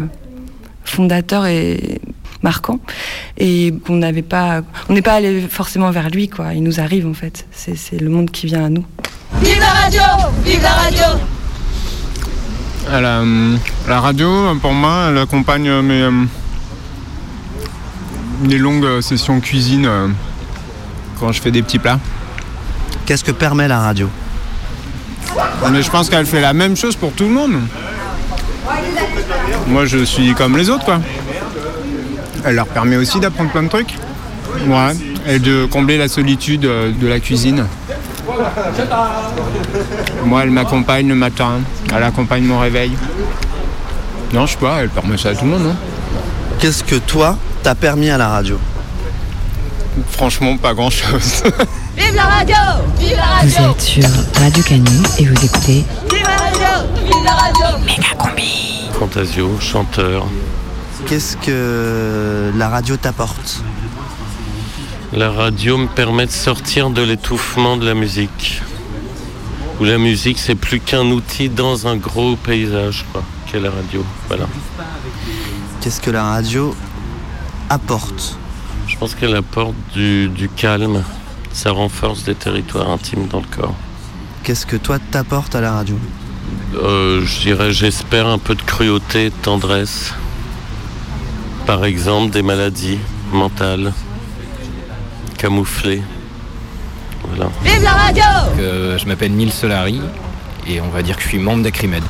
fondateurs 0.84 1.46
et 1.46 2.00
marquants. 2.44 2.78
Et 3.38 3.74
qu'on 3.84 3.96
n'avait 3.96 4.22
pas. 4.22 4.62
On 4.88 4.92
n'est 4.92 5.02
pas 5.02 5.14
allé 5.14 5.40
forcément 5.40 5.90
vers 5.90 6.10
lui, 6.10 6.28
quoi. 6.28 6.54
Il 6.54 6.62
nous 6.62 6.78
arrive, 6.78 7.08
en 7.08 7.14
fait. 7.14 7.48
C'est, 7.50 8.00
le 8.00 8.08
monde 8.08 8.30
qui 8.30 8.46
vient 8.46 8.66
à 8.66 8.68
nous. 8.68 8.84
Vive 9.42 9.58
la 9.58 9.70
radio 9.70 10.00
Vive 10.44 10.62
la 10.62 10.72
radio 10.72 11.02
À 12.88 13.00
la, 13.00 13.18
euh, 13.20 13.56
la 13.88 14.00
radio, 14.00 14.54
pour 14.62 14.72
moi, 14.72 15.08
elle 15.10 15.18
accompagne 15.18 15.68
euh, 15.68 15.82
mes, 15.82 16.02
euh, 16.02 16.12
longues 18.58 19.00
sessions 19.00 19.40
cuisine 19.40 19.86
euh, 19.86 20.06
quand 21.18 21.32
je 21.32 21.42
fais 21.42 21.50
des 21.50 21.62
petits 21.62 21.80
plats. 21.80 21.98
Qu'est-ce 23.06 23.24
que 23.24 23.32
permet 23.32 23.68
la 23.68 23.80
radio 23.80 24.08
Mais 25.70 25.82
je 25.82 25.90
pense 25.90 26.08
qu'elle 26.08 26.26
fait 26.26 26.40
la 26.40 26.52
même 26.52 26.76
chose 26.76 26.96
pour 26.96 27.12
tout 27.12 27.24
le 27.24 27.30
monde. 27.30 27.54
Moi, 29.66 29.86
je 29.86 30.04
suis 30.04 30.34
comme 30.34 30.56
les 30.56 30.70
autres, 30.70 30.84
quoi. 30.84 31.00
Elle 32.44 32.54
leur 32.56 32.66
permet 32.66 32.96
aussi 32.96 33.20
d'apprendre 33.20 33.50
plein 33.50 33.62
de 33.62 33.68
trucs. 33.68 33.94
Ouais. 34.66 34.92
Et 35.26 35.38
de 35.38 35.66
combler 35.66 35.96
la 35.98 36.08
solitude 36.08 36.66
euh, 36.66 36.92
de 36.92 37.06
la 37.06 37.18
cuisine. 37.18 37.66
Moi, 40.24 40.42
elle 40.42 40.50
m'accompagne 40.50 41.08
le 41.08 41.14
matin. 41.14 41.60
Elle 41.94 42.02
accompagne 42.02 42.44
mon 42.44 42.58
réveil. 42.58 42.92
Non, 44.32 44.46
je 44.46 44.52
sais 44.52 44.58
pas, 44.58 44.82
elle 44.82 44.88
permet 44.88 45.16
ça 45.16 45.30
à 45.30 45.34
tout 45.34 45.44
le 45.44 45.50
monde, 45.52 45.62
non 45.62 45.76
Qu'est-ce 46.58 46.84
que 46.84 46.96
toi 46.96 47.36
t'as 47.62 47.74
permis 47.74 48.10
à 48.10 48.18
la 48.18 48.28
radio 48.28 48.58
Franchement, 50.10 50.56
pas 50.56 50.74
grand-chose. 50.74 51.42
Vive 51.96 52.14
la 52.14 52.24
radio 52.24 52.56
Vive 52.98 53.16
la 53.16 53.22
radio 53.22 53.48
Vous 53.48 53.70
êtes 53.70 53.80
sur 53.80 54.08
Radio 54.40 54.62
Canu 54.64 54.90
et 55.18 55.24
vous 55.24 55.44
écoutez 55.44 55.84
Vive 56.10 56.22
la 56.24 56.36
radio 56.36 56.88
Vive 57.04 57.24
la 57.24 57.32
radio 57.32 57.78
Méga 57.86 58.14
Combi. 58.18 58.88
Fantasio, 58.98 59.58
chanteur. 59.60 60.26
Qu'est-ce 61.06 61.36
que 61.36 62.50
la 62.56 62.68
radio 62.68 62.96
t'apporte? 62.96 63.62
La 65.12 65.30
radio 65.30 65.76
me 65.76 65.86
permet 65.86 66.26
de 66.26 66.32
sortir 66.32 66.90
de 66.90 67.02
l'étouffement 67.02 67.76
de 67.76 67.86
la 67.86 67.94
musique. 67.94 68.62
Où 69.80 69.84
la 69.84 69.98
musique, 69.98 70.38
c'est 70.38 70.54
plus 70.54 70.80
qu'un 70.80 71.06
outil 71.06 71.48
dans 71.48 71.86
un 71.86 71.96
gros 71.96 72.36
paysage, 72.36 73.04
quoi, 73.12 73.22
qu'est 73.46 73.60
la 73.60 73.70
radio. 73.70 74.04
Voilà. 74.28 74.46
Qu'est-ce 75.80 76.00
que 76.00 76.10
la 76.10 76.24
radio 76.24 76.74
apporte? 77.70 78.38
Je 78.94 78.98
pense 79.00 79.16
qu'elle 79.16 79.34
apporte 79.34 79.74
du, 79.92 80.28
du 80.28 80.48
calme. 80.48 81.02
Ça 81.52 81.72
renforce 81.72 82.22
des 82.22 82.36
territoires 82.36 82.90
intimes 82.90 83.26
dans 83.26 83.40
le 83.40 83.46
corps. 83.46 83.74
Qu'est-ce 84.44 84.66
que 84.66 84.76
toi 84.76 84.98
t'apportes 85.10 85.54
à 85.56 85.60
la 85.60 85.72
radio? 85.72 85.98
Euh, 86.76 87.24
je 87.24 87.40
dirais, 87.40 87.72
j'espère 87.72 88.28
un 88.28 88.38
peu 88.38 88.54
de 88.54 88.62
cruauté, 88.62 89.30
de 89.30 89.34
tendresse. 89.42 90.14
Par 91.66 91.84
exemple, 91.84 92.30
des 92.32 92.42
maladies 92.42 92.98
mentales, 93.32 93.92
camouflées. 95.38 96.02
Voilà. 97.28 97.50
Vive 97.64 97.82
la 97.82 97.92
radio 97.92 98.22
Euh, 98.58 98.96
je 98.96 99.06
m'appelle 99.06 99.32
Neil 99.34 99.50
Solari 99.50 100.00
et 100.68 100.80
on 100.80 100.88
va 100.88 101.02
dire 101.02 101.16
que 101.16 101.22
je 101.22 101.28
suis 101.28 101.38
membre 101.38 101.64
d'Acrimed. 101.64 102.02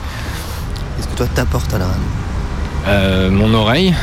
Qu'est-ce 0.96 1.08
que 1.08 1.16
toi 1.16 1.26
t'apportes 1.34 1.72
à 1.72 1.78
la 1.78 1.86
radio? 1.86 2.02
Euh, 2.88 3.30
mon 3.30 3.54
oreille. 3.54 3.94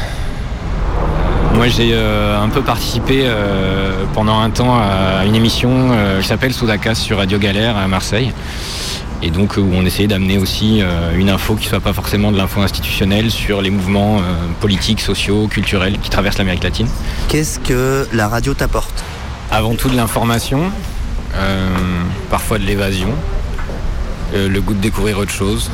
Moi 1.61 1.69
j'ai 1.69 1.91
euh, 1.93 2.41
un 2.41 2.49
peu 2.49 2.63
participé 2.63 3.21
euh, 3.23 4.05
pendant 4.15 4.39
un 4.39 4.49
temps 4.49 4.79
à 4.79 5.25
une 5.27 5.35
émission 5.35 5.89
euh, 5.91 6.19
qui 6.19 6.27
s'appelle 6.27 6.55
Soudacas 6.55 6.95
sur 6.95 7.17
Radio 7.17 7.37
Galère 7.37 7.77
à 7.77 7.87
Marseille. 7.87 8.33
Et 9.21 9.29
donc 9.29 9.57
où 9.57 9.69
on 9.71 9.85
essayait 9.85 10.07
d'amener 10.07 10.39
aussi 10.39 10.81
une 11.15 11.29
info 11.29 11.53
qui 11.53 11.67
soit 11.67 11.79
pas 11.79 11.93
forcément 11.93 12.31
de 12.31 12.37
l'info 12.37 12.61
institutionnelle 12.61 13.29
sur 13.29 13.61
les 13.61 13.69
mouvements 13.69 14.21
politiques, 14.59 15.01
sociaux, 15.01 15.47
culturels 15.47 15.99
qui 15.99 16.09
traversent 16.09 16.39
l'Amérique 16.39 16.63
latine. 16.63 16.87
Qu'est-ce 17.27 17.59
que 17.59 18.07
la 18.11 18.27
radio 18.27 18.55
t'apporte? 18.55 19.03
Avant 19.51 19.75
tout 19.75 19.89
de 19.89 19.95
l'information, 19.95 20.71
euh, 21.35 21.69
parfois 22.31 22.57
de 22.57 22.65
l'évasion, 22.65 23.13
euh, 24.33 24.49
le 24.49 24.61
goût 24.61 24.73
de 24.73 24.79
découvrir 24.79 25.19
autre 25.19 25.31
chose. 25.31 25.69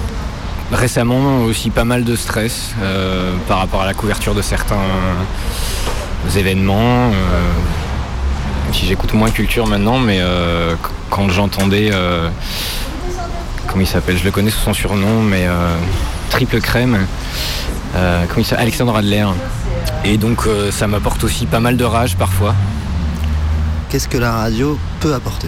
Récemment 0.72 1.44
aussi 1.44 1.70
pas 1.70 1.86
mal 1.86 2.04
de 2.04 2.16
stress 2.16 2.72
euh, 2.82 3.34
par 3.48 3.60
rapport 3.60 3.82
à 3.82 3.86
la 3.86 3.94
couverture 3.94 4.36
de 4.36 4.42
certains 4.42 4.76
événements. 6.36 7.10
euh, 7.12 7.14
si 8.74 8.86
j'écoute 8.86 9.14
moins 9.14 9.30
culture 9.32 9.66
maintenant, 9.66 9.98
mais 9.98 10.18
euh, 10.20 10.76
qu- 10.76 10.90
quand 11.10 11.30
j'entendais, 11.30 11.90
comment 13.68 13.80
il 13.82 13.88
s'appelle 13.88 14.18
Je 14.18 14.26
le 14.26 14.32
connais 14.32 14.50
sous 14.52 14.60
son 14.60 14.74
surnom, 14.74 15.22
mais 15.22 15.48
Triple 16.32 16.60
Crème. 16.60 16.98
comment 17.94 18.46
Alexandre 18.58 18.96
Adler. 18.98 19.26
Et 20.04 20.18
donc 20.18 20.42
ça 20.72 20.86
m'apporte 20.88 21.24
aussi 21.24 21.46
pas 21.46 21.62
mal 21.62 21.78
de 21.78 21.86
rage 21.86 22.18
parfois. 22.18 22.54
qu'est-ce 23.90 24.10
que 24.10 24.18
la 24.18 24.34
radio 24.34 24.78
peut 25.00 25.14
apporter? 25.14 25.48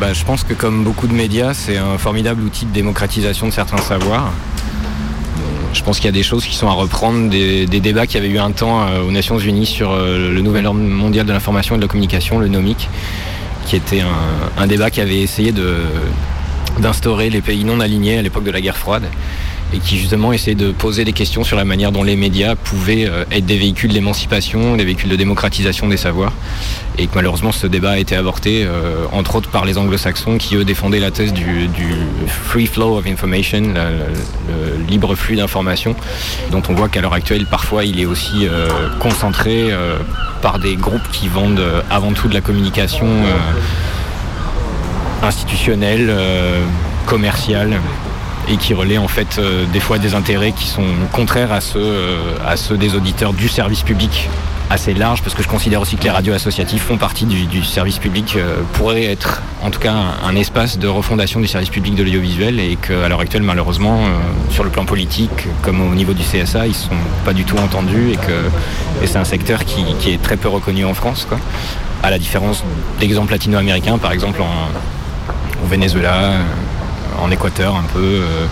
Bah, 0.00 0.12
je 0.12 0.24
pense 0.24 0.44
que 0.44 0.54
comme 0.54 0.84
beaucoup 0.84 1.08
de 1.08 1.12
médias, 1.12 1.54
c'est 1.54 1.76
un 1.76 1.98
formidable 1.98 2.42
outil 2.42 2.66
de 2.66 2.70
démocratisation 2.72 3.48
de 3.48 3.52
certains 3.52 3.78
savoirs. 3.78 4.32
Je 5.72 5.82
pense 5.82 5.96
qu'il 5.96 6.06
y 6.06 6.08
a 6.08 6.12
des 6.12 6.22
choses 6.22 6.44
qui 6.44 6.54
sont 6.54 6.68
à 6.68 6.72
reprendre, 6.72 7.28
des, 7.28 7.66
débats 7.66 8.06
qui 8.06 8.16
avaient 8.16 8.28
eu 8.28 8.38
un 8.38 8.52
temps 8.52 8.82
euh, 8.82 9.02
aux 9.02 9.10
Nations 9.10 9.38
Unies 9.38 9.66
sur 9.66 9.90
euh, 9.90 10.32
le 10.32 10.40
nouvel 10.40 10.66
ordre 10.66 10.80
mondial 10.80 11.26
de 11.26 11.32
l'information 11.32 11.74
et 11.74 11.78
de 11.78 11.82
la 11.82 11.88
communication, 11.88 12.38
le 12.38 12.46
NOMIC, 12.46 12.88
qui 13.66 13.74
était 13.74 14.02
un, 14.56 14.66
débat 14.68 14.90
qui 14.90 15.00
avait 15.00 15.20
essayé 15.20 15.52
d'instaurer 16.78 17.28
les 17.28 17.40
pays 17.40 17.64
non 17.64 17.80
alignés 17.80 18.18
à 18.18 18.22
l'époque 18.22 18.44
de 18.44 18.52
la 18.52 18.60
guerre 18.60 18.76
froide 18.76 19.04
et 19.72 19.78
qui 19.78 19.98
justement 19.98 20.32
essayait 20.32 20.54
de 20.54 20.72
poser 20.72 21.04
des 21.04 21.12
questions 21.12 21.44
sur 21.44 21.56
la 21.56 21.64
manière 21.64 21.92
dont 21.92 22.02
les 22.02 22.16
médias 22.16 22.54
pouvaient 22.54 23.06
euh, 23.06 23.24
être 23.30 23.44
des 23.44 23.58
véhicules 23.58 23.92
d'émancipation, 23.92 24.76
des 24.76 24.84
véhicules 24.84 25.10
de 25.10 25.16
démocratisation 25.16 25.88
des 25.88 25.96
savoirs. 25.96 26.32
Et 26.96 27.06
que 27.06 27.14
malheureusement 27.14 27.52
ce 27.52 27.66
débat 27.66 27.92
a 27.92 27.98
été 27.98 28.16
avorté 28.16 28.64
euh, 28.64 29.04
entre 29.12 29.36
autres 29.36 29.50
par 29.50 29.64
les 29.64 29.78
anglo-saxons 29.78 30.38
qui 30.38 30.56
eux 30.56 30.64
défendaient 30.64 31.00
la 31.00 31.10
thèse 31.10 31.32
du, 31.32 31.68
free 32.26 32.66
flow 32.66 32.96
of 32.96 33.06
information, 33.06 33.74
le 33.74 34.84
libre 34.88 35.14
flux 35.14 35.36
d'informations 35.36 35.94
dont 36.50 36.62
on 36.68 36.74
voit 36.74 36.88
qu'à 36.88 37.00
l'heure 37.00 37.14
actuelle 37.14 37.46
parfois 37.46 37.84
il 37.84 38.00
est 38.00 38.06
aussi 38.06 38.46
euh, 38.46 38.68
concentré 38.98 39.70
par 40.42 40.58
des 40.58 40.76
groupes 40.76 41.08
qui 41.12 41.28
vendent 41.28 41.62
avant 41.90 42.12
tout 42.12 42.28
de 42.28 42.34
la 42.34 42.40
communication 42.40 43.06
institutionnelle, 45.22 46.12
commerciale 47.06 47.80
et 48.48 48.56
qui 48.56 48.74
relaie 48.74 48.98
en 48.98 49.08
fait 49.08 49.38
euh, 49.38 49.64
des 49.72 49.80
fois 49.80 49.98
des 49.98 50.14
intérêts 50.14 50.52
qui 50.52 50.66
sont 50.66 50.86
contraires 51.12 51.52
à 51.52 51.60
ceux, 51.60 51.80
euh, 51.80 52.16
à 52.46 52.56
ceux 52.56 52.76
des 52.76 52.94
auditeurs 52.94 53.32
du 53.32 53.48
service 53.48 53.82
public 53.82 54.28
assez 54.70 54.92
large 54.94 55.22
parce 55.22 55.34
que 55.34 55.42
je 55.42 55.48
considère 55.48 55.80
aussi 55.80 55.96
que 55.96 56.04
les 56.04 56.10
radios 56.10 56.34
associatives 56.34 56.80
font 56.80 56.96
partie 56.96 57.24
du, 57.24 57.64
service 57.64 57.98
public, 57.98 58.34
euh, 58.36 58.60
pourraient 58.74 59.04
être 59.04 59.42
en 59.62 59.70
tout 59.70 59.80
cas 59.80 59.94
un, 60.24 60.36
espace 60.36 60.78
de 60.78 60.86
refondation 60.86 61.40
du 61.40 61.46
service 61.46 61.70
public 61.70 61.94
de 61.94 62.02
l'audiovisuel 62.02 62.60
et 62.60 62.76
qu'à 62.76 63.08
l'heure 63.08 63.20
actuelle 63.20 63.42
malheureusement 63.42 64.00
euh, 64.00 64.08
sur 64.50 64.64
le 64.64 64.70
plan 64.70 64.84
politique 64.84 65.48
comme 65.62 65.80
au 65.80 65.94
niveau 65.94 66.12
du 66.12 66.22
CSA 66.22 66.66
ils 66.66 66.74
sont 66.74 66.90
pas 67.24 67.32
du 67.32 67.44
tout 67.44 67.56
entendus 67.56 68.12
et 68.12 68.16
que 68.16 69.06
c'est 69.06 69.18
un 69.18 69.24
secteur 69.24 69.64
qui, 69.64 69.84
est 70.10 70.22
très 70.22 70.36
peu 70.36 70.48
reconnu 70.48 70.84
en 70.84 70.94
France. 70.94 71.26
À 72.02 72.10
la 72.10 72.18
différence 72.18 72.62
d'exemples 73.00 73.32
latino-américains 73.32 73.98
par 73.98 74.12
exemple 74.12 74.42
en, 74.42 75.64
au 75.64 75.66
Venezuela, 75.66 76.32
en 77.20 77.30
Équateur 77.30 77.76
un 77.76 77.84
peu, 77.92 77.98
euh, 78.22 78.46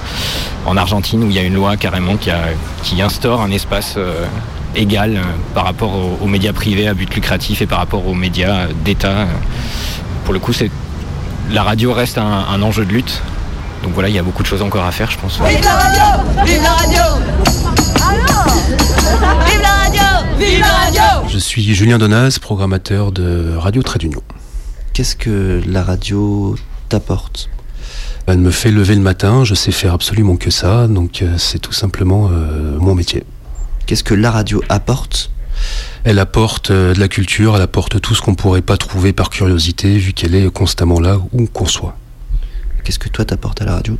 en 0.64 0.77
Argentine 0.77 1.23
où 1.25 1.29
il 1.31 1.35
y 1.37 1.39
a 1.39 1.43
une 1.43 1.55
loi 1.55 1.77
carrément 1.77 2.17
qui, 2.17 2.31
a- 2.31 2.49
qui 2.83 3.01
instaure 3.03 3.41
un 3.41 3.51
espace 3.51 3.95
euh, 3.97 4.25
égal 4.75 5.17
euh, 5.17 5.23
par 5.55 5.64
rapport 5.64 5.93
aux, 5.95 6.19
aux 6.23 6.27
médias 6.27 6.53
privés 6.53 6.89
à 6.89 6.95
but 6.95 7.12
lucratif 7.14 7.62
et 7.62 7.67
par 7.67 7.79
rapport 7.79 8.07
aux 8.07 8.14
médias 8.14 8.67
d'État. 8.85 9.27
Pour 10.25 10.35
le 10.35 10.41
coup, 10.41 10.53
c'est 10.53 10.71
la 11.51 11.62
radio 11.62 11.93
reste 11.93 12.19
un, 12.19 12.45
un 12.53 12.62
enjeu 12.62 12.85
de 12.85 12.93
lutte. 12.93 13.23
Donc 13.83 13.93
voilà, 13.95 14.09
il 14.09 14.14
y 14.14 14.19
a 14.19 14.23
beaucoup 14.23 14.43
de 14.43 14.49
choses 14.49 14.62
encore 14.62 14.85
à 14.85 14.91
faire, 14.91 15.11
je 15.11 15.19
pense. 15.19 15.39
Vive 15.41 15.62
la 15.62 15.75
radio 15.75 16.45
Vive 16.45 16.62
la 16.62 16.71
radio 16.71 17.03
Vive 19.47 19.61
la 19.62 19.69
radio 19.69 20.03
Vive 20.39 20.61
la 20.61 20.67
radio 20.67 21.29
Je 21.29 21.39
suis 21.39 21.62
Julien 21.75 21.99
Donaz, 21.99 22.39
programmateur 22.39 23.12
de 23.12 23.55
Radio 23.57 23.83
Trait 23.83 23.99
d'Union. 23.99 24.23
Qu'est-ce 24.93 25.14
que 25.17 25.62
la 25.67 25.83
radio 25.85 26.57
t'apporte? 26.89 27.49
Elle 28.27 28.39
me 28.39 28.51
fait 28.51 28.70
lever 28.72 28.95
le 28.97 29.01
matin, 29.01 29.45
je 29.45 29.55
sais 29.55 29.70
faire 29.72 29.93
absolument 29.95 30.37
que 30.37 30.51
ça, 30.51 30.89
donc 30.89 31.22
euh, 31.22 31.39
c'est 31.39 31.61
tout 31.61 31.72
simplement 31.72 32.29
euh, 32.33 32.77
mon 32.79 32.95
métier. 32.95 33.22
Qu'est-ce 33.87 34.03
que 34.03 34.14
la 34.14 34.33
radio 34.33 34.62
apporte? 34.68 35.31
Elle 36.03 36.18
apporte 36.18 36.70
euh, 36.72 36.93
de 36.93 36.99
la 36.99 37.07
culture, 37.09 37.55
elle 37.55 37.62
apporte 37.62 38.01
tout 38.01 38.14
ce 38.16 38.22
qu'on 38.22 38.35
pourrait 38.35 38.62
pas 38.62 38.77
trouver 38.77 39.12
par 39.12 39.31
curiosité, 39.31 39.97
vu 39.99 40.12
qu'elle 40.12 40.35
est 40.35 40.51
constamment 40.51 40.99
là 40.99 41.18
où 41.33 41.47
qu'on 41.47 41.66
soit. 41.66 41.97
Qu'est-ce 42.83 42.99
que 42.99 43.09
toi 43.09 43.24
t'apportes 43.24 43.62
à 43.62 43.64
la 43.64 43.74
radio? 43.74 43.97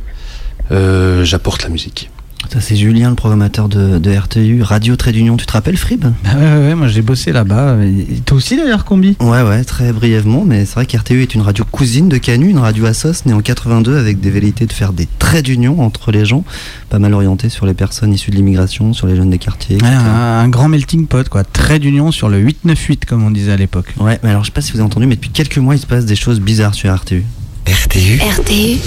Euh, 0.71 1.23
J'apporte 1.23 1.63
la 1.63 1.69
musique. 1.69 2.09
Ça, 2.53 2.61
c'est 2.61 2.77
Julien, 2.77 3.09
le 3.09 3.15
programmateur 3.15 3.67
de, 3.67 3.97
de 3.99 4.15
RTU, 4.15 4.61
Radio 4.61 4.95
Trait 4.95 5.11
d'Union. 5.11 5.35
Tu 5.35 5.45
te 5.45 5.51
rappelles, 5.51 5.75
Frib? 5.75 6.01
Bah 6.05 6.11
ouais, 6.35 6.41
ouais, 6.41 6.67
ouais, 6.69 6.75
moi 6.75 6.87
j'ai 6.87 7.01
bossé 7.01 7.33
là-bas. 7.33 7.75
Et 7.83 8.21
Toi 8.25 8.37
aussi 8.37 8.55
d'ailleurs, 8.55 8.85
Combi? 8.85 9.17
Ouais, 9.19 9.41
ouais, 9.41 9.63
très 9.65 9.91
brièvement, 9.91 10.45
mais 10.45 10.65
c'est 10.65 10.75
vrai 10.75 10.85
qu'RTU 10.85 11.21
est 11.23 11.35
une 11.35 11.41
radio 11.41 11.65
cousine 11.69 12.07
de 12.07 12.17
Canu, 12.17 12.49
une 12.49 12.59
radio 12.59 12.85
à 12.85 12.93
sauce 12.93 13.25
née 13.25 13.33
en 13.33 13.41
82 13.41 13.97
avec 13.97 14.21
des 14.21 14.29
velléités 14.29 14.65
de 14.65 14.71
faire 14.71 14.93
des 14.93 15.07
traits 15.19 15.43
d'union 15.45 15.81
entre 15.81 16.11
les 16.11 16.23
gens, 16.25 16.45
pas 16.89 16.99
mal 16.99 17.13
orientés 17.13 17.49
sur 17.49 17.65
les 17.65 17.73
personnes 17.73 18.13
issues 18.13 18.31
de 18.31 18.37
l'immigration, 18.37 18.93
sur 18.93 19.07
les 19.07 19.17
jeunes 19.17 19.29
des 19.31 19.39
quartiers. 19.39 19.77
Ouais, 19.81 19.89
un 19.89 20.47
grand 20.47 20.69
melting 20.69 21.05
pot, 21.07 21.27
quoi. 21.27 21.43
Trait 21.43 21.79
d'union 21.79 22.11
sur 22.11 22.29
le 22.29 22.37
898, 22.39 23.05
comme 23.05 23.23
on 23.25 23.31
disait 23.31 23.51
à 23.51 23.57
l'époque. 23.57 23.93
Ouais, 23.99 24.19
mais 24.23 24.29
alors 24.29 24.43
je 24.43 24.47
sais 24.49 24.53
pas 24.53 24.61
si 24.61 24.71
vous 24.71 24.77
avez 24.77 24.85
entendu, 24.85 25.05
mais 25.05 25.15
depuis 25.15 25.31
quelques 25.31 25.57
mois, 25.57 25.75
il 25.75 25.79
se 25.79 25.87
passe 25.87 26.05
des 26.05 26.15
choses 26.15 26.39
bizarres 26.39 26.75
sur 26.75 26.95
RTU. 26.95 27.25
RTU 27.67 28.21
RTU 28.21 28.77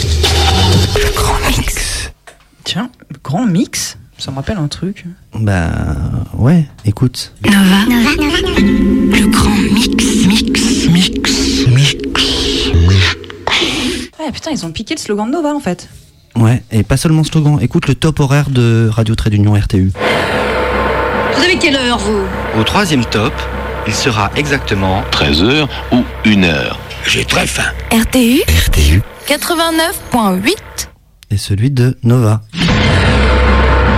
Le 0.96 1.14
grand 1.14 1.36
mix. 1.50 1.89
Tiens, 2.72 2.88
le 3.08 3.16
grand 3.24 3.46
mix 3.46 3.98
Ça 4.16 4.30
me 4.30 4.36
rappelle 4.36 4.58
un 4.58 4.68
truc. 4.68 5.04
Bah, 5.34 5.72
ouais, 6.34 6.66
écoute. 6.84 7.32
Nova 7.44 7.84
Le 7.88 9.26
grand 9.26 9.50
mix 9.50 9.88
Mix 10.24 10.86
Mix 10.88 11.66
Mix 11.66 11.94
Ouais, 14.20 14.30
putain, 14.32 14.52
ils 14.52 14.64
ont 14.64 14.70
piqué 14.70 14.94
le 14.94 15.00
slogan 15.00 15.26
de 15.26 15.32
Nova 15.32 15.52
en 15.52 15.58
fait. 15.58 15.88
Ouais, 16.36 16.62
et 16.70 16.84
pas 16.84 16.96
seulement 16.96 17.24
slogan, 17.24 17.58
écoute 17.60 17.88
le 17.88 17.96
top 17.96 18.20
horaire 18.20 18.50
de 18.50 18.88
Radio 18.92 19.16
Trait 19.16 19.30
d'Union 19.30 19.54
RTU. 19.54 19.90
Vous 21.34 21.42
avez 21.42 21.58
quelle 21.58 21.74
heure, 21.74 21.98
vous? 21.98 22.22
Au 22.56 22.62
troisième 22.62 23.04
top, 23.04 23.34
il 23.88 23.94
sera 23.94 24.30
exactement 24.36 25.02
13h 25.10 25.66
ou 25.90 26.04
1h. 26.24 26.76
J'ai 27.04 27.24
très 27.24 27.48
faim. 27.48 27.72
RTU 27.90 28.42
RTU 28.68 29.02
89.8 29.26 30.89
Et 31.30 31.36
celui 31.36 31.70
de 31.70 31.96
Nova. 32.02 32.42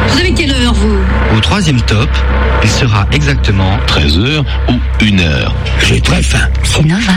Vous 0.09 0.19
avez 0.19 0.35
quelle 0.35 0.53
heure, 0.53 0.75
vous? 0.75 0.99
Au 1.37 1.41
troisième 1.41 1.81
top, 1.83 2.11
il 2.63 2.69
sera 2.69 3.07
exactement 3.11 3.79
13h 3.87 4.45
ou 4.69 5.03
1h. 5.03 5.51
J'ai 5.87 6.01
très 6.01 6.23
faim. 6.23 6.49
C'est 6.65 6.85
Nova. 6.85 7.13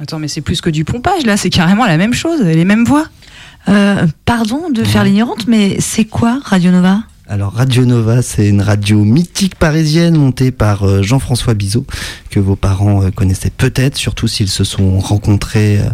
Attends, 0.00 0.18
mais 0.18 0.28
c'est 0.28 0.40
plus 0.40 0.60
que 0.60 0.70
du 0.70 0.84
pompage 0.84 1.26
là, 1.26 1.36
c'est 1.36 1.50
carrément 1.50 1.84
la 1.86 1.96
même 1.98 2.14
chose, 2.14 2.40
les 2.40 2.64
mêmes 2.64 2.84
voix. 2.84 3.06
Euh, 3.68 4.06
pardon 4.24 4.70
de 4.70 4.82
faire 4.82 5.04
l'ignorante, 5.04 5.46
mais 5.46 5.76
c'est 5.78 6.04
quoi 6.04 6.40
Radio 6.44 6.70
Nova? 6.70 7.00
Alors 7.26 7.54
Radio 7.54 7.86
Nova, 7.86 8.20
c'est 8.20 8.46
une 8.46 8.60
radio 8.60 9.02
mythique 9.02 9.54
parisienne 9.54 10.14
montée 10.14 10.50
par 10.50 10.82
euh, 10.82 11.02
Jean-François 11.02 11.54
Bizot, 11.54 11.86
que 12.28 12.38
vos 12.38 12.54
parents 12.54 13.02
euh, 13.02 13.10
connaissaient 13.10 13.48
peut-être, 13.48 13.96
surtout 13.96 14.28
s'ils 14.28 14.50
se 14.50 14.62
sont 14.62 14.98
rencontrés 14.98 15.78
euh, 15.78 15.88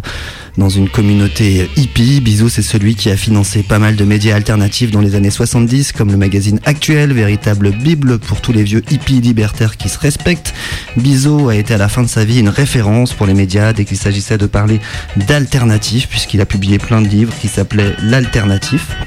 dans 0.57 0.67
une 0.67 0.89
communauté 0.89 1.69
hippie. 1.77 2.19
Bizot, 2.19 2.49
c'est 2.49 2.61
celui 2.61 2.95
qui 2.95 3.09
a 3.09 3.15
financé 3.15 3.63
pas 3.63 3.79
mal 3.79 3.95
de 3.95 4.03
médias 4.03 4.35
alternatifs 4.35 4.91
dans 4.91 4.99
les 4.99 5.15
années 5.15 5.29
70, 5.29 5.93
comme 5.93 6.11
le 6.11 6.17
magazine 6.17 6.59
Actuel, 6.65 7.13
véritable 7.13 7.71
bible 7.71 8.19
pour 8.19 8.41
tous 8.41 8.51
les 8.51 8.63
vieux 8.63 8.83
hippies 8.91 9.21
libertaires 9.21 9.77
qui 9.77 9.87
se 9.87 9.99
respectent. 9.99 10.53
Bizot 10.97 11.47
a 11.47 11.55
été 11.55 11.73
à 11.73 11.77
la 11.77 11.87
fin 11.87 12.03
de 12.03 12.09
sa 12.09 12.25
vie 12.25 12.41
une 12.41 12.49
référence 12.49 13.13
pour 13.13 13.25
les 13.25 13.33
médias 13.33 13.71
dès 13.71 13.85
qu'il 13.85 13.97
s'agissait 13.97 14.37
de 14.37 14.47
parler 14.47 14.81
d'alternatifs, 15.15 16.09
puisqu'il 16.09 16.41
a 16.41 16.45
publié 16.45 16.77
plein 16.77 17.01
de 17.01 17.07
livres 17.07 17.33
qui 17.39 17.47
s'appelaient 17.47 17.95
L'Alternatif. 18.03 18.97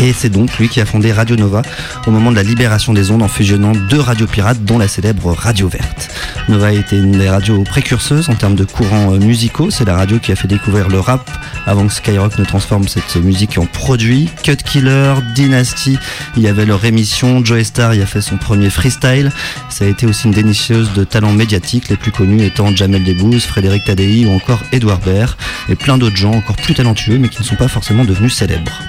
Et 0.00 0.12
c'est 0.12 0.28
donc 0.28 0.58
lui 0.58 0.68
qui 0.68 0.80
a 0.80 0.86
fondé 0.86 1.12
Radio 1.12 1.36
Nova 1.36 1.62
au 2.06 2.10
moment 2.10 2.30
de 2.30 2.36
la 2.36 2.42
libération 2.42 2.92
des 2.92 3.10
ondes 3.10 3.22
en 3.22 3.28
fusionnant 3.28 3.72
deux 3.72 4.00
radios 4.00 4.26
pirates 4.26 4.64
dont 4.64 4.78
la 4.78 4.88
célèbre 4.88 5.32
Radio 5.32 5.68
Verte. 5.68 6.10
Nova 6.48 6.66
a 6.66 6.72
été 6.72 6.98
une 6.98 7.12
des 7.12 7.30
radios 7.30 7.62
précurseuses 7.62 8.28
en 8.28 8.34
termes 8.34 8.54
de 8.54 8.64
courants 8.64 9.14
euh, 9.14 9.18
musicaux. 9.18 9.70
C'est 9.70 9.84
la 9.84 9.96
radio 9.96 10.18
qui 10.18 10.32
a 10.32 10.36
fait 10.36 10.48
découvrir 10.48 10.88
le 10.88 11.00
rap 11.00 11.30
avant 11.66 11.86
que 11.86 11.92
Skyrock 11.92 12.38
ne 12.38 12.44
transforme 12.44 12.86
cette 12.86 13.16
musique 13.16 13.56
en 13.56 13.66
produit. 13.66 14.28
Cut 14.42 14.56
Killer, 14.56 15.14
Dynasty, 15.34 15.96
il 16.36 16.42
y 16.42 16.48
avait 16.48 16.66
leur 16.66 16.84
émission. 16.84 17.42
Joey 17.44 17.64
Star 17.64 17.94
y 17.94 18.02
a 18.02 18.06
fait 18.06 18.20
son 18.20 18.36
premier 18.36 18.68
freestyle. 18.68 19.30
Ça 19.70 19.86
a 19.86 19.88
été 19.88 20.06
aussi 20.06 20.26
une 20.26 20.32
dénicheuse 20.32 20.92
de 20.92 21.04
talents 21.04 21.32
médiatiques, 21.32 21.88
les 21.88 21.96
plus 21.96 22.12
connus 22.12 22.44
étant 22.44 22.74
Jamel 22.74 23.04
Debbouze, 23.04 23.44
Frédéric 23.44 23.84
Tadei 23.84 24.26
ou 24.26 24.32
encore 24.32 24.60
Edouard 24.72 25.00
Baird 25.00 25.36
et 25.68 25.76
plein 25.76 25.96
d'autres 25.96 26.16
gens 26.16 26.32
encore 26.32 26.56
plus 26.56 26.74
talentueux 26.74 27.18
mais 27.18 27.28
qui 27.28 27.40
ne 27.40 27.46
sont 27.46 27.56
pas 27.56 27.68
forcément 27.68 28.04
devenus 28.04 28.34
célèbres. 28.34 28.82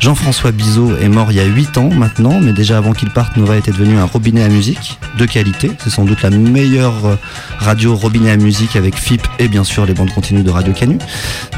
Jean-François 0.00 0.47
Bizot 0.52 0.96
est 0.96 1.08
mort 1.08 1.30
il 1.30 1.36
y 1.36 1.40
a 1.40 1.44
8 1.44 1.78
ans 1.78 1.90
maintenant, 1.90 2.40
mais 2.40 2.52
déjà 2.52 2.78
avant 2.78 2.92
qu'il 2.92 3.10
parte, 3.10 3.36
Nova 3.36 3.56
était 3.56 3.72
devenu 3.72 3.96
un 3.96 4.04
robinet 4.04 4.42
à 4.42 4.48
musique 4.48 4.98
de 5.18 5.26
qualité. 5.26 5.70
C'est 5.78 5.90
sans 5.90 6.04
doute 6.04 6.22
la 6.22 6.30
meilleure 6.30 7.18
radio 7.58 7.94
robinet 7.94 8.30
à 8.30 8.36
musique 8.36 8.76
avec 8.76 8.96
FIP 8.96 9.26
et 9.38 9.48
bien 9.48 9.64
sûr 9.64 9.86
les 9.86 9.94
bandes 9.94 10.12
continues 10.12 10.42
de 10.42 10.50
Radio 10.50 10.72
Canu. 10.72 10.98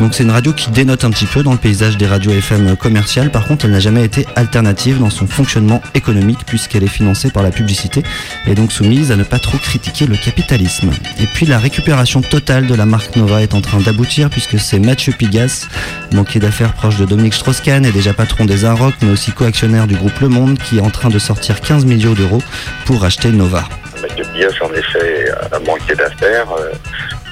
Donc 0.01 0.15
c'est 0.15 0.23
une 0.23 0.31
radio 0.31 0.53
qui 0.53 0.71
dénote 0.71 1.05
un 1.05 1.11
petit 1.11 1.27
peu 1.27 1.43
dans 1.43 1.53
le 1.53 1.59
paysage 1.59 1.97
des 1.97 2.07
radios 2.07 2.33
FM 2.33 2.77
commerciales. 2.77 3.31
Par 3.31 3.47
contre, 3.47 3.65
elle 3.65 3.73
n'a 3.73 3.81
jamais 3.81 4.05
été 4.05 4.27
alternative 4.37 4.99
dans 4.99 5.11
son 5.11 5.27
fonctionnement 5.27 5.83
économique 5.95 6.41
puisqu'elle 6.47 6.85
est 6.85 6.89
financée 6.89 7.31
par 7.31 7.43
la 7.43 7.51
publicité 7.51 8.03
et 8.47 8.55
donc 8.55 8.73
soumise 8.73 9.13
à 9.13 9.17
ne 9.17 9.25
pas 9.25 9.39
trop 9.39 9.59
critiquer 9.59 10.07
le 10.07 10.17
capitalisme. 10.17 10.91
Et 11.21 11.27
puis 11.27 11.47
la 11.47 11.59
récupération 11.59 12.23
totale 12.23 12.67
de 12.67 12.75
la 12.75 12.87
marque 12.87 13.17
Nova 13.17 13.43
est 13.43 13.55
en 13.55 13.61
train 13.61 13.81
d'aboutir 13.81 14.31
puisque 14.31 14.59
c'est 14.59 14.79
Mathieu 14.79 15.13
Pigas, 15.13 15.69
banquier 16.13 16.41
d'affaires 16.41 16.73
proche 16.73 16.97
de 16.97 17.05
Dominique 17.05 17.35
Strauss-Kahn 17.35 17.85
et 17.85 17.93
déjà 17.93 18.13
patron 18.15 18.45
des 18.45 18.65
Arocs 18.81 18.95
mais 19.03 19.11
aussi 19.11 19.33
co-actionnaire 19.33 19.87
du 19.87 19.95
groupe 19.95 20.19
Le 20.21 20.29
Monde 20.29 20.59
qui 20.59 20.79
est 20.79 20.81
en 20.81 20.91
train 20.91 21.11
de 21.11 21.19
sortir 21.19 21.61
15 21.61 21.85
millions 21.85 22.15
d'euros 22.15 22.43
pour 22.87 23.05
acheter 23.05 23.31
Nova. 23.31 23.69
Mathieu 24.01 24.25
Bias, 24.33 24.55
en 24.63 24.73
effet, 24.73 25.31
a 25.53 25.59
manqué 25.61 25.95
d'affaires. 25.95 26.47
euh, 26.59 26.73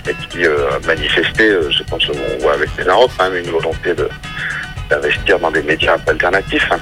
et 0.08 0.14
qui 0.30 0.46
euh, 0.46 0.70
a 0.70 0.86
manifesté, 0.86 1.50
euh, 1.50 1.70
je 1.70 1.82
pense 1.84 2.04
qu'on 2.06 2.42
voit 2.42 2.54
avec 2.54 2.70
les 2.78 2.84
quand 2.84 3.30
même 3.30 3.44
une 3.44 3.50
volonté 3.50 3.94
d'investir 4.88 5.38
dans 5.38 5.50
des 5.50 5.62
médias 5.62 5.96
alternatifs. 6.06 6.66
hein. 6.70 6.78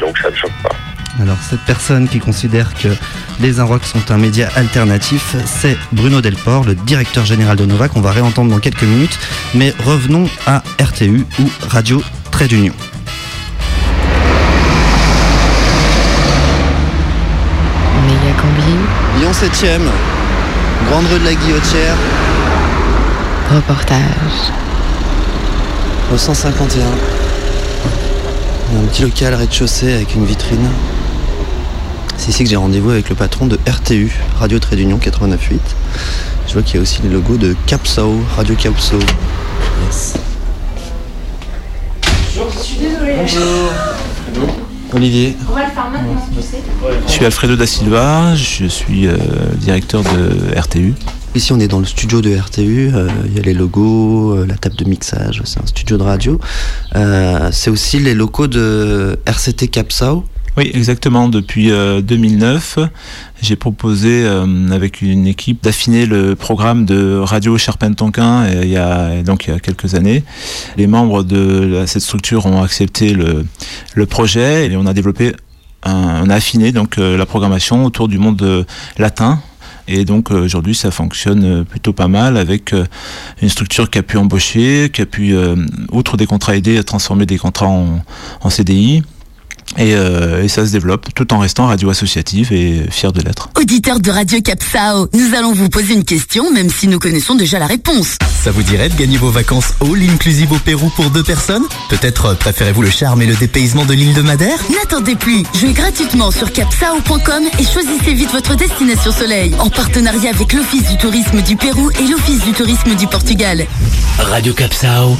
Donc 0.00 0.18
ça 0.18 0.30
ne 0.30 0.36
choque 0.36 0.52
pas. 0.62 0.74
Alors 1.20 1.38
cette 1.48 1.60
personne 1.60 2.08
qui 2.08 2.18
considère 2.18 2.74
que 2.74 2.88
les 3.40 3.58
Inrocks 3.60 3.84
sont 3.84 4.10
un 4.10 4.18
média 4.18 4.48
alternatif, 4.54 5.34
c'est 5.46 5.76
Bruno 5.92 6.20
Delport, 6.20 6.64
le 6.64 6.74
directeur 6.74 7.24
général 7.24 7.56
de 7.56 7.64
Nova, 7.64 7.88
qu'on 7.88 8.02
va 8.02 8.12
réentendre 8.12 8.50
dans 8.50 8.60
quelques 8.60 8.82
minutes. 8.82 9.18
Mais 9.54 9.72
revenons 9.84 10.28
à 10.46 10.62
RTU 10.78 11.24
ou 11.40 11.50
Radio 11.68 12.02
Trait 12.30 12.48
d'Union. 12.48 12.74
7e, 19.40 19.82
Grande 20.88 21.04
Rue 21.12 21.18
de 21.18 21.24
la 21.26 21.34
Guillotière. 21.34 21.94
Reportage. 23.54 24.00
Au 26.10 26.16
151. 26.16 26.84
A 26.86 26.88
un 28.78 28.86
petit 28.86 29.02
local 29.02 29.34
rez-de-chaussée 29.34 29.92
avec 29.92 30.14
une 30.14 30.24
vitrine. 30.24 30.66
C'est 32.16 32.30
ici 32.30 32.44
que 32.44 32.48
j'ai 32.48 32.56
rendez-vous 32.56 32.88
avec 32.88 33.10
le 33.10 33.14
patron 33.14 33.46
de 33.46 33.58
RTU, 33.68 34.10
Radio 34.40 34.58
Trade 34.58 34.78
Union 34.78 34.96
89.8. 34.96 35.58
Je 36.48 36.52
vois 36.54 36.62
qu'il 36.62 36.76
y 36.76 36.78
a 36.78 36.80
aussi 36.80 37.02
le 37.02 37.10
logo 37.10 37.36
de 37.36 37.54
Capsau, 37.66 38.14
Radio 38.36 38.54
Capsau. 38.54 39.00
Yes. 39.84 40.14
Bonjour, 42.34 42.50
je 42.56 42.64
suis 42.64 42.78
désolée. 42.78 43.16
Bonjour. 43.18 44.65
Olivier. 44.94 45.36
On 45.50 45.54
va 45.54 45.64
le 45.66 45.70
faire 45.70 45.90
maintenant, 45.90 46.16
tu 46.34 46.42
sais. 46.42 46.62
Je 47.06 47.10
suis 47.12 47.24
Alfredo 47.24 47.56
da 47.56 47.66
Silva, 47.66 48.34
je 48.34 48.66
suis 48.66 49.06
euh, 49.06 49.16
directeur 49.58 50.02
de 50.02 50.58
RTU. 50.58 50.94
Ici, 51.34 51.52
on 51.52 51.60
est 51.60 51.68
dans 51.68 51.80
le 51.80 51.84
studio 51.84 52.22
de 52.22 52.34
RTU. 52.34 52.90
euh, 52.94 53.08
Il 53.26 53.36
y 53.36 53.38
a 53.38 53.42
les 53.42 53.52
logos, 53.52 54.32
euh, 54.36 54.46
la 54.46 54.54
table 54.56 54.76
de 54.76 54.84
mixage. 54.84 55.42
C'est 55.44 55.60
un 55.62 55.66
studio 55.66 55.98
de 55.98 56.02
radio. 56.02 56.40
Euh, 56.94 57.50
c'est 57.52 57.68
aussi 57.70 57.98
les 57.98 58.14
locaux 58.14 58.46
de 58.46 59.18
RCT 59.26 59.68
Capsao. 59.68 60.24
Oui, 60.56 60.70
exactement. 60.72 61.28
Depuis 61.28 61.70
euh, 61.70 62.00
2009, 62.00 62.78
j'ai 63.42 63.56
proposé 63.56 64.24
euh, 64.24 64.70
avec 64.70 65.02
une 65.02 65.26
équipe 65.26 65.62
d'affiner 65.62 66.06
le 66.06 66.34
programme 66.34 66.86
de 66.86 67.18
Radio 67.18 67.58
Charpentonquin 67.58 68.48
il 68.62 68.70
y 68.70 68.78
a 68.78 69.22
donc 69.22 69.46
il 69.46 69.50
y 69.50 69.52
a 69.54 69.60
quelques 69.60 69.94
années. 69.94 70.24
Les 70.78 70.86
membres 70.86 71.22
de 71.24 71.84
cette 71.86 72.00
structure 72.00 72.46
ont 72.46 72.62
accepté 72.62 73.12
le, 73.12 73.44
le 73.94 74.06
projet 74.06 74.66
et 74.66 74.76
on 74.78 74.86
a 74.86 74.94
développé, 74.94 75.34
un, 75.82 76.22
on 76.24 76.30
a 76.30 76.34
affiné 76.34 76.72
donc 76.72 76.96
euh, 76.96 77.18
la 77.18 77.26
programmation 77.26 77.84
autour 77.84 78.08
du 78.08 78.18
monde 78.18 78.40
euh, 78.42 78.64
latin. 78.96 79.40
Et 79.88 80.06
donc 80.06 80.30
euh, 80.30 80.44
aujourd'hui 80.44 80.74
ça 80.74 80.90
fonctionne 80.90 81.66
plutôt 81.66 81.92
pas 81.92 82.08
mal 82.08 82.38
avec 82.38 82.74
une 83.42 83.48
structure 83.50 83.90
qui 83.90 83.98
a 83.98 84.02
pu 84.02 84.16
embaucher, 84.16 84.90
qui 84.90 85.02
a 85.02 85.06
pu, 85.06 85.36
outre 85.92 86.16
des 86.16 86.26
contrats 86.26 86.56
aidés, 86.56 86.82
transformer 86.82 87.26
des 87.26 87.36
contrats 87.36 87.68
en, 87.68 88.02
en 88.40 88.50
CDI. 88.50 89.02
Et, 89.78 89.94
euh, 89.94 90.42
et 90.42 90.48
ça 90.48 90.66
se 90.66 90.72
développe 90.72 91.12
tout 91.14 91.32
en 91.34 91.38
restant 91.38 91.66
radio 91.66 91.90
associative 91.90 92.52
et 92.52 92.84
fier 92.90 93.12
de 93.12 93.20
l'être. 93.20 93.50
Auditeur 93.58 94.00
de 94.00 94.10
Radio 94.10 94.40
Capsao, 94.40 95.08
nous 95.12 95.34
allons 95.34 95.52
vous 95.52 95.68
poser 95.68 95.94
une 95.94 96.04
question, 96.04 96.52
même 96.52 96.70
si 96.70 96.88
nous 96.88 96.98
connaissons 96.98 97.34
déjà 97.34 97.58
la 97.58 97.66
réponse. 97.66 98.16
Ça 98.42 98.50
vous 98.50 98.62
dirait 98.62 98.88
de 98.88 98.94
gagner 98.94 99.18
vos 99.18 99.30
vacances 99.30 99.72
all 99.80 100.02
inclusive 100.08 100.52
au 100.52 100.58
Pérou 100.58 100.90
pour 100.90 101.10
deux 101.10 101.22
personnes? 101.22 101.64
Peut-être 101.88 102.26
euh, 102.26 102.34
préférez-vous 102.34 102.82
le 102.82 102.90
charme 102.90 103.22
et 103.22 103.26
le 103.26 103.34
dépaysement 103.34 103.84
de 103.84 103.92
l'île 103.92 104.14
de 104.14 104.22
Madère? 104.22 104.58
N'attendez 104.70 105.16
plus, 105.16 105.42
jouez 105.54 105.72
gratuitement 105.72 106.30
sur 106.30 106.52
capsao.com 106.52 107.44
et 107.58 107.64
choisissez 107.64 108.14
vite 108.14 108.30
votre 108.32 108.54
destination 108.56 109.12
soleil, 109.12 109.52
en 109.58 109.68
partenariat 109.68 110.30
avec 110.30 110.52
l'Office 110.52 110.88
du 110.88 110.96
tourisme 110.96 111.42
du 111.42 111.56
Pérou 111.56 111.90
et 111.90 112.06
l'Office 112.08 112.44
du 112.44 112.52
tourisme 112.52 112.94
du 112.94 113.06
Portugal. 113.06 113.66
Radio 114.18 114.54
Capsao, 114.54 115.16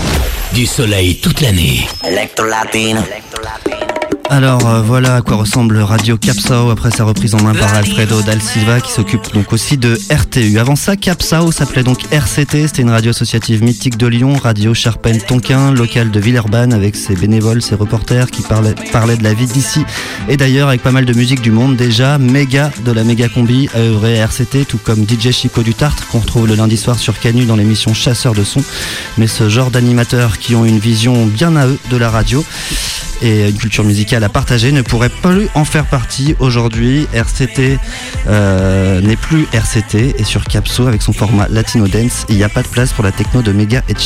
du 0.53 0.67
soleil 0.67 1.17
toute 1.21 1.41
l'année. 1.41 1.87
Electrolatine. 2.05 3.03
Alors 4.29 4.69
euh, 4.69 4.83
voilà 4.83 5.15
à 5.17 5.23
quoi 5.23 5.37
ressemble 5.37 5.79
Radio 5.79 6.19
Capsao 6.19 6.71
après 6.71 6.91
sa 6.91 7.05
reprise 7.05 7.35
en 7.35 7.43
main 7.43 7.55
par 7.55 7.73
Alfredo 7.75 8.23
Dal 8.23 8.43
Silva 8.43 8.81
qui 8.81 8.91
s'occupe 8.91 9.33
donc 9.33 9.53
aussi 9.53 9.79
de 9.79 9.99
RTU. 10.11 10.59
Avant 10.59 10.75
ça, 10.75 10.97
Capsao 10.97 11.53
s'appelait 11.53 11.85
donc 11.85 12.13
RCT, 12.13 12.67
c'était 12.67 12.83
une 12.83 12.91
radio 12.91 13.11
associative 13.11 13.63
mythique 13.63 13.97
de 13.97 14.07
Lyon, 14.07 14.35
radio 14.35 14.75
Charpente 14.75 15.25
Tonquin, 15.27 15.71
locale 15.73 16.11
de 16.11 16.19
Villeurbanne 16.19 16.73
avec 16.73 16.97
ses 16.97 17.15
bénévoles, 17.15 17.63
ses 17.63 17.77
reporters 17.77 18.31
qui 18.31 18.43
parlaient, 18.43 18.75
parlaient 18.93 19.17
de 19.17 19.23
la 19.23 19.33
vie 19.33 19.47
d'ici 19.47 19.85
et 20.29 20.37
d'ailleurs 20.37 20.69
avec 20.69 20.83
pas 20.83 20.93
mal 20.93 21.05
de 21.05 21.15
musique 21.15 21.41
du 21.41 21.53
monde 21.53 21.77
déjà. 21.77 22.19
Méga 22.19 22.73
de 22.85 22.93
la 22.93 23.05
méga 23.05 23.29
combi 23.29 23.69
a 23.75 23.79
œuvré 23.79 24.21
à 24.21 24.25
RCT 24.25 24.65
tout 24.67 24.79
comme 24.79 25.07
DJ 25.09 25.31
Chico 25.31 25.63
du 25.63 25.73
Tartre 25.73 26.09
qu'on 26.09 26.19
retrouve 26.19 26.49
le 26.49 26.57
lundi 26.57 26.77
soir 26.77 26.99
sur 26.99 27.19
Canu 27.21 27.45
dans 27.45 27.57
l'émission 27.57 27.95
Chasseur 27.95 28.35
de 28.35 28.43
son. 28.43 28.63
Mais 29.19 29.29
ce 29.29 29.49
genre 29.49 29.71
d'animateurs 29.71 30.39
qui 30.39 30.57
ont 30.57 30.65
une 30.65 30.79
vision 30.79 31.27
bien 31.27 31.55
à 31.57 31.69
eux 31.69 31.79
de 31.91 31.97
la 31.97 32.11
radio 32.11 32.45
et 33.23 33.49
une 33.49 33.57
culture 33.57 33.85
musicale 33.85 34.25
à 34.25 34.29
partager 34.29 34.73
ne 34.73 34.83
pourrait 34.83 35.09
plus 35.09 35.49
en 35.55 35.65
faire 35.65 35.87
partie 35.87 36.35
aujourd'hui. 36.39 37.07
RCT 37.13 37.79
euh, 38.29 39.01
n'est 39.01 39.17
plus 39.17 39.47
RCT 39.53 40.17
et 40.19 40.25
sur 40.25 40.45
Capso 40.45 40.87
avec 40.87 41.03
son 41.03 41.13
format 41.13 41.49
Latino 41.49 41.89
Dance, 41.89 42.27
il 42.29 42.37
n'y 42.37 42.45
a 42.45 42.49
pas 42.49 42.63
de 42.63 42.69
place 42.69 42.93
pour 42.93 43.05
la 43.05 43.13
techno 43.13 43.43
de 43.43 43.53
Mega 43.53 43.83
et. 43.89 43.97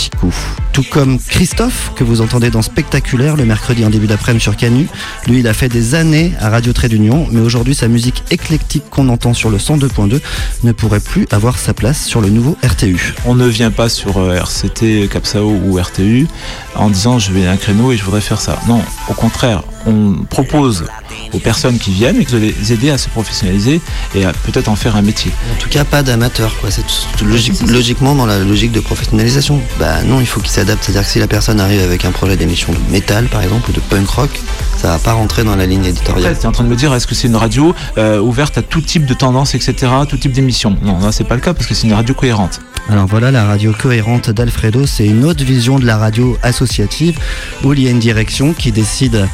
Tout 0.72 0.84
comme 0.88 1.18
Christophe 1.18 1.92
que 1.96 2.04
vous 2.04 2.20
entendez 2.20 2.50
dans 2.50 2.62
Spectaculaire 2.62 3.36
le 3.36 3.44
mercredi 3.44 3.84
en 3.84 3.90
début 3.90 4.06
d'après-midi 4.06 4.42
sur 4.42 4.56
Canu. 4.56 4.88
Lui, 5.26 5.40
il 5.40 5.48
a 5.48 5.52
fait 5.52 5.68
des 5.68 5.94
années 5.94 6.32
à 6.40 6.48
Radio 6.48 6.72
Trait 6.72 6.88
d'Union, 6.88 7.26
mais 7.30 7.40
aujourd'hui 7.40 7.74
sa 7.74 7.88
musique 7.88 8.22
éclectique 8.30 8.84
qu'on 8.90 9.08
entend 9.08 9.34
sur 9.34 9.50
le 9.50 9.58
102.2 9.58 10.20
ne 10.62 10.72
pourrait 10.72 11.00
plus 11.00 11.26
avoir 11.30 11.58
sa 11.58 11.74
place 11.74 12.04
sur 12.04 12.20
le 12.20 12.30
nouveau 12.30 12.56
RTU. 12.64 13.14
On 13.24 13.34
ne 13.34 13.46
vient 13.46 13.70
pas 13.70 13.88
sur 13.88 14.18
euh, 14.18 14.36
RCT, 14.36 15.08
Capsao 15.08 15.50
ou 15.50 15.76
RTU 15.80 16.28
en 16.76 16.88
disant 16.90 17.18
je 17.18 17.32
vais 17.32 17.46
à 17.46 17.52
un 17.52 17.56
créneau 17.56 17.92
et 17.92 17.96
je 17.96 18.04
voudrais 18.04 18.20
faire 18.20 18.40
ça. 18.40 18.58
Non, 18.68 18.82
au 19.08 19.14
contraire, 19.14 19.62
on 19.86 20.12
propose 20.28 20.84
aux 21.32 21.38
personnes 21.38 21.78
qui 21.78 21.90
viennent 21.92 22.20
et 22.20 22.24
de 22.24 22.36
les 22.36 22.72
aider 22.72 22.90
à 22.90 22.98
se 22.98 23.08
professionnaliser 23.08 23.80
et 24.14 24.24
à 24.24 24.32
peut-être 24.32 24.68
en 24.68 24.76
faire 24.76 24.96
un 24.96 25.02
métier. 25.02 25.30
En 25.56 25.60
tout 25.60 25.68
cas, 25.68 25.84
pas 25.84 26.02
d'amateur. 26.02 26.52
quoi. 26.60 26.70
C'est 26.70 26.82
logique- 27.24 27.60
logiquement 27.66 28.14
dans 28.14 28.26
la 28.26 28.38
logique 28.38 28.72
de 28.72 28.80
professionnalisation. 28.80 29.60
Bah 29.78 30.02
non, 30.02 30.20
il 30.20 30.26
faut 30.26 30.40
qu'il 30.40 30.50
s'adapte. 30.50 30.84
C'est-à-dire 30.84 31.02
que 31.02 31.08
si 31.12 31.18
la 31.18 31.26
personne 31.28 31.60
arrive 31.60 31.80
avec 31.82 32.04
un 32.04 32.10
projet 32.10 32.36
d'émission 32.36 32.72
de 32.72 32.92
métal, 32.92 33.26
par 33.26 33.42
exemple, 33.42 33.70
ou 33.70 33.72
de 33.72 33.80
punk 33.80 34.08
rock, 34.08 34.30
ça 34.76 34.88
va 34.88 34.98
pas 34.98 35.12
rentrer 35.12 35.44
dans 35.44 35.56
la 35.56 35.66
ligne 35.66 35.84
éditoriale. 35.84 36.34
Tu 36.36 36.42
es 36.44 36.46
en 36.46 36.52
train 36.52 36.64
de 36.64 36.68
me 36.68 36.76
dire 36.76 36.92
est-ce 36.94 37.06
que 37.06 37.14
c'est 37.14 37.28
une 37.28 37.36
radio 37.36 37.74
euh, 37.98 38.18
ouverte 38.20 38.58
à 38.58 38.62
tout 38.62 38.80
type 38.80 39.06
de 39.06 39.14
tendance, 39.14 39.54
etc., 39.54 39.74
tout 40.08 40.16
type 40.16 40.32
d'émission? 40.32 40.76
Non, 40.82 40.98
là 41.00 41.12
c'est 41.12 41.24
pas 41.24 41.34
le 41.34 41.40
cas 41.40 41.54
parce 41.54 41.66
que 41.66 41.74
c'est 41.74 41.86
une 41.86 41.92
radio 41.94 42.14
cohérente. 42.14 42.60
Alors 42.88 43.06
voilà, 43.06 43.30
la 43.30 43.44
radio 43.44 43.72
cohérente 43.78 44.30
d'Alfredo, 44.30 44.84
c'est 44.86 45.06
une 45.06 45.24
autre 45.24 45.44
vision 45.44 45.78
de 45.78 45.86
la 45.86 45.96
radio 45.96 46.36
associative 46.42 47.18
où 47.62 47.72
il 47.72 47.80
y 47.82 47.86
a 47.86 47.90
une 47.90 48.00
direction 48.00 48.52
qui 48.52 48.72
décide 48.72 49.28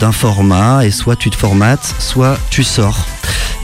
d'un 0.00 0.12
format 0.12 0.84
et 0.84 0.90
soit 0.90 1.16
tu 1.16 1.30
te 1.30 1.36
formates, 1.36 1.94
soit 1.98 2.38
tu 2.50 2.64
sors. 2.64 3.06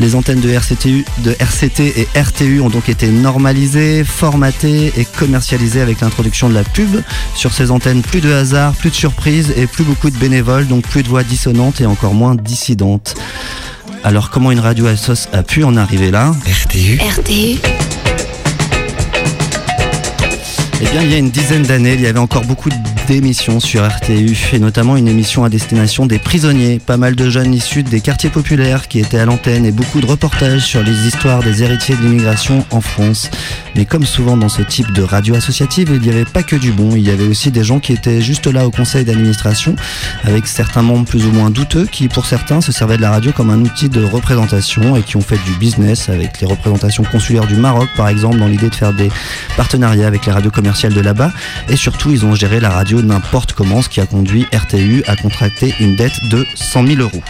Les 0.01 0.17
antennes 0.17 0.41
de, 0.41 0.51
RCTU, 0.51 1.05
de 1.19 1.37
RCT 1.39 2.01
et 2.01 2.09
RTU 2.21 2.61
ont 2.61 2.69
donc 2.69 2.89
été 2.89 3.09
normalisées, 3.09 4.03
formatées 4.03 4.93
et 4.97 5.05
commercialisées 5.05 5.81
avec 5.81 6.01
l'introduction 6.01 6.49
de 6.49 6.55
la 6.55 6.65
pub. 6.65 7.01
Sur 7.37 7.53
ces 7.53 7.71
antennes, 7.71 8.03
plus 8.03 8.21
de 8.21 8.33
hasard, 8.33 8.73
plus 8.75 8.91
de 8.91 8.95
surprises 8.95 9.53
et 9.57 9.67
plus 9.67 9.85
beaucoup 9.85 10.11
de 10.11 10.17
bénévoles, 10.17 10.67
donc 10.67 10.83
plus 10.83 11.05
de 11.05 11.09
voix 11.09 11.23
dissonantes 11.23 11.81
et 11.81 11.87
encore 11.87 12.15
moins 12.15 12.35
dissidentes. 12.35 13.15
Alors 14.03 14.31
comment 14.31 14.51
une 14.51 14.61
radio 14.61 14.87
assos 14.87 15.29
a 15.33 15.43
pu 15.43 15.63
en 15.65 15.77
arriver 15.77 16.11
là? 16.11 16.33
RTU. 16.47 16.99
RTU. 16.99 17.94
Eh 20.81 20.87
bien, 20.87 21.03
il 21.03 21.11
y 21.11 21.15
a 21.15 21.19
une 21.19 21.31
dizaine 21.31 21.63
d'années, 21.63 21.95
il 21.95 22.01
y 22.01 22.07
avait 22.07 22.19
encore 22.19 22.45
beaucoup 22.45 22.69
d'émissions 23.07 23.61
sur 23.61 23.87
RTU, 23.87 24.37
et 24.53 24.59
notamment 24.59 24.97
une 24.97 25.09
émission 25.09 25.45
à 25.45 25.49
destination 25.49 26.07
des 26.07 26.19
prisonniers. 26.19 26.79
Pas 26.79 26.97
mal 26.97 27.15
de 27.15 27.31
jeunes 27.31 27.55
issus 27.55 27.83
des 27.83 28.01
quartiers 28.01 28.31
populaires 28.31 28.89
qui 28.89 28.99
étaient 28.99 29.19
à 29.19 29.25
l'antenne 29.25 29.65
et 29.67 29.73
beaucoup 29.73 30.01
de 30.01 30.07
reportages 30.07 30.63
sur 30.63 30.83
les 30.83 31.07
histoires 31.07 31.43
des 31.43 31.63
héritiers 31.63 31.97
de 31.97 32.03
l'immigration 32.03 32.65
en 32.71 32.81
France. 32.81 33.31
Mais 33.77 33.85
comme 33.85 34.05
souvent 34.05 34.37
dans 34.37 34.49
ce 34.49 34.63
type 34.63 34.93
de 34.93 35.03
radio 35.03 35.35
associative, 35.35 35.91
il 35.93 36.01
n'y 36.01 36.11
avait 36.11 36.25
pas 36.25 36.43
que 36.43 36.57
du 36.57 36.73
bon, 36.73 36.95
il 36.95 37.03
y 37.03 37.11
avait 37.11 37.27
aussi 37.27 37.51
des 37.51 37.65
gens 37.65 37.81
qui 37.81 37.93
étaient 37.93 38.21
juste 38.21 38.47
là 38.47 38.67
au 38.67 38.71
conseil 38.71 39.05
d'administration, 39.05 39.77
avec 40.25 40.47
certains 40.47 40.83
membres 40.83 41.07
plus 41.07 41.27
ou 41.27 41.33
moins 41.33 41.51
douteux 41.51 41.87
qui, 41.87 42.09
pour 42.09 42.27
certains, 42.27 42.61
se 42.61 42.73
servaient 42.73 42.97
de 42.97 43.03
la 43.03 43.11
radio 43.11 43.33
comme 43.33 43.51
un 43.51 43.61
outil 43.61 43.89
de 43.89 44.05
représentation 44.05 44.97
et 44.97 45.03
qui 45.03 45.17
ont 45.17 45.21
fait 45.21 45.39
du 45.45 45.53
business 45.59 46.09
avec 46.09 46.41
les 46.41 46.47
représentations 46.47 47.05
consulaires 47.05 47.47
du 47.47 47.57
Maroc, 47.57 47.89
par 47.97 48.09
exemple, 48.09 48.39
dans 48.39 48.47
l'idée 48.47 48.71
de 48.71 48.75
faire 48.75 48.93
des 48.93 49.11
partenariats 49.57 50.07
avec 50.07 50.27
les 50.27 50.33
radios 50.33 50.51
commerciales 50.51 50.95
de 50.95 51.01
là-bas. 51.01 51.33
Et 51.69 51.77
surtout, 51.77 52.11
ils 52.11 52.25
ont 52.25 52.35
géré 52.35 52.61
la 52.61 52.71
radio 52.71 53.03
n'importe 53.03 53.53
comment, 53.53 53.83
ce 53.83 53.89
qui 53.89 54.01
a 54.01 54.07
conduit 54.07 54.47
RTU 54.53 55.03
à 55.07 55.17
contracter 55.17 55.75
une 55.81 55.97
dette 55.97 56.25
de 56.31 56.47
100 56.55 56.87
000 56.87 57.01
euros. 57.01 57.23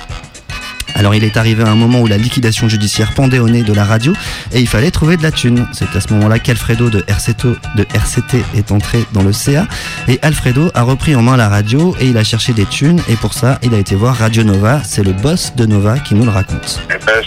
Alors 0.95 1.15
il 1.15 1.25
est 1.25 1.37
arrivé 1.37 1.63
à 1.63 1.69
un 1.69 1.75
moment 1.75 2.01
où 2.01 2.07
la 2.07 2.17
liquidation 2.17 2.69
judiciaire 2.69 3.13
pendait 3.15 3.39
au 3.39 3.49
nez 3.49 3.63
de 3.63 3.73
la 3.73 3.85
radio 3.85 4.13
et 4.53 4.61
il 4.61 4.69
fallait 4.69 4.91
trouver 4.91 5.17
de 5.17 5.23
la 5.23 5.33
thune. 5.33 5.67
C'est 5.73 5.95
à 5.97 6.01
ce 6.01 6.13
moment-là 6.15 6.39
qu'Alfredo 6.39 6.91
de, 6.91 7.05
RCT 7.09 8.39
est 8.57 8.73
entré 8.73 9.05
dans 9.13 9.23
le 9.23 9.33
CA 9.33 9.67
et 10.09 10.19
Alfredo 10.23 10.71
a 10.75 10.83
repris 10.83 11.15
en 11.15 11.23
main 11.23 11.37
la 11.37 11.49
radio 11.49 11.95
et 12.01 12.07
il 12.07 12.17
a 12.17 12.25
cherché 12.25 12.53
des 12.53 12.67
thunes 12.67 13.01
et 13.09 13.17
pour 13.17 13.35
ça 13.35 13.59
il 13.63 13.75
a 13.75 13.79
été 13.79 13.95
voir 13.95 14.17
Radio 14.17 14.45
Nova. 14.45 14.81
C'est 14.85 15.03
le 15.03 15.13
boss 15.13 15.55
de 15.57 15.67
Nova 15.67 15.99
qui 15.99 16.15
nous 16.15 16.25
le 16.25 16.31
raconte. 16.31 16.81
Eh 16.91 17.05
ben, 17.05 17.23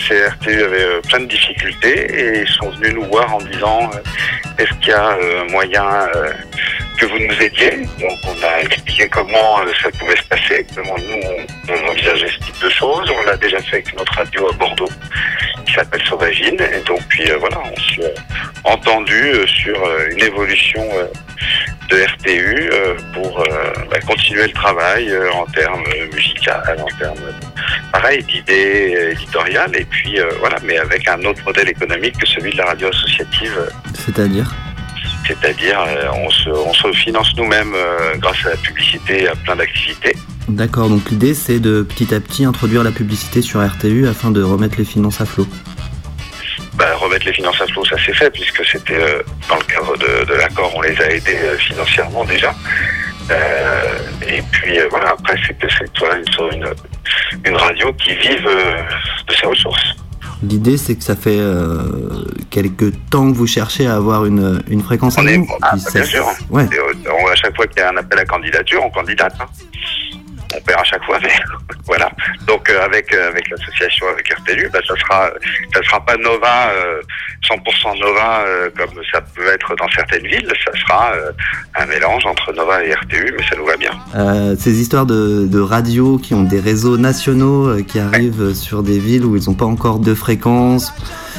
avait 0.47 0.84
euh, 0.84 1.01
plein 1.07 1.20
de 1.20 1.26
difficultés 1.26 2.07
et 2.11 2.41
ils 2.41 2.47
sont 2.47 2.70
venus 2.72 2.93
nous 2.95 3.05
voir 3.05 3.34
en 3.34 3.39
disant 3.39 3.89
euh, 3.93 3.99
est-ce 4.57 4.74
qu'il 4.80 4.89
y 4.89 4.93
a 4.93 5.11
euh, 5.11 5.49
moyen 5.51 5.86
que 6.98 7.06
vous 7.06 7.20
nous 7.20 7.41
aidiez 7.41 7.86
Donc 8.00 8.18
on 8.26 8.43
a 8.43 8.62
expliqué 8.62 9.08
comment 9.10 9.60
euh, 9.60 9.72
ça 9.82 9.89
pouvait 9.91 10.16
se 10.16 10.24
passer, 10.24 10.66
comment 10.76 10.95
nous 10.98 11.74
on, 11.74 11.89
envisageait 11.91 12.28
ce 12.28 12.39
type 12.45 12.62
de 12.64 12.70
choses. 12.70 13.10
On 13.10 13.26
l'a 13.26 13.38
déjà 13.38 13.62
fait 13.62 13.78
avec 13.78 13.95
notre 13.98 14.14
radio 14.14 14.50
à 14.50 14.54
Bordeaux 14.54 14.89
qui 15.66 15.74
s'appelle 15.74 16.02
Sauvagine. 16.04 16.60
Et 16.60 16.84
donc 16.88 17.00
puis 17.10 17.30
euh, 17.30 17.38
voilà 17.38 17.60
on 17.64 17.93
s'est 17.93 18.14
entendu 18.64 19.14
euh, 19.14 19.45
sur 19.48 19.78
une 20.12 20.20
évolution 20.20 20.84
de 21.89 22.04
RTU 22.04 22.70
pour 23.14 23.43
bah, 23.89 24.00
continuer 24.06 24.48
le 24.48 24.54
travail 24.54 25.10
en 25.34 25.45
termes 25.45 25.86
musical, 26.14 26.78
en 26.82 26.98
termes 26.98 27.34
pareil 27.93 28.24
d'idées 28.24 29.12
éditoriales. 29.12 29.74
Et 29.76 29.86
puis 29.86 30.20
voilà 30.39 30.58
mais 30.64 30.78
avec 30.78 31.08
un 31.08 31.24
autre 31.24 31.43
modèle 31.45 31.70
économique 31.70 32.18
que 32.18 32.28
celui 32.28 32.52
de 32.52 32.58
la 32.58 32.66
radio 32.66 32.89
associative. 32.89 33.70
C'est-à-dire? 33.93 34.54
C'est-à-dire 35.28 35.80
euh, 35.80 36.10
on 36.26 36.30
se, 36.30 36.50
on 36.50 36.74
se 36.74 36.92
finance 36.94 37.36
nous-mêmes 37.36 37.74
euh, 37.76 38.16
grâce 38.18 38.46
à 38.46 38.50
la 38.52 38.58
publicité 38.58 39.24
et 39.24 39.28
à 39.28 39.36
plein 39.36 39.56
d'activités 39.56 40.16
D'accord, 40.48 40.88
donc 40.88 41.10
l'idée 41.10 41.34
c'est 41.34 41.60
de 41.60 41.82
petit 41.82 42.14
à 42.16 42.22
petit 42.22 42.46
introduire 42.46 42.84
la 42.84 42.92
publicité 42.92 43.42
sur 43.42 43.66
RTU 43.66 44.08
afin 44.08 44.32
de 44.32 44.42
remettre 44.42 44.78
les 44.78 44.86
finances 44.86 45.20
à 45.20 45.26
flot. 45.26 45.46
bah, 46.76 46.96
remettre 46.96 47.26
les 47.26 47.34
finances 47.34 47.60
à 47.62 47.68
flot, 47.68 47.84
ça 47.84 47.98
s'est 47.98 48.14
fait 48.14 48.30
puisque 48.32 48.66
c'était 48.66 48.96
euh, 48.96 49.22
dans 49.50 49.58
le 49.58 49.64
cadre 49.64 49.98
de, 49.98 50.26
de 50.26 50.34
l'accord, 50.36 50.72
on 50.76 50.82
les 50.82 51.00
a 51.02 51.10
aidés 51.10 51.38
euh, 51.44 51.58
financièrement 51.58 52.24
déjà. 52.24 52.54
Euh, 53.30 54.00
et 54.26 54.42
puis 54.52 54.80
voilà, 54.90 55.10
après 55.10 55.36
c'est 55.46 55.58
que 55.58 55.68
c'est 55.78 55.92
voilà, 56.00 56.16
une, 56.16 56.66
une, 57.46 57.58
radio 57.58 57.92
qui 57.94 58.16
vive 58.16 58.48
de 59.28 59.34
ses 59.34 59.48
ressources. 59.48 59.96
L'idée 60.44 60.78
c'est 60.78 60.96
que 60.96 61.04
ça 61.04 61.16
fait 61.16 61.40
euh, 61.40 61.82
quelques 62.50 62.94
temps 63.10 63.32
que 63.32 63.36
vous 63.38 63.48
cherchez 63.48 63.88
à 63.88 63.96
avoir 63.96 64.26
une, 64.26 64.62
une 64.70 64.82
fréquence 64.84 65.18
à 65.18 65.24
nous. 65.24 65.48
ah, 65.62 65.70
bah, 65.74 65.78
ça- 65.80 65.92
bien 65.92 66.04
sûr. 66.04 66.26
Ouais. 66.52 66.66
Et, 66.72 66.78
euh, 66.78 67.32
à 67.32 67.36
chaque 67.36 67.56
fois 67.56 67.66
qu'il 67.68 67.80
y 67.80 67.84
a 67.84 67.90
un 67.92 67.98
appel 67.98 68.20
à 68.20 68.26
candidature, 68.26 68.82
on 68.86 68.90
candidate. 68.92 69.34
hein. 69.40 69.46
On 70.56 70.62
perd 70.62 70.80
à 70.80 70.84
chaque 70.84 71.04
fois, 71.04 71.18
mais 71.22 71.30
voilà. 71.86 72.10
Donc 72.48 72.70
euh, 72.70 72.86
avec 72.86 73.14
euh, 73.14 73.30
avec 73.30 73.50
l'association, 73.50 74.06
avec 74.12 74.28
RTU, 74.34 74.70
bah, 74.72 74.80
ça 74.88 74.95
sera 74.95 75.30
ça 75.74 75.84
sera 75.84 76.06
pas 76.06 76.16
Nova, 76.18 76.70
euh, 76.72 77.02
100% 77.50 78.00
Nova 78.00 78.43
euh, 78.45 78.70
comme 78.78 79.02
ça 79.12 79.22
peut 79.22 79.48
être 79.54 79.76
dans 79.76 79.88
certaines 79.89 80.26
villes. 80.26 80.52
Ça 80.66 80.72
sera 80.80 81.12
un 81.76 81.86
mélange 81.86 82.26
entre 82.26 82.54
Nova 82.54 82.84
et 82.84 82.93
RTU, 82.93 83.34
mais 83.38 83.43
ça 83.50 83.56
nous 83.58 83.66
va 83.66 83.76
bien. 83.78 83.91
Ces 84.58 84.80
histoires 84.82 85.06
de, 85.06 85.45
de 85.48 85.60
radios 85.60 86.18
qui 86.18 86.34
ont 86.34 86.43
des 86.43 86.60
réseaux 86.60 86.98
nationaux 86.98 87.84
qui 87.84 88.00
arrivent 88.00 88.54
sur 88.54 88.84
des 88.84 89.00
villes 89.00 89.26
où 89.26 89.36
ils 89.36 89.43
n'ont 89.48 89.56
pas 89.56 89.66
encore 89.66 90.00
de 90.00 90.14
fréquences. 90.14 90.93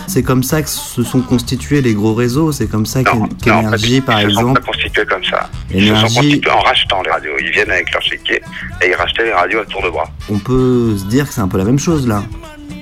C'est 0.07 0.23
comme 0.23 0.43
ça 0.43 0.63
que 0.63 0.71
se 0.71 1.03
sont 1.03 1.21
constitués 1.21 1.83
les 1.83 1.93
gros 1.93 2.15
réseaux. 2.15 2.51
C'est 2.51 2.67
comme 2.67 2.87
ça 2.87 3.05
qu'É- 3.05 3.11
qu'Énergie, 3.43 4.01
par 4.01 4.23
Ils 4.23 4.29
se 4.31 4.35
sont 4.37 4.41
exemple, 4.41 4.61
pas 4.63 4.67
constitués 4.67 5.05
comme 5.05 5.25
ça. 5.25 5.51
Ils 5.71 5.83
se 5.83 5.87
sont 5.89 5.95
Énergie- 5.97 6.15
constitués 6.17 6.51
en 6.51 6.61
rachetant 6.61 7.03
les 7.03 7.11
radios. 7.11 7.33
Ils 7.39 7.51
viennent 7.51 7.71
avec 7.71 7.93
leur 7.93 8.01
chéquier 8.01 8.41
et 8.83 8.89
ils 8.89 8.95
rachetaient 8.99 9.25
les 9.25 9.33
radios 9.33 9.61
à 9.61 9.65
tour 9.67 9.83
de 9.83 9.91
bras. 9.91 10.09
on 10.31 10.39
peut 10.39 10.97
se 10.97 11.05
dire 11.05 11.27
que 11.27 11.33
c'est 11.35 11.41
un 11.41 11.49
peu 11.49 11.59
la 11.59 11.65
même 11.65 11.79
chose 11.79 12.07
là. 12.07 12.23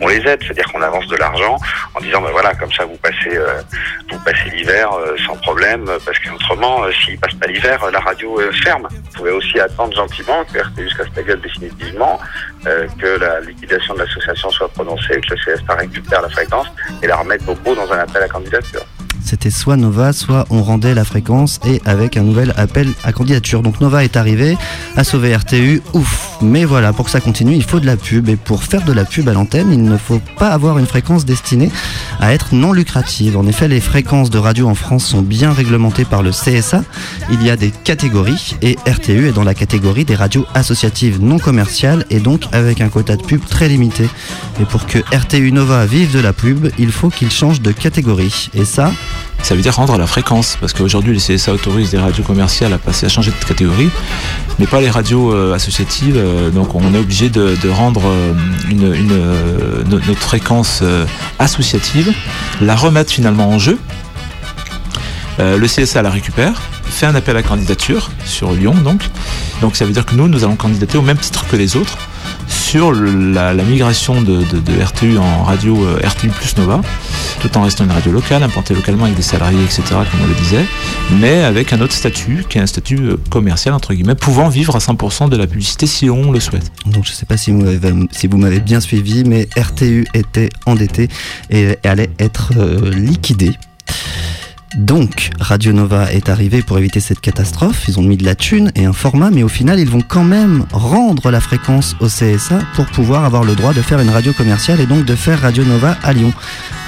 on 0.01 0.09
les 0.09 0.17
aide, 0.27 0.41
c'est-à-dire 0.43 0.71
qu'on 0.73 0.83
avance 0.83 1.07
de 1.07 1.17
l'argent 1.17 1.57
en 1.95 2.01
disant 2.01 2.21
ben 2.21 2.31
voilà 2.33 2.55
comme 2.55 2.73
ça 2.73 2.85
vous 2.85 2.97
passez 2.97 3.37
euh, 3.37 3.61
vous 4.11 4.19
passez 4.21 4.51
l'hiver 4.55 4.93
euh, 4.93 5.17
sans 5.27 5.37
problème 5.37 5.85
parce 6.05 6.19
qu'autrement 6.19 6.85
euh, 6.85 6.93
s'ils 6.93 7.19
passent 7.19 7.35
pas 7.35 7.47
l'hiver 7.47 7.79
la 7.91 8.01
radio 8.01 8.41
euh, 8.41 8.53
ferme. 8.53 8.87
Vous 8.91 9.12
pouvez 9.19 9.31
aussi 9.31 9.59
attendre 9.59 9.95
gentiment 9.97 10.45
que 10.53 10.59
RTU 10.59 10.89
se 10.89 10.97
casse 10.97 11.09
la 11.17 11.23
gueule 11.23 11.41
définitivement, 11.41 12.19
que 12.64 13.19
la 13.19 13.41
liquidation 13.41 13.95
de 13.95 14.01
l'association 14.01 14.51
soit 14.51 14.69
prononcée 14.69 15.21
que 15.21 15.35
le 15.35 15.57
CSA 15.57 15.75
récupère 15.75 16.21
la 16.23 16.29
fréquence 16.29 16.67
et 17.03 17.07
la 17.07 17.17
remette 17.17 17.43
au 17.49 17.55
pot 17.55 17.75
dans 17.75 17.91
un 17.93 17.99
appel 17.99 18.23
à 18.23 18.29
candidature. 18.29 18.85
C'était 19.27 19.51
soit 19.51 19.77
Nova, 19.77 20.12
soit 20.12 20.47
on 20.51 20.62
rendait 20.62 20.95
la 20.95 21.05
fréquence 21.05 21.59
et 21.66 21.83
avec 21.85 22.16
un 22.16 22.22
nouvel 22.22 22.55
appel 22.57 22.89
à 23.03 23.12
candidature. 23.12 23.61
Donc 23.61 23.81
Nova 23.81 24.05
est 24.05 24.16
arrivé, 24.16 24.57
a 24.95 25.03
sauvé 25.03 25.35
RTU, 25.35 25.83
ouf. 25.95 26.39
Mais 26.43 26.64
voilà, 26.64 26.93
pour 26.93 27.07
que 27.07 27.11
ça 27.11 27.20
continue, 27.20 27.57
il 27.57 27.64
faut 27.64 27.81
de 27.81 27.87
la 27.87 27.97
pub. 27.97 28.29
Et 28.29 28.37
pour 28.37 28.62
faire 28.62 28.85
de 28.85 28.93
la 28.93 29.05
pub 29.05 29.29
à 29.29 29.33
l'antenne, 29.33 29.72
il 29.72 29.83
ne 29.83 29.97
faut 29.97 30.20
pas 30.39 30.51
avoir 30.51 30.79
une 30.79 30.87
fréquence 30.87 31.24
destinée 31.24 31.72
à 32.20 32.35
être 32.35 32.55
non 32.55 32.72
lucrative. 32.72 33.37
En 33.37 33.49
effet, 33.49 33.66
les 33.66 33.81
fréquences 33.81 34.31
de 34.31 34.39
radio 34.39 34.68
en 34.68 34.77
France 34.77 35.05
sont 35.05 35.22
bien 35.22 35.53
réglementées 35.53 36.05
par 36.05 36.22
le 36.22 36.31
CSA. 36.31 36.85
Il 37.33 37.43
y 37.43 37.51
a 37.51 37.57
des 37.57 37.72
catégories 37.72 38.55
et 38.62 38.77
RTU 38.87 39.27
est 39.27 39.33
dans 39.33 39.43
la 39.43 39.55
catégorie 39.55 40.05
des 40.05 40.14
radios 40.14 40.47
associatives 40.55 41.20
non 41.20 41.41
commerciales 41.41 42.05
et 42.11 42.20
donc 42.20 42.43
avec 42.53 42.81
un 42.81 42.89
quota 42.89 43.16
de 43.16 43.22
pub 43.22 43.45
très 43.45 43.68
limité. 43.68 44.09
Et 44.61 44.64
pour 44.66 44.87
que 44.87 44.99
RTU 45.12 45.51
Nova 45.51 45.85
vive 45.85 46.14
de 46.14 46.20
la 46.20 46.33
pub, 46.33 46.68
il 46.79 46.93
faut 46.93 47.11
qu'il 47.11 47.31
change 47.33 47.61
de 47.61 47.72
catégorie. 47.72 48.51
Et 48.55 48.64
ça, 48.64 48.93
Ça 49.47 49.55
veut 49.55 49.62
dire 49.62 49.76
rendre 49.76 49.97
la 49.97 50.09
fréquence, 50.09 50.59
parce 50.61 50.72
qu'aujourd'hui 50.72 51.14
les 51.14 51.20
CSA 51.20 51.53
autorisent 51.53 51.92
des 51.92 52.01
radios 52.01 52.24
commerciales 52.24 52.72
à 52.72 52.78
passer 52.78 53.07
à 53.07 53.09
changer 53.09 53.30
de 53.30 53.44
catégorie, 53.44 53.90
mais 54.59 54.66
pas 54.66 54.80
les 54.80 54.90
radios 54.90 55.32
euh, 55.32 55.55
associatives. 55.55 56.16
euh, 56.16 56.51
donc 56.51 56.74
on 56.74 56.92
est 56.92 56.99
obligé 56.99 57.28
de, 57.28 57.68
rendre 57.68 58.03
euh, 58.07 59.84
notre 59.88 60.20
fréquence 60.20 60.82
associative, 61.38 62.12
la 62.61 62.74
remettre 62.74 63.12
finalement 63.12 63.49
en 63.49 63.61
jeu. 63.61 63.78
Le 65.38 65.66
CSA 65.68 66.03
la 66.03 66.11
récupère, 66.11 66.61
fait 66.82 67.07
un 67.07 67.14
appel 67.14 67.36
à 67.36 67.44
candidature 67.44 68.11
sur 68.24 68.51
Lyon 68.51 68.74
donc. 68.74 69.09
Donc 69.61 69.76
ça 69.76 69.84
veut 69.84 69.92
dire 69.92 70.07
que 70.07 70.16
nous, 70.16 70.26
nous 70.26 70.42
allons 70.42 70.57
candidater 70.57 70.99
au 70.99 71.03
même 71.03 71.18
titre 71.18 71.47
que 71.47 71.55
les 71.55 71.76
autres 71.76 71.99
sur 72.49 72.92
la, 72.92 73.55
migration 73.55 74.22
de, 74.22 74.42
de- 74.44 74.82
RTU 74.82 75.18
en 75.18 75.42
radio 75.44 75.76
euh, 75.84 76.01
RTU 76.07 76.28
plus 76.28 76.57
Nova, 76.57 76.80
tout 77.40 77.57
en 77.57 77.62
restant 77.62 77.84
une 77.84 77.90
radio 77.90 78.12
locale, 78.12 78.42
implantée 78.42 78.74
localement 78.74 79.05
avec 79.05 79.16
des 79.16 79.22
salariés, 79.22 79.62
etc., 79.64 79.82
comme 79.88 80.20
on 80.22 80.26
le 80.26 80.34
disait, 80.34 80.64
mais 81.20 81.42
avec 81.44 81.72
un 81.72 81.80
autre 81.80 81.92
statut, 81.94 82.44
qui 82.49 82.59
est 82.59 82.61
un 82.61 82.66
statut 82.66 82.99
euh, 82.99 83.16
commercial, 83.30 83.74
entre 83.74 83.94
guillemets, 83.94 84.14
pouvant 84.14 84.49
vivre 84.49 84.76
à 84.76 84.78
100% 84.78 85.28
de 85.28 85.36
la 85.36 85.47
publicité 85.47 85.86
si 85.86 86.11
on 86.11 86.30
le 86.30 86.40
souhaite. 86.40 86.70
Donc 86.86 87.05
je 87.05 87.12
sais 87.12 87.26
pas 87.26 87.36
si 87.36 87.51
vous 87.51 87.62
m'avez 87.62 87.92
si 88.12 88.26
vous 88.26 88.38
m'avez 88.38 88.61
bien 88.61 88.80
suivi, 88.80 89.24
mais 89.24 89.49
RTU 89.57 90.07
était 90.14 90.49
endetté 90.66 91.09
et 91.51 91.76
allait 91.84 92.11
être 92.18 92.53
euh, 92.57 92.90
liquidé. 92.90 93.53
Donc, 94.75 95.31
Radio 95.39 95.73
Nova 95.73 96.12
est 96.12 96.29
arrivé 96.29 96.61
pour 96.61 96.77
éviter 96.77 97.01
cette 97.01 97.21
catastrophe. 97.21 97.85
Ils 97.89 97.99
ont 98.01 98.03
mis 98.03 98.17
de 98.17 98.25
la 98.25 98.35
thune 98.35 98.73
et 98.75 98.85
un 98.85 98.93
format, 98.93 99.31
mais 99.31 99.43
au 99.43 99.49
final, 99.49 99.79
ils 99.79 99.89
vont 99.89 100.03
quand 100.03 100.25
même 100.25 100.64
rendre 100.73 101.31
la 101.31 101.41
fréquence 101.41 101.95
au 102.01 102.09
CSA 102.09 102.59
pour 102.75 102.87
pouvoir 102.87 103.25
avoir 103.25 103.45
le 103.45 103.55
droit 103.55 103.73
de 103.73 103.81
faire 103.81 104.01
une 104.01 104.11
radio 104.11 104.33
commerciale 104.33 104.81
et 104.81 104.87
donc 104.87 105.05
de 105.05 105.14
faire 105.14 105.41
Radio 105.41 105.64
Nova 105.64 105.97
à 106.03 106.12
Lyon. 106.12 106.33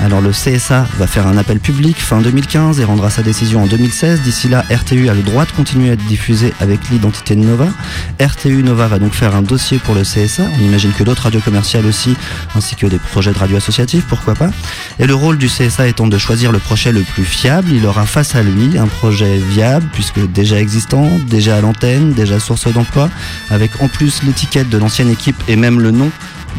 Alors, 0.01 0.20
le 0.20 0.31
CSA 0.31 0.87
va 0.99 1.07
faire 1.07 1.26
un 1.26 1.39
appel 1.39 1.61
public 1.61 1.97
fin 1.97 2.20
2015 2.20 2.79
et 2.81 2.85
rendra 2.85 3.11
sa 3.11 3.22
décision 3.22 3.62
en 3.62 3.66
2016. 3.66 4.22
D'ici 4.22 4.49
là, 4.49 4.64
RTU 4.70 5.09
a 5.09 5.14
le 5.14 5.22
droit 5.22 5.45
de 5.45 5.53
continuer 5.53 5.91
à 5.91 5.93
être 5.95 6.05
diffusé 6.07 6.53
avec 6.61 6.91
l'identité 6.91 7.37
de 7.37 7.41
Nova. 7.41 7.68
RTU 8.20 8.62
Nova 8.62 8.89
va 8.89 8.99
donc 8.99 9.12
faire 9.12 9.35
un 9.35 9.43
dossier 9.43 9.79
pour 9.79 9.95
le 9.95 10.03
CSA. 10.03 10.45
On 10.61 10.64
imagine 10.64 10.93
que 10.93 11.05
d'autres 11.05 11.22
radios 11.22 11.41
commerciales 11.41 11.87
aussi, 11.87 12.16
ainsi 12.55 12.76
que 12.76 12.87
des 12.87 12.99
projets 12.99 13.33
de 13.33 13.39
radio 13.39 13.57
associatifs, 13.57 14.05
pourquoi 14.09 14.35
pas. 14.35 14.51
Et 14.99 15.07
le 15.07 15.14
rôle 15.14 15.39
du 15.39 15.47
CSA 15.47 15.89
étant 15.89 16.07
de 16.07 16.18
choisir 16.18 16.53
le 16.53 16.59
projet 16.59 16.93
le 16.93 17.01
plus 17.01 17.24
fiable, 17.24 17.68
il 17.71 17.87
aura 17.87 18.07
face 18.07 18.35
à 18.35 18.43
lui 18.43 18.79
un 18.79 18.87
projet 18.87 19.37
viable, 19.37 19.89
puisque 19.93 20.21
déjà 20.33 20.61
existant, 20.61 21.09
déjà 21.29 21.57
à 21.57 21.61
l'antenne, 21.61 22.12
déjà 22.12 22.41
source 22.41 22.73
d'emploi, 22.73 23.11
avec 23.51 23.71
en 23.83 23.89
plus 23.89 24.23
l'étiquette 24.23 24.69
de 24.69 24.79
l'ancienne 24.79 25.11
équipe 25.11 25.37
et 25.49 25.57
même 25.57 25.81
le 25.81 25.91
nom 25.91 26.11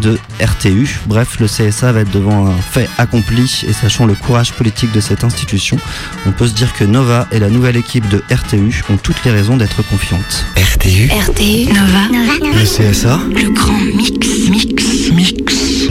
de 0.02 0.18
RTU. 0.42 1.00
Bref, 1.08 1.40
le 1.40 1.48
CSA 1.48 1.92
va 1.92 2.02
être 2.02 2.12
devant 2.12 2.48
un 2.48 2.56
fait 2.56 2.90
accompli 2.98 3.64
et 3.68 3.74
sachant 3.74 4.06
le 4.06 4.14
courage 4.14 4.54
politique 4.54 4.92
de 4.92 5.00
cette 5.00 5.24
institution, 5.24 5.78
on 6.26 6.32
peut 6.32 6.48
se 6.48 6.54
dire 6.54 6.74
que 6.74 6.84
Nova 6.84 7.28
et 7.32 7.40
la 7.40 7.50
nouvelle 7.50 7.78
équipe 7.78 8.08
de 8.10 8.24
RTU 8.32 8.84
ont 8.90 8.98
toutes 8.98 9.24
les 9.26 9.32
raisons 9.32 9.58
d'être 9.58 9.82
confiantes. 9.88 10.46
RTU, 10.56 11.10
RTU, 11.10 11.74
Nova, 11.74 12.08
le 12.42 12.64
CSA, 12.64 13.20
le 13.30 13.52
grand 13.52 13.80
mix, 13.80 14.50
mix, 14.50 15.12
mix, 15.12 15.34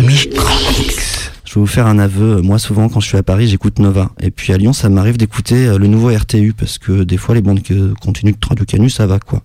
mix. 0.01 1.08
Je 1.49 1.55
vais 1.55 1.61
vous 1.63 1.67
faire 1.67 1.87
un 1.87 1.99
aveu. 1.99 2.43
Moi, 2.43 2.59
souvent, 2.59 2.91
quand 2.91 3.01
je 3.01 3.09
suis 3.09 3.17
à 3.17 3.23
Paris, 3.23 3.49
j'écoute 3.49 3.79
Nova. 3.79 4.11
Et 4.21 4.31
puis 4.31 4.53
à 4.53 4.59
Lyon, 4.59 4.75
ça 4.75 4.91
m'arrive 4.91 5.17
d'écouter 5.17 5.67
euh, 5.67 5.79
le 5.79 5.87
nouveau 5.87 6.15
RTU 6.15 6.53
parce 6.53 6.77
que 6.77 7.05
des 7.05 7.17
fois, 7.17 7.35
les 7.35 7.41
bandes 7.41 7.63
continues 8.03 8.33
de 8.33 8.47
Radio 8.47 8.67
Canu, 8.67 8.91
ça 8.91 9.07
va 9.07 9.19
quoi. 9.19 9.41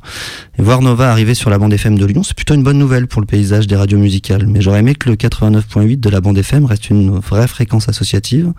Et 0.59 0.61
voir 0.61 0.81
Nova 0.81 1.09
arriver 1.09 1.33
sur 1.33 1.49
la 1.49 1.57
bande 1.57 1.71
FM 1.71 1.97
de 1.97 2.05
Lyon, 2.05 2.21
c'est 2.23 2.35
plutôt 2.35 2.55
une 2.55 2.63
bonne 2.63 2.77
nouvelle 2.77 3.07
pour 3.07 3.21
le 3.21 3.25
paysage 3.25 3.67
des 3.67 3.77
radios 3.77 3.99
musicales. 3.99 4.47
Mais 4.47 4.59
j'aurais 4.59 4.79
aimé 4.79 4.95
que 4.95 5.07
le 5.07 5.15
89.8 5.15 5.97
de 5.97 6.09
la 6.09 6.19
bande 6.19 6.37
FM 6.37 6.65
reste 6.65 6.89
une 6.89 7.19
vraie 7.19 7.47
fréquence 7.47 7.87
associative 7.87 8.51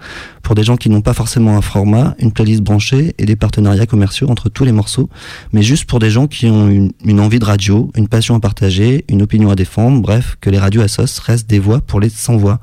pour 0.42 0.54
des 0.54 0.62
gens 0.62 0.78
qui 0.78 0.88
n'ont 0.88 1.02
pas 1.02 1.12
forcément 1.12 1.58
un 1.58 1.60
format, 1.60 2.14
une 2.20 2.32
playlist 2.32 2.62
branchée 2.62 3.14
et 3.18 3.26
des 3.26 3.36
partenariats 3.36 3.84
commerciaux 3.84 4.30
entre 4.30 4.48
tous 4.48 4.64
les 4.64 4.72
morceaux, 4.72 5.10
mais 5.52 5.62
juste 5.62 5.84
pour 5.84 5.98
des 5.98 6.08
gens 6.08 6.28
qui 6.28 6.46
ont 6.46 6.70
une, 6.70 7.20
envie 7.20 7.40
de 7.40 7.44
radio, 7.44 7.90
une 7.94 8.08
passion 8.08 8.36
à 8.36 8.40
partager, 8.40 9.04
une 9.10 9.20
opinion 9.20 9.50
à 9.50 9.54
défendre, 9.54 10.00
bref, 10.00 10.38
que 10.40 10.48
les 10.48 10.58
radios 10.58 10.80
à 10.80 10.86
restent 11.26 11.50
des 11.50 11.58
voix 11.58 11.82
pour 11.82 12.00
les 12.00 12.08
sans 12.08 12.38
voix. 12.38 12.58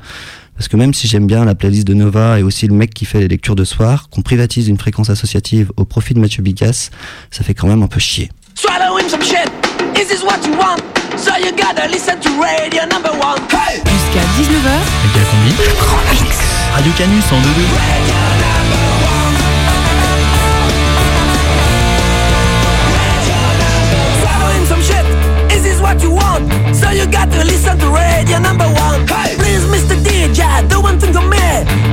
Parce 0.62 0.70
que 0.70 0.78
même 0.78 0.94
si 0.94 1.08
j'aime 1.08 1.26
bien 1.26 1.44
la 1.44 1.56
playlist 1.56 1.88
de 1.88 1.96
Nova 1.96 2.40
et 2.40 2.44
aussi 2.44 2.68
le 2.68 2.76
mec 2.76 2.94
qui 2.94 3.06
fait 3.06 3.20
les 3.20 3.28
lectures 3.28 3.56
de 3.56 3.64
soir, 3.64 4.10
qu'on 4.12 4.22
privatise 4.22 4.68
une 4.68 4.78
fréquence 4.78 5.10
associative 5.10 5.72
au 5.76 5.86
profit 5.86 6.14
de 6.14 6.20
Mathieu 6.20 6.44
Bigas, 6.44 6.92
ça 7.32 7.44
fait 7.44 7.56
quand 7.56 7.66
même 7.66 7.82
un 7.82 7.88
peu 7.88 8.00
chier. 8.00 8.30
Swallowing 8.54 9.10
some 9.10 9.24
shit. 9.24 9.50
Is 9.96 10.06
this 10.06 10.22
what 10.22 10.38
you 10.46 10.54
want? 10.54 10.78
So 11.18 11.32
you 11.36 11.50
gotta 11.58 11.88
listen 11.88 12.20
to 12.20 12.30
radio 12.40 12.84
number 12.84 13.10
one. 13.10 13.42
Hey! 13.50 13.78
Jusqu'à 13.78 14.22
19h. 14.38 14.78
Méga 15.02 15.26
combi. 15.32 15.52
Radio 16.76 16.92
Canus 16.96 17.26
en 17.32 17.42
2 17.42 18.61
what 25.82 26.02
you 26.02 26.12
want? 26.12 26.48
So 26.76 26.90
you 26.92 27.06
got 27.08 27.32
to 27.32 27.44
listen 27.44 27.78
to 27.80 27.90
radio 27.90 28.40
number 28.40 28.66
one. 28.66 29.08
Hey! 29.08 29.36
Please, 29.36 29.66
Mr. 29.66 29.98
DJ, 30.06 30.70
do 30.70 30.82
one 30.82 31.00
thing 31.00 31.14
for 31.14 31.26
me. 31.26 31.48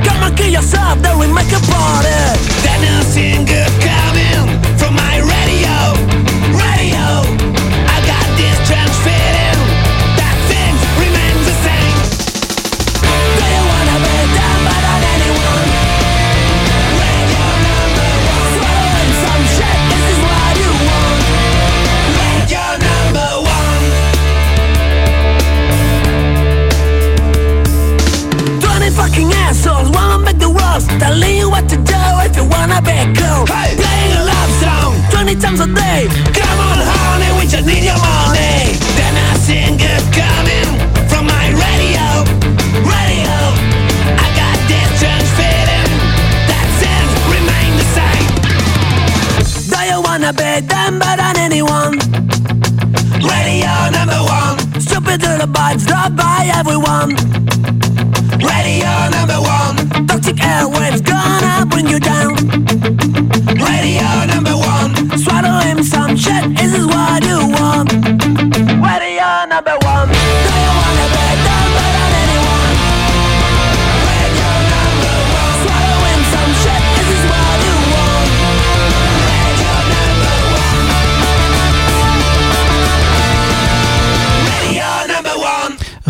Come 0.05 0.23
and 0.23 0.37
kill 0.37 0.51
yourself, 0.51 1.01
then 1.01 1.17
we 1.19 1.27
make 1.27 1.51
a 1.51 1.59
party. 1.67 2.09
A 2.79 3.03
singer 3.03 3.65
coming 3.81 4.18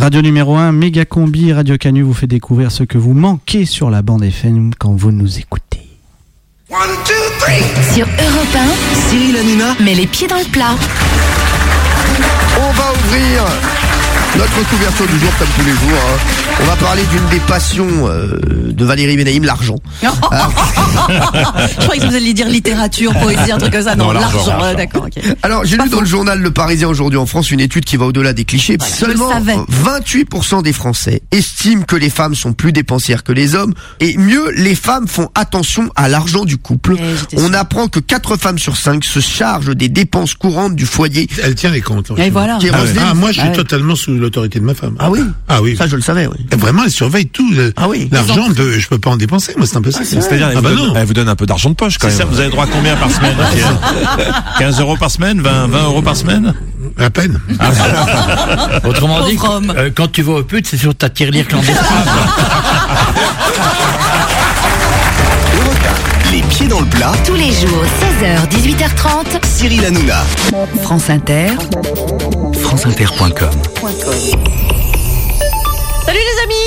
Radio 0.10 0.24
numéro 0.24 0.56
1, 0.56 0.72
méga 0.72 1.06
combi, 1.06 1.54
Radio 1.54 1.78
Canu 1.78 2.02
vous 2.02 2.16
fait 2.16 2.26
découvrir 2.26 2.72
ce 2.72 2.82
que 2.82 2.98
vous 2.98 3.14
manquez 3.14 3.66
sur 3.66 3.92
la 3.92 4.02
bande 4.02 4.24
FM 4.24 4.72
quand 4.74 4.92
vous 4.92 5.12
nous 5.12 5.38
écoutez. 5.38 5.88
Sur 7.94 8.08
Europe 8.08 8.56
1, 8.56 9.08
Cyril 9.08 9.38
Hanouna 9.38 9.76
met 9.80 9.94
les 9.94 10.08
pieds 10.08 10.26
dans 10.26 10.40
le 10.40 10.52
plat. 10.52 10.76
On 12.58 12.72
va 12.72 12.92
ouvrir 12.92 13.79
notre 14.38 14.70
couverture 14.70 15.08
du 15.08 15.20
jour 15.20 15.30
comme 15.38 15.48
tous 15.58 15.66
les 15.66 15.72
jours. 15.72 16.00
hein. 16.06 16.18
On 16.62 16.66
va 16.66 16.76
parler 16.76 17.04
d'une 17.12 17.26
des 17.30 17.40
passions 17.46 17.88
euh, 18.08 18.38
de 18.72 18.86
Valérie 18.86 19.16
Benaïm, 19.18 19.44
l'argent. 19.46 19.76
Je 20.02 21.84
croyais 21.84 22.02
que 22.02 22.08
vous 22.08 22.16
alliez 22.16 22.34
dire 22.34 22.48
littérature, 22.48 23.14
poésie, 23.14 23.52
un 23.52 23.58
truc 23.58 23.72
comme 23.72 23.84
ça. 23.84 23.96
Non, 23.96 24.06
Non, 24.08 24.12
l'argent, 24.14 24.38
l'argent. 24.38 24.52
l'argent. 24.52 24.66
ouais, 24.68 24.76
D'accord, 24.76 25.06
ok. 25.06 25.24
Alors, 25.44 25.66
j'ai 25.66 25.78
lu 25.78 25.90
dans 25.90 26.02
le 26.02 26.06
journal 26.06 26.40
Le 26.40 26.52
Parisien 26.52 26.88
aujourd'hui 26.88 27.18
en 27.18 27.26
France 27.26 27.52
une 27.52 27.60
étude 27.60 27.86
qui 27.86 27.98
va 27.98 28.06
au-delà 28.06 28.34
des 28.34 28.46
clichés. 28.46 28.76
Voilà, 28.78 28.94
je 28.94 29.00
Seulement 29.00 29.28
le 29.28 29.34
savais. 29.34 29.58
28% 30.12 30.64
des 30.64 30.74
Français 30.74 31.22
estiment 31.32 31.84
que 31.84 31.96
les 31.96 32.10
femmes 32.10 32.36
sont 32.36 32.54
plus 32.54 32.72
dépensières 32.74 33.24
que 33.24 33.32
les 33.32 33.56
hommes 33.56 33.74
et 34.00 34.18
mieux, 34.18 34.52
les 34.56 34.76
femmes 34.76 35.08
font 35.08 35.30
attention 35.36 35.90
à 35.96 36.10
l'argent 36.10 36.46
du 36.46 36.58
couple. 36.58 36.96
On 37.38 37.54
apprend 37.54 37.88
que 37.88 38.00
4 38.00 38.38
femmes 38.38 38.60
sur 38.60 38.76
5 38.78 39.04
se 39.04 39.20
chargent 39.20 39.76
des 39.76 39.90
dépenses 39.90 40.34
courantes 40.34 40.76
du 40.76 40.86
foyer. 40.86 41.28
Elle 41.44 41.56
tient 41.56 41.72
les 41.72 41.82
comptes. 41.82 42.12
Et 42.18 42.30
voilà. 42.30 42.56
Ah. 42.58 42.62
Kérosène. 42.62 42.98
Ah, 43.02 43.14
moi, 43.14 43.30
je 43.30 43.40
suis 43.40 43.42
Ah 43.46 43.50
ouais. 43.52 43.56
totalement 43.56 43.96
sous 43.96 44.19
l'autorité 44.20 44.60
de 44.60 44.66
ma 44.66 44.74
femme. 44.74 44.96
Ah 45.00 45.10
oui 45.10 45.22
Ah 45.48 45.62
oui. 45.62 45.76
Ça, 45.78 45.88
je 45.88 45.96
le 45.96 46.02
savais, 46.02 46.28
oui. 46.28 46.38
Et 46.52 46.56
Vraiment, 46.56 46.84
elle 46.84 46.92
surveille 46.92 47.28
tout. 47.28 47.50
le- 47.52 47.74
Ah 47.78 47.88
oui. 47.90 48.08
L'argent, 48.12 48.50
de, 48.50 48.72
je 48.74 48.88
peux 48.88 49.00
pas 49.00 49.10
en 49.12 49.18
dépenser. 49.18 49.54
Moi, 49.58 49.66
c'est 49.66 49.78
impossible. 49.78 50.06
C'est-à-dire, 50.06 50.50
elle, 50.50 50.58
ah 50.58 50.60
vous 50.60 50.62
bah 50.62 50.70
donne- 50.70 50.88
non. 50.90 50.94
elle 50.96 51.06
vous 51.06 51.14
donne 51.14 51.30
un 51.30 51.36
peu 51.36 51.46
d'argent 51.46 51.70
de 51.70 51.76
poche 51.76 51.98
quand 51.98 52.08
C'est 52.10 52.18
même. 52.20 52.28
ça, 52.28 52.34
vous 52.34 52.40
avez 52.40 52.50
droit 52.50 52.66
à 52.66 52.68
combien 52.68 52.96
par 52.96 53.10
semaine 53.12 53.36
15 54.60 54.80
euros 54.82 54.98
par 54.98 55.10
semaine 55.12 55.42
20, 55.42 55.68
20 55.68 55.84
euros 55.84 56.02
par 56.02 56.16
semaine 56.16 56.54
À 56.98 57.10
peine. 57.10 57.40
Autrement 58.86 59.26
dit, 59.28 59.38
euh, 59.76 59.90
quand 59.96 60.12
tu 60.12 60.22
vas 60.22 60.34
au 60.34 60.44
pute, 60.44 60.68
c'est 60.68 60.78
sur 60.78 60.94
ta 60.96 61.10
tirelire 61.10 61.48
clandestine. 61.48 61.76
Dans 66.68 66.82
le 66.82 66.86
plat. 66.88 67.14
Tous 67.26 67.34
les 67.34 67.52
jours, 67.52 67.84
16h, 68.00 68.48
18h30. 68.50 69.44
Cyril 69.46 69.86
Hanouna. 69.86 70.24
France 70.84 71.10
Inter. 71.10 71.54
FranceInter.com. 72.54 73.50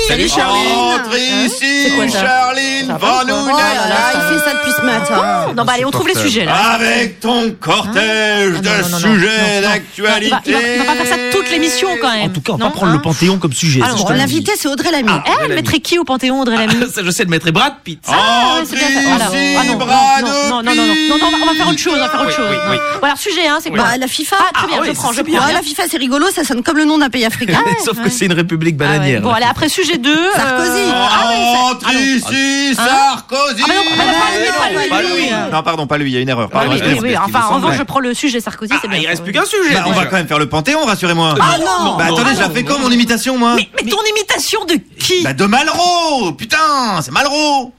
Salut, 0.07 0.27
Charline. 0.27 0.71
Entrez 0.71 1.29
hein 1.31 1.45
ici 1.45 2.11
Charline 2.11 2.87
Branoune 2.99 3.49
Oh 3.53 3.57
là 3.57 3.89
là, 3.89 4.11
il 4.15 4.33
fait 4.33 4.43
ça 4.43 4.53
depuis 4.53 4.71
ce 4.71 4.85
matin. 4.85 5.21
Ah 5.23 5.47
non, 5.55 5.63
bah 5.65 5.73
allez, 5.75 5.85
on 5.85 5.91
trouve 5.91 6.07
les 6.07 6.15
sujets, 6.15 6.45
là. 6.45 6.55
Avec 6.73 7.19
ton 7.19 7.51
cortège 7.59 8.55
ah 8.57 8.61
de 8.61 8.83
sujets 8.83 9.61
d'actualité. 9.61 10.35
Il 10.45 10.79
va 10.79 10.85
pas 10.85 10.95
faire 10.95 11.07
ça 11.07 11.15
toute 11.31 11.49
l'émission, 11.49 11.89
quand 12.01 12.11
même. 12.11 12.29
En 12.29 12.33
tout 12.33 12.41
cas, 12.41 12.53
on 12.53 12.57
va 12.57 12.65
pas 12.65 12.71
prendre 12.71 12.93
le 12.93 13.01
Panthéon 13.01 13.37
comme 13.37 13.53
sujet. 13.53 13.81
Ah, 13.83 14.13
l'invité, 14.13 14.53
c'est 14.57 14.67
Audrey 14.67 14.91
Lamy. 14.91 15.11
Eh, 15.25 15.45
elle 15.45 15.55
mettrait 15.55 15.79
qui 15.79 15.97
au 15.99 16.03
Panthéon, 16.03 16.41
Audrey 16.41 16.57
Lamy 16.57 16.73
je 17.03 17.11
sais, 17.11 17.23
elle 17.23 17.29
mettrait 17.29 17.51
Brad 17.51 17.73
Pitt. 17.83 17.99
Entrez 18.07 18.77
ici, 18.77 19.75
Brad 19.77 20.25
Non, 20.49 20.63
non, 20.63 20.75
non, 20.75 20.85
non, 20.85 21.15
on 21.41 21.45
va 21.45 21.53
faire 21.53 21.67
autre 21.67 21.79
chose, 21.79 21.93
on 21.95 21.99
va 21.99 22.09
faire 22.09 22.21
autre 22.21 22.35
chose. 22.35 22.55
Voilà, 22.99 23.15
sujet, 23.15 23.47
hein, 23.47 23.59
c'est 23.61 23.69
quoi 23.69 23.79
bah, 23.79 23.97
La 23.97 24.07
FIFA, 24.07 24.37
très 24.53 24.67
bien, 24.67 24.83
je 24.83 24.91
prends. 24.91 25.11
La 25.53 25.61
FIFA, 25.61 25.83
c'est 25.89 25.97
rigolo, 25.97 26.27
ça 26.33 26.43
sonne 26.43 26.63
comme 26.63 26.77
le 26.77 26.85
nom 26.85 26.97
d'un 26.97 27.09
pays 27.09 27.25
africain. 27.25 27.63
Sauf 27.85 28.01
que 28.01 28.09
c'est 28.09 28.25
une 28.25 28.33
république 28.33 28.77
bananière. 28.77 29.21
Bon, 29.21 29.31
allez, 29.31 29.45
après, 29.49 29.69
sujet 29.69 29.92
2. 29.97 30.31
Sarkozy. 30.35 30.91
Ah 30.93 31.69
Entre 31.71 31.93
ici, 31.93 32.75
Sarkozy 32.75 33.63
Ah, 33.63 33.67
mais 33.67 35.51
non, 35.51 35.63
pardon, 35.63 35.87
pas 35.87 35.97
lui, 35.97 36.11
il 36.11 36.13
y 36.13 36.17
a 36.17 36.21
une 36.21 36.29
erreur. 36.29 36.49
Ah, 36.53 36.63
oui, 36.69 36.81
oui, 36.85 36.99
oui, 37.01 37.17
enfin, 37.17 37.41
en 37.49 37.55
revanche, 37.55 37.75
je 37.77 37.83
prends 37.83 37.99
le 37.99 38.13
sujet 38.13 38.39
Sarkozy, 38.39 38.73
c'est 38.81 38.87
bien. 38.87 38.99
Il 38.99 39.07
reste 39.07 39.23
plus 39.23 39.31
qu'un 39.33 39.45
sujet. 39.45 39.73
Bah, 39.73 39.83
on 39.87 39.91
va 39.91 40.05
quand 40.05 40.15
même 40.17 40.27
faire 40.27 40.39
le 40.39 40.49
Panthéon, 40.49 40.85
rassurez-moi. 40.85 41.35
Ah 41.39 41.57
non 41.59 41.97
Bah 41.97 42.05
Non, 42.09 42.15
attendez, 42.15 42.35
je 42.35 42.41
la 42.41 42.49
fais 42.49 42.63
quand 42.63 42.79
mon 42.79 42.91
imitation, 42.91 43.37
moi 43.37 43.55
Mais, 43.55 43.69
mais 43.83 43.89
ton 43.89 43.97
imitation 44.15 44.65
de 44.65 44.75
qui? 44.99 45.23
Bah 45.23 45.33
de 45.33 45.45
Malraux 45.45 46.33
Putain, 46.33 47.01
c'est 47.01 47.11
Malraux 47.11 47.73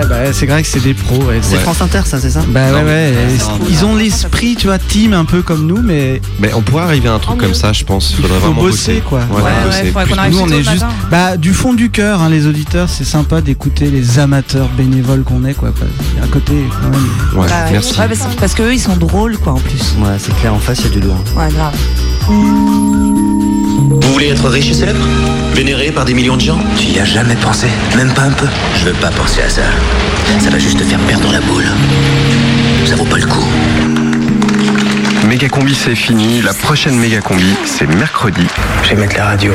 Ouais, 0.00 0.06
bah, 0.08 0.32
c'est 0.32 0.46
vrai 0.46 0.62
que 0.62 0.68
c'est 0.68 0.82
des 0.82 0.94
pros. 0.94 1.16
ouais. 1.24 1.38
C'est 1.42 1.56
Ouais. 1.56 1.62
France 1.62 1.80
Inter, 1.80 2.00
ça, 2.04 2.18
c'est 2.20 2.30
ça 2.30 2.40
Bah 2.48 2.66
ouais, 2.66 2.70
Non, 2.72 2.76
ouais. 2.86 3.12
mais- 3.16 3.68
Ils 3.70 3.84
ont 3.84 3.94
l'esprit, 3.94 4.56
tu 4.56 4.66
vois, 4.66 4.78
team 4.78 5.12
un 5.12 5.24
peu 5.24 5.42
comme 5.42 5.66
nous, 5.66 5.80
mais. 5.82 6.20
Mais 6.40 6.52
on 6.54 6.62
pourrait 6.62 6.84
arriver 6.84 7.08
à 7.08 7.14
un 7.14 7.18
truc 7.18 7.38
comme 7.38 7.54
ça, 7.54 7.72
je 7.72 7.84
pense. 7.84 8.10
Il 8.10 8.16
faudrait 8.16 8.38
faut 8.40 8.46
vraiment 8.46 8.62
bosser, 8.62 9.02
quoi. 9.08 9.20
Ouais, 9.30 9.42
bosser. 9.64 9.92
Nous, 10.30 10.38
on 10.40 10.48
est 10.48 10.62
juste, 10.62 10.84
bah, 11.10 11.36
du 11.36 11.52
fond 11.52 11.74
du 11.74 11.90
cœur, 11.90 12.20
hein, 12.22 12.28
les 12.28 12.46
auditeurs, 12.46 12.88
c'est 12.88 13.04
sympa 13.04 13.40
d'écouter 13.40 13.86
les 13.86 14.18
amateurs 14.18 14.68
bénévoles 14.76 15.22
qu'on 15.22 15.44
est, 15.44 15.54
quoi. 15.54 15.70
Il 16.14 16.18
y 16.18 16.20
a 16.20 16.24
un 16.24 16.28
côté, 16.28 16.52
quand 16.82 16.88
même. 16.90 17.40
Ouais, 17.42 17.48
Bah, 17.48 17.54
merci. 17.70 17.98
ouais, 17.98 18.08
parce, 18.08 18.34
parce 18.38 18.54
qu'eux, 18.54 18.72
ils 18.72 18.80
sont 18.80 18.96
drôles, 18.96 19.36
quoi, 19.38 19.52
en 19.54 19.60
plus. 19.60 19.94
Ouais, 19.98 20.16
c'est 20.18 20.34
clair, 20.36 20.54
en 20.54 20.58
face, 20.58 20.78
il 20.80 20.84
y 20.86 20.88
a 20.88 20.90
du 20.90 21.00
lourd. 21.00 21.16
Ouais, 21.36 21.48
grave. 21.52 23.23
Vous 24.04 24.12
voulez 24.12 24.28
être 24.28 24.48
riche 24.48 24.70
et 24.70 24.74
célèbre 24.74 25.04
Vénéré 25.54 25.90
par 25.90 26.04
des 26.04 26.14
millions 26.14 26.36
de 26.36 26.40
gens 26.40 26.58
Tu 26.76 26.88
y 26.88 26.98
as 27.00 27.04
jamais 27.04 27.36
pensé 27.36 27.66
Même 27.96 28.12
pas 28.12 28.22
un 28.22 28.32
peu 28.32 28.46
Je 28.76 28.84
veux 28.84 28.92
pas 28.92 29.10
penser 29.10 29.42
à 29.42 29.48
ça. 29.48 29.62
Ça 30.40 30.50
va 30.50 30.58
juste 30.58 30.78
te 30.78 30.84
faire 30.84 30.98
perdre 31.00 31.32
la 31.32 31.40
boule. 31.40 31.66
Ça 32.84 32.96
vaut 32.96 33.04
pas 33.04 33.16
le 33.16 33.26
coup. 33.26 33.44
Méga 35.26 35.48
combi 35.48 35.74
c'est 35.74 35.94
fini, 35.94 36.42
la 36.42 36.52
prochaine 36.52 36.96
méga 36.98 37.20
combi 37.20 37.54
c'est 37.64 37.86
mercredi. 37.86 38.46
Je 38.82 38.90
vais 38.90 38.96
mettre 39.00 39.16
la 39.16 39.24
radio. 39.24 39.52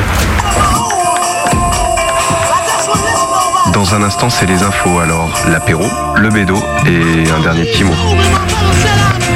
Dans 3.72 3.94
un 3.94 4.02
instant 4.02 4.30
c'est 4.30 4.46
les 4.46 4.62
infos, 4.62 4.98
alors 4.98 5.32
l'apéro, 5.48 5.84
le 6.16 6.28
bédo 6.28 6.56
et 6.86 7.30
un 7.30 7.40
dernier 7.40 7.64
petit 7.66 7.84
mot. 7.84 7.94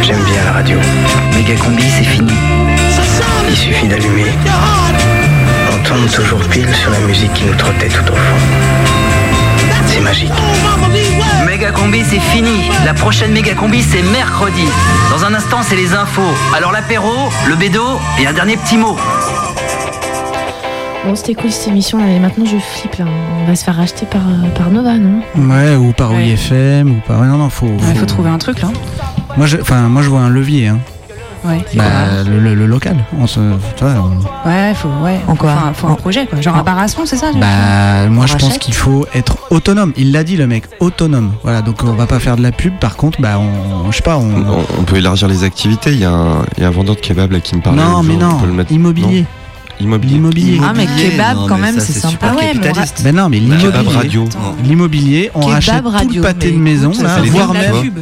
J'aime 0.03 0.23
bien 0.25 0.45
la 0.45 0.53
radio. 0.53 0.79
Méga 1.35 1.55
combi, 1.55 1.85
c'est 1.89 2.05
fini. 2.05 2.33
Il 3.49 3.57
suffit 3.57 3.87
d'allumer. 3.87 4.33
On 5.85 5.89
tombe 5.97 6.09
toujours 6.11 6.41
pile 6.49 6.73
sur 6.75 6.91
la 6.91 6.99
musique 7.01 7.33
qui 7.35 7.45
nous 7.45 7.55
trottait 7.55 7.89
tout 7.89 8.03
au 8.13 8.15
fond. 8.17 8.37
C'est 9.87 10.01
magique. 10.01 10.33
Méga 11.47 11.71
combi, 11.73 12.03
c'est 12.05 12.19
fini. 12.21 12.71
La 12.85 12.95
prochaine 12.95 13.33
méga 13.33 13.55
combi, 13.55 13.83
c'est 13.83 14.03
mercredi. 14.03 14.65
Dans 15.11 15.25
un 15.25 15.35
instant, 15.35 15.61
c'est 15.63 15.77
les 15.77 15.95
infos. 15.95 16.23
Alors 16.57 16.73
l'apéro, 16.73 17.13
le 17.47 17.55
bédo 17.57 17.83
et 18.21 18.27
un 18.27 18.33
dernier 18.33 18.57
petit 18.57 18.77
mot. 18.77 18.97
Bon, 21.05 21.15
c'était 21.15 21.35
cool 21.35 21.51
cette 21.53 21.69
émission 21.69 21.99
là, 21.99 22.05
mais 22.07 22.19
maintenant 22.19 22.47
je 22.47 22.57
flippe 22.57 22.95
là. 22.97 23.05
On 23.43 23.47
va 23.47 23.55
se 23.55 23.63
faire 23.63 23.77
racheter 23.77 24.07
par, 24.07 24.23
euh, 24.23 24.49
par 24.57 24.71
Nova, 24.71 24.95
non? 24.95 25.21
Ouais, 25.37 25.77
ou 25.77 25.93
par 25.93 26.13
Ouais. 26.13 26.33
OIFM, 26.35 26.91
ou 26.93 27.01
par. 27.07 27.21
Non, 27.21 27.37
non, 27.37 27.51
faut. 27.51 27.71
Il 27.93 27.99
faut 27.99 28.07
trouver 28.07 28.31
un 28.31 28.39
truc 28.39 28.63
là. 28.63 28.69
Moi, 29.37 29.47
je, 29.47 29.59
enfin, 29.61 29.83
moi, 29.83 30.01
je 30.01 30.09
vois 30.09 30.21
un 30.21 30.31
levier. 30.31 30.69
Hein. 30.69 30.79
Ouais. 31.45 31.65
Bah, 31.77 31.85
le, 32.27 32.39
le- 32.41 32.55
le 32.55 32.67
local. 32.67 32.97
On 33.19 33.27
se, 33.27 33.39
tu 33.77 33.85
vois, 33.85 33.95
on- 33.99 34.49
Ouais, 34.49 34.73
faut, 34.75 34.89
ouais. 35.03 35.21
En 35.29 35.37
quoi 35.37 35.53
Enfin, 35.53 35.73
faut 35.75 35.87
un 35.89 35.95
projet 35.95 36.27
quoi. 36.27 36.41
Genre 36.41 36.57
un 36.57 36.63
bar 36.63 36.79
à 36.79 36.89
son, 36.89 37.05
c'est 37.07 37.17
ça 37.17 37.33
Bah, 37.35 38.07
moi, 38.09 38.27
je 38.27 38.35
pense 38.37 38.57
qu'il 38.59 38.75
faut 38.75 39.07
être 39.15 39.37
autonome. 39.51 39.93
Il 39.97 40.13
l'a 40.13 40.25
dit, 40.25 40.37
le 40.37 40.47
mec, 40.47 40.65
autonome. 40.81 41.33
Voilà, 41.43 41.61
donc 41.63 41.83
on 41.85 41.93
va 41.93 42.07
pas 42.07 42.19
faire 42.19 42.37
de 42.37 42.43
la 42.43 42.53
pub. 42.53 42.79
Par 42.79 42.97
contre, 42.97 43.21
bah, 43.21 43.39
on, 43.39 43.91
je 43.91 43.97
sais 43.97 44.03
pas, 44.03 44.17
on. 44.17 44.23
On, 44.25 44.65
on 44.79 44.83
peut 44.85 44.97
élargir 44.97 45.29
les 45.29 45.45
activités, 45.45 45.93
il 45.93 46.01
y, 46.01 46.05
a 46.05 46.11
un- 46.11 46.45
il 46.57 46.63
y 46.63 46.65
a 46.65 46.69
un 46.69 46.73
vendeur 46.73 46.95
de 46.97 47.01
kebab 47.01 47.31
là 47.33 47.41
qui 47.41 47.55
me 47.57 47.61
parlait. 47.61 47.83
Non, 47.83 48.03
mais 48.03 48.13
jour, 48.15 48.23
non, 48.23 48.37
on 48.37 48.41
peut 48.41 48.47
le 48.47 48.53
mettre- 48.55 48.73
immobilier. 48.73 49.21
non 49.23 49.27
Immobilier. 49.81 50.15
L'immobilier. 50.15 50.61
Ah, 50.63 50.73
mais 50.77 50.87
kebab, 50.87 51.37
non, 51.37 51.47
quand 51.49 51.57
mais 51.57 51.73
même, 51.73 51.81
c'est 51.81 51.93
sympa. 51.93 52.29
Ah 52.33 52.37
ouais, 52.37 52.53
mais. 52.55 52.73
Ben 53.03 53.15
non, 53.17 53.29
mais 53.29 53.39
Kebab 53.41 53.59
l'immobilier. 53.59 53.97
radio. 53.97 54.29
L'immobilier, 54.65 55.31
on 55.35 55.41
Kebab 55.41 55.55
rachète 55.55 55.83
tout 55.83 55.89
radio, 55.91 56.15
le 56.15 56.29
pâté 56.29 56.47
mais 56.47 56.53
de 56.53 56.59
maison, 56.59 56.93
écoute, 56.93 57.03
là, 57.03 57.19
voire 57.31 57.53
même. 57.53 57.83
pub. 57.83 57.99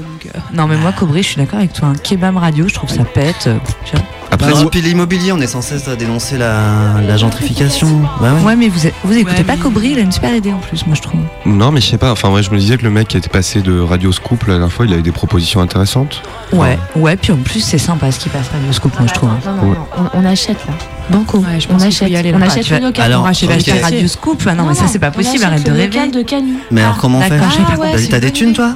Non, 0.55 0.67
mais 0.67 0.77
moi, 0.77 0.93
Cobry, 0.93 1.23
je 1.23 1.29
suis 1.29 1.37
d'accord 1.37 1.59
avec 1.59 1.73
toi. 1.73 1.89
Un 1.89 1.95
kebab 1.95 2.37
radio, 2.37 2.69
je 2.69 2.75
trouve 2.75 2.91
ça 2.91 3.05
pète. 3.05 3.45
euh, 3.47 3.59
tu 3.85 3.97
vois. 3.97 4.05
Après, 4.33 4.51
Bah, 4.51 4.59
puis 4.71 4.81
l'immobilier, 4.81 5.31
on 5.33 5.41
est 5.43 5.47
sans 5.47 5.61
cesse 5.61 5.87
à 5.89 5.95
dénoncer 5.95 6.39
la, 6.39 6.95
la 7.07 7.17
gentrification. 7.19 8.01
Bah 8.19 8.33
ouais. 8.33 8.43
Ouais, 8.47 8.57
mais 8.57 8.69
vous, 8.69 8.81
vous 9.05 9.17
écoutez 9.19 9.45
pas 9.45 9.59
Cobry, 9.59 9.91
il 9.93 9.99
a 9.99 10.01
une 10.01 10.11
super 10.11 10.35
idée 10.35 10.53
en 10.55 10.59
plus, 10.59 10.87
moi, 10.87 10.97
je 10.97 11.03
trouve. 11.03 11.21
Non, 11.45 11.71
mais 11.71 11.83
je 11.83 11.89
sais 11.91 11.99
pas. 11.99 12.11
Enfin, 12.11 12.31
ouais, 12.31 12.43
je 12.43 12.51
me 12.51 12.59
disais 12.59 12.79
que 12.79 12.83
le 12.83 12.91
mec 12.91 13.09
qui 13.09 13.19
était 13.19 13.29
passé 13.29 13.61
de 13.61 13.79
Radio 13.79 14.11
Scoop 14.11 14.45
la 14.47 14.55
dernière 14.55 14.73
fois, 14.73 14.87
il 14.87 14.93
avait 14.95 15.03
des 15.03 15.13
propositions 15.13 15.61
intéressantes. 15.61 16.23
Ouais, 16.51 16.79
ouais, 16.97 17.17
puis 17.17 17.33
en 17.33 17.37
plus, 17.37 17.61
c'est 17.61 17.77
sympa 17.77 18.11
ce 18.11 18.19
qui 18.21 18.31
passe 18.31 18.49
Radio 18.49 18.73
Scoop, 18.73 18.99
moi, 18.99 19.07
je 19.07 19.15
trouve. 19.15 19.29
Non, 19.29 19.37
non, 19.55 19.63
Ouais. 19.71 19.77
non, 19.99 20.09
on, 20.15 20.21
on 20.23 20.25
achète 20.25 20.67
là. 20.67 20.73
Banco. 21.11 21.39
on 21.39 21.43
pense 21.43 21.53
qu'il 21.59 21.69
faut 21.71 21.83
achète, 21.85 22.09
y 22.11 22.17
aller, 22.17 22.33
on 22.35 22.41
achète 22.41 22.67
Ah, 22.71 22.79
le 22.79 22.87
local. 22.87 23.05
Alors, 23.05 23.23
on 23.25 23.27
la 23.27 23.83
Radio 23.83 24.09
Scoop. 24.09 24.43
Ah 24.47 24.55
non, 24.55 24.65
mais 24.67 24.75
ça, 24.75 24.87
c'est 24.87 24.99
pas 24.99 25.09
on 25.09 25.13
possible, 25.13 25.45
achète 25.45 25.47
arrête 25.47 25.67
de 25.67 25.73
rêver. 25.73 26.11
de 26.11 26.23
Canu. 26.23 26.55
Mais 26.71 26.81
alors, 26.83 26.97
comment 26.97 27.19
on 27.19 27.23
fait 27.23 27.39
ouais, 27.39 28.07
T'as 28.09 28.19
des 28.21 28.29
une 28.29 28.33
thunes, 28.33 28.53
toi 28.55 28.75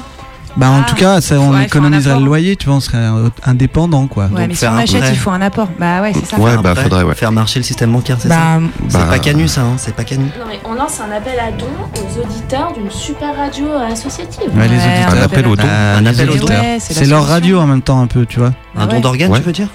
Bah, 0.57 0.71
en 0.71 0.83
tout 0.85 0.95
cas, 0.95 1.21
ça, 1.21 1.39
on 1.39 1.53
un 1.53 1.61
économiserait 1.63 2.19
le 2.19 2.25
loyer, 2.25 2.57
tu 2.57 2.67
vois, 2.67 2.77
on 2.77 2.81
serait 2.81 2.97
euh, 2.99 3.29
indépendant, 3.45 4.07
quoi. 4.07 4.25
Ouais, 4.25 4.31
Donc, 4.31 4.39
mais 4.49 4.55
si 4.55 4.61
faire 4.61 4.73
on 4.73 4.77
un 4.77 4.79
achète, 4.79 5.01
prêt. 5.01 5.11
il 5.13 5.19
faut 5.19 5.31
un 5.31 5.41
apport. 5.43 5.69
Bah 5.79 6.01
ouais, 6.01 6.13
c'est 6.15 6.25
ça. 6.27 6.39
Ouais, 6.39 6.51
Faire 6.51 6.59
un 6.59 6.63
bah, 6.63 6.75
faudrait, 6.75 7.03
ouais. 7.05 7.15
Faire 7.15 7.33
marcher 7.33 7.59
le 7.59 7.65
système 7.65 7.93
bancaire, 7.93 8.17
c'est 8.19 8.29
Bah, 8.29 8.35
ça 8.35 8.59
Bah, 8.61 8.69
C'est 8.89 9.09
pas 9.09 9.19
Canu, 9.19 9.49
ça, 9.49 9.63
hein 9.63 9.75
C'est 9.77 9.95
pas 9.95 10.05
Canu. 10.05 10.25
Non 10.25 10.47
mais 10.49 10.59
on 10.65 10.75
lance 10.75 11.01
un 11.01 11.15
appel 11.15 11.39
à 11.39 11.53
dons 11.53 11.67
aux 11.95 12.21
auditeurs 12.23 12.73
d'une 12.73 12.91
super 12.91 13.37
radio 13.37 13.67
associative. 13.91 14.49
Ouais, 14.57 14.69
les 14.69 14.77
auditeurs. 14.77 15.13
Un 15.19 15.23
appel 15.23 15.47
au 15.47 15.57
don. 15.57 15.63
Bah, 15.65 15.97
Un 15.99 16.07
appel 16.07 16.31
au 16.31 16.35
auditeurs. 16.35 16.61
Ouais, 16.63 16.79
c'est 16.81 17.05
leur 17.07 17.27
radio 17.27 17.59
en 17.61 17.67
même 17.67 17.83
temps, 17.83 18.01
un 18.01 18.07
peu, 18.07 18.25
tu 18.25 18.39
vois. 18.39 18.49
Un 18.77 18.83
Ah 18.83 18.87
don 18.87 18.97
ouais. 18.97 19.01
d'organes, 19.03 19.33
tu 19.35 19.43
veux 19.43 19.53
dire? 19.53 19.69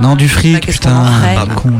Non, 0.00 0.14
du 0.16 0.28
fric, 0.28 0.54
Bah, 0.54 0.60
putain. 0.72 1.04
Pardon. 1.34 1.54
Con. 1.54 1.72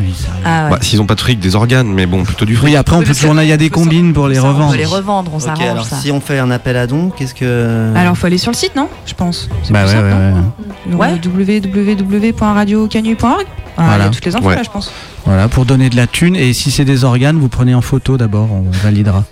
Ah 0.45 0.65
ouais. 0.65 0.71
Bah, 0.71 0.79
s'ils 0.81 1.01
ont 1.01 1.07
pas 1.07 1.15
de 1.15 1.21
fric, 1.21 1.39
des 1.39 1.55
organes, 1.55 1.87
mais 1.89 2.07
bon, 2.07 2.25
plutôt 2.25 2.45
du 2.45 2.57
fric. 2.57 2.69
Oui, 2.71 2.77
après, 2.77 2.97
on 2.97 3.03
peut 3.03 3.15
toujours. 3.15 3.35
Il 3.41 3.49
y 3.49 3.53
a 3.53 3.57
des 3.57 3.71
combines 3.71 4.13
pour 4.13 4.29
les 4.29 4.37
ça, 4.37 4.45
On 4.45 4.49
revendre. 4.49 4.73
peut 4.73 4.79
les 4.79 4.85
revendre, 4.85 5.31
on 5.35 5.39
s'arrange 5.39 5.67
alors 5.69 5.87
si 5.87 6.11
on 6.11 6.21
fait 6.21 6.39
un 6.39 6.51
appel 6.51 6.77
à 6.77 6.87
dons, 6.87 7.11
qu'est-ce 7.17 7.35
que. 7.35 7.93
Alors 7.97 8.17
faut 8.17 8.27
aller 8.27 8.39
sur 8.39 8.51
le 8.51 8.57
site, 8.57 8.75
non? 8.77 8.89
Je 9.07 9.15
pense. 9.15 9.49
C'est 9.63 9.73
Bah 9.73 9.85
ouais, 9.85 9.93
simple, 9.93 10.05
ouais, 10.05 10.33
non 10.33 10.53
ouais. 10.99 11.13
Ouais. 11.13 11.21
www.radiocanu.org. 11.25 13.45
Ah, 13.81 13.85
Voilà. 13.85 13.97
Il 13.97 14.07
y 14.07 14.09
a 14.09 14.11
toutes 14.11 14.27
les 14.27 14.35
infos 14.37 14.49
Ouais. 14.49 14.57
là, 14.57 14.63
je 14.65 14.71
pense. 14.71 14.91
Voilà, 15.25 15.47
pour 15.49 15.65
donner 15.65 15.89
de 15.89 15.95
la 15.97 16.07
thune. 16.09 16.35
Et 16.35 16.53
si 16.53 16.71
c'est 16.73 16.85
des 16.85 17.05
organes, 17.05 17.39
vous 17.39 17.49
prenez 17.49 17.75
en 17.77 17.81
photo 17.81 18.17
d'abord, 18.17 18.49
on 18.53 18.65
validera. 18.83 19.23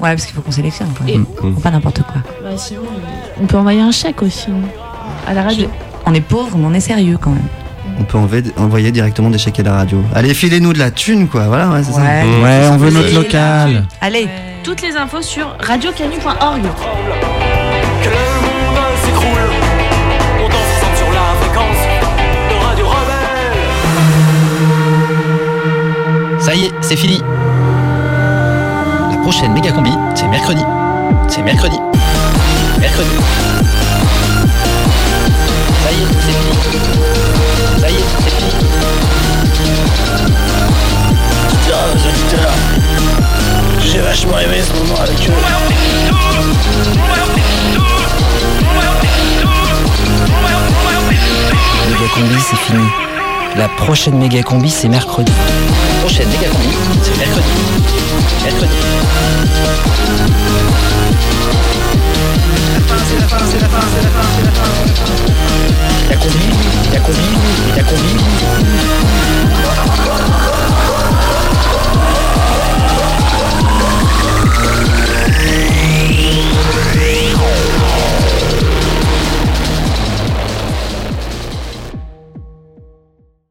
Ouais, 0.00 0.10
parce 0.14 0.24
qu'il 0.26 0.34
faut 0.36 0.42
qu'on 0.42 0.52
sélectionne. 0.52 0.88
Quoi. 0.96 1.06
Et- 1.08 1.18
pas 1.62 1.70
n'importe 1.72 2.02
quoi. 2.02 2.22
Bah, 2.44 2.50
sinon, 2.56 2.82
on 3.42 3.46
peut 3.46 3.56
envoyer 3.56 3.80
un 3.80 3.90
chèque 3.90 4.22
aussi 4.22 4.50
non 4.50 4.60
à 5.26 5.34
la 5.34 5.42
radio. 5.42 5.66
On 6.06 6.14
est 6.14 6.20
pauvre, 6.20 6.56
mais 6.56 6.64
on 6.66 6.74
est 6.74 6.78
sérieux 6.80 7.18
quand 7.20 7.30
même. 7.30 7.42
On 8.00 8.04
peut 8.04 8.18
envoyer, 8.18 8.44
envoyer 8.56 8.92
directement 8.92 9.28
des 9.30 9.38
chèques 9.38 9.58
à 9.60 9.62
la 9.64 9.72
radio. 9.74 10.02
Allez, 10.14 10.32
filez-nous 10.34 10.72
de 10.72 10.78
la 10.78 10.90
thune, 10.90 11.28
quoi. 11.28 11.46
Voilà, 11.48 11.68
ouais, 11.70 11.82
c'est 11.82 11.92
ça. 11.92 12.00
Ouais. 12.00 12.24
Ouais, 12.42 12.68
on 12.70 12.76
veut 12.76 12.90
notre 12.90 13.14
local. 13.14 13.84
Allez, 14.00 14.28
Toutes 14.62 14.82
les 14.82 14.96
infos 14.96 15.22
sur 15.22 15.56
radiocanu.org. 15.60 16.62
Que 18.02 18.08
le 18.08 18.40
monde 18.42 18.78
s'écroule. 19.04 19.50
On 20.40 20.48
danse 20.48 20.70
ensemble 20.76 20.96
sur 20.96 21.10
la 21.10 21.34
fréquence 21.40 21.80
de 22.50 22.54
Radio 22.66 22.86
Rebelle. 22.86 23.58
Ça 26.40 26.54
y 26.54 26.66
est, 26.66 26.72
c'est 26.80 26.96
fini. 26.96 27.22
La 29.10 29.16
prochaine 29.22 29.52
méga 29.52 29.72
combi, 29.72 29.90
c'est 30.14 30.28
mercredi. 30.28 30.62
C'est 31.28 31.42
mercredi. 31.42 31.78
Mercredi. 32.78 33.10
j'ai 43.98 44.04
vachement 44.04 44.38
aimé 44.38 44.58
ce 44.62 44.72
moment 44.74 45.00
avec 45.00 45.18
eux. 45.28 45.32
Méga 51.90 52.08
combi, 52.14 52.40
c'est 52.48 52.56
fini. 52.56 52.86
La 53.56 53.68
prochaine 53.68 54.16
méga 54.18 54.42
combi, 54.44 54.70
c'est 54.70 54.88
mercredi. 54.88 55.32
La 55.32 56.00
Prochaine 56.00 56.28
méga 56.28 56.48
combi, 56.48 56.76
c'est 57.02 57.18
mercredi. 57.18 57.48
Mercredi. 58.44 58.76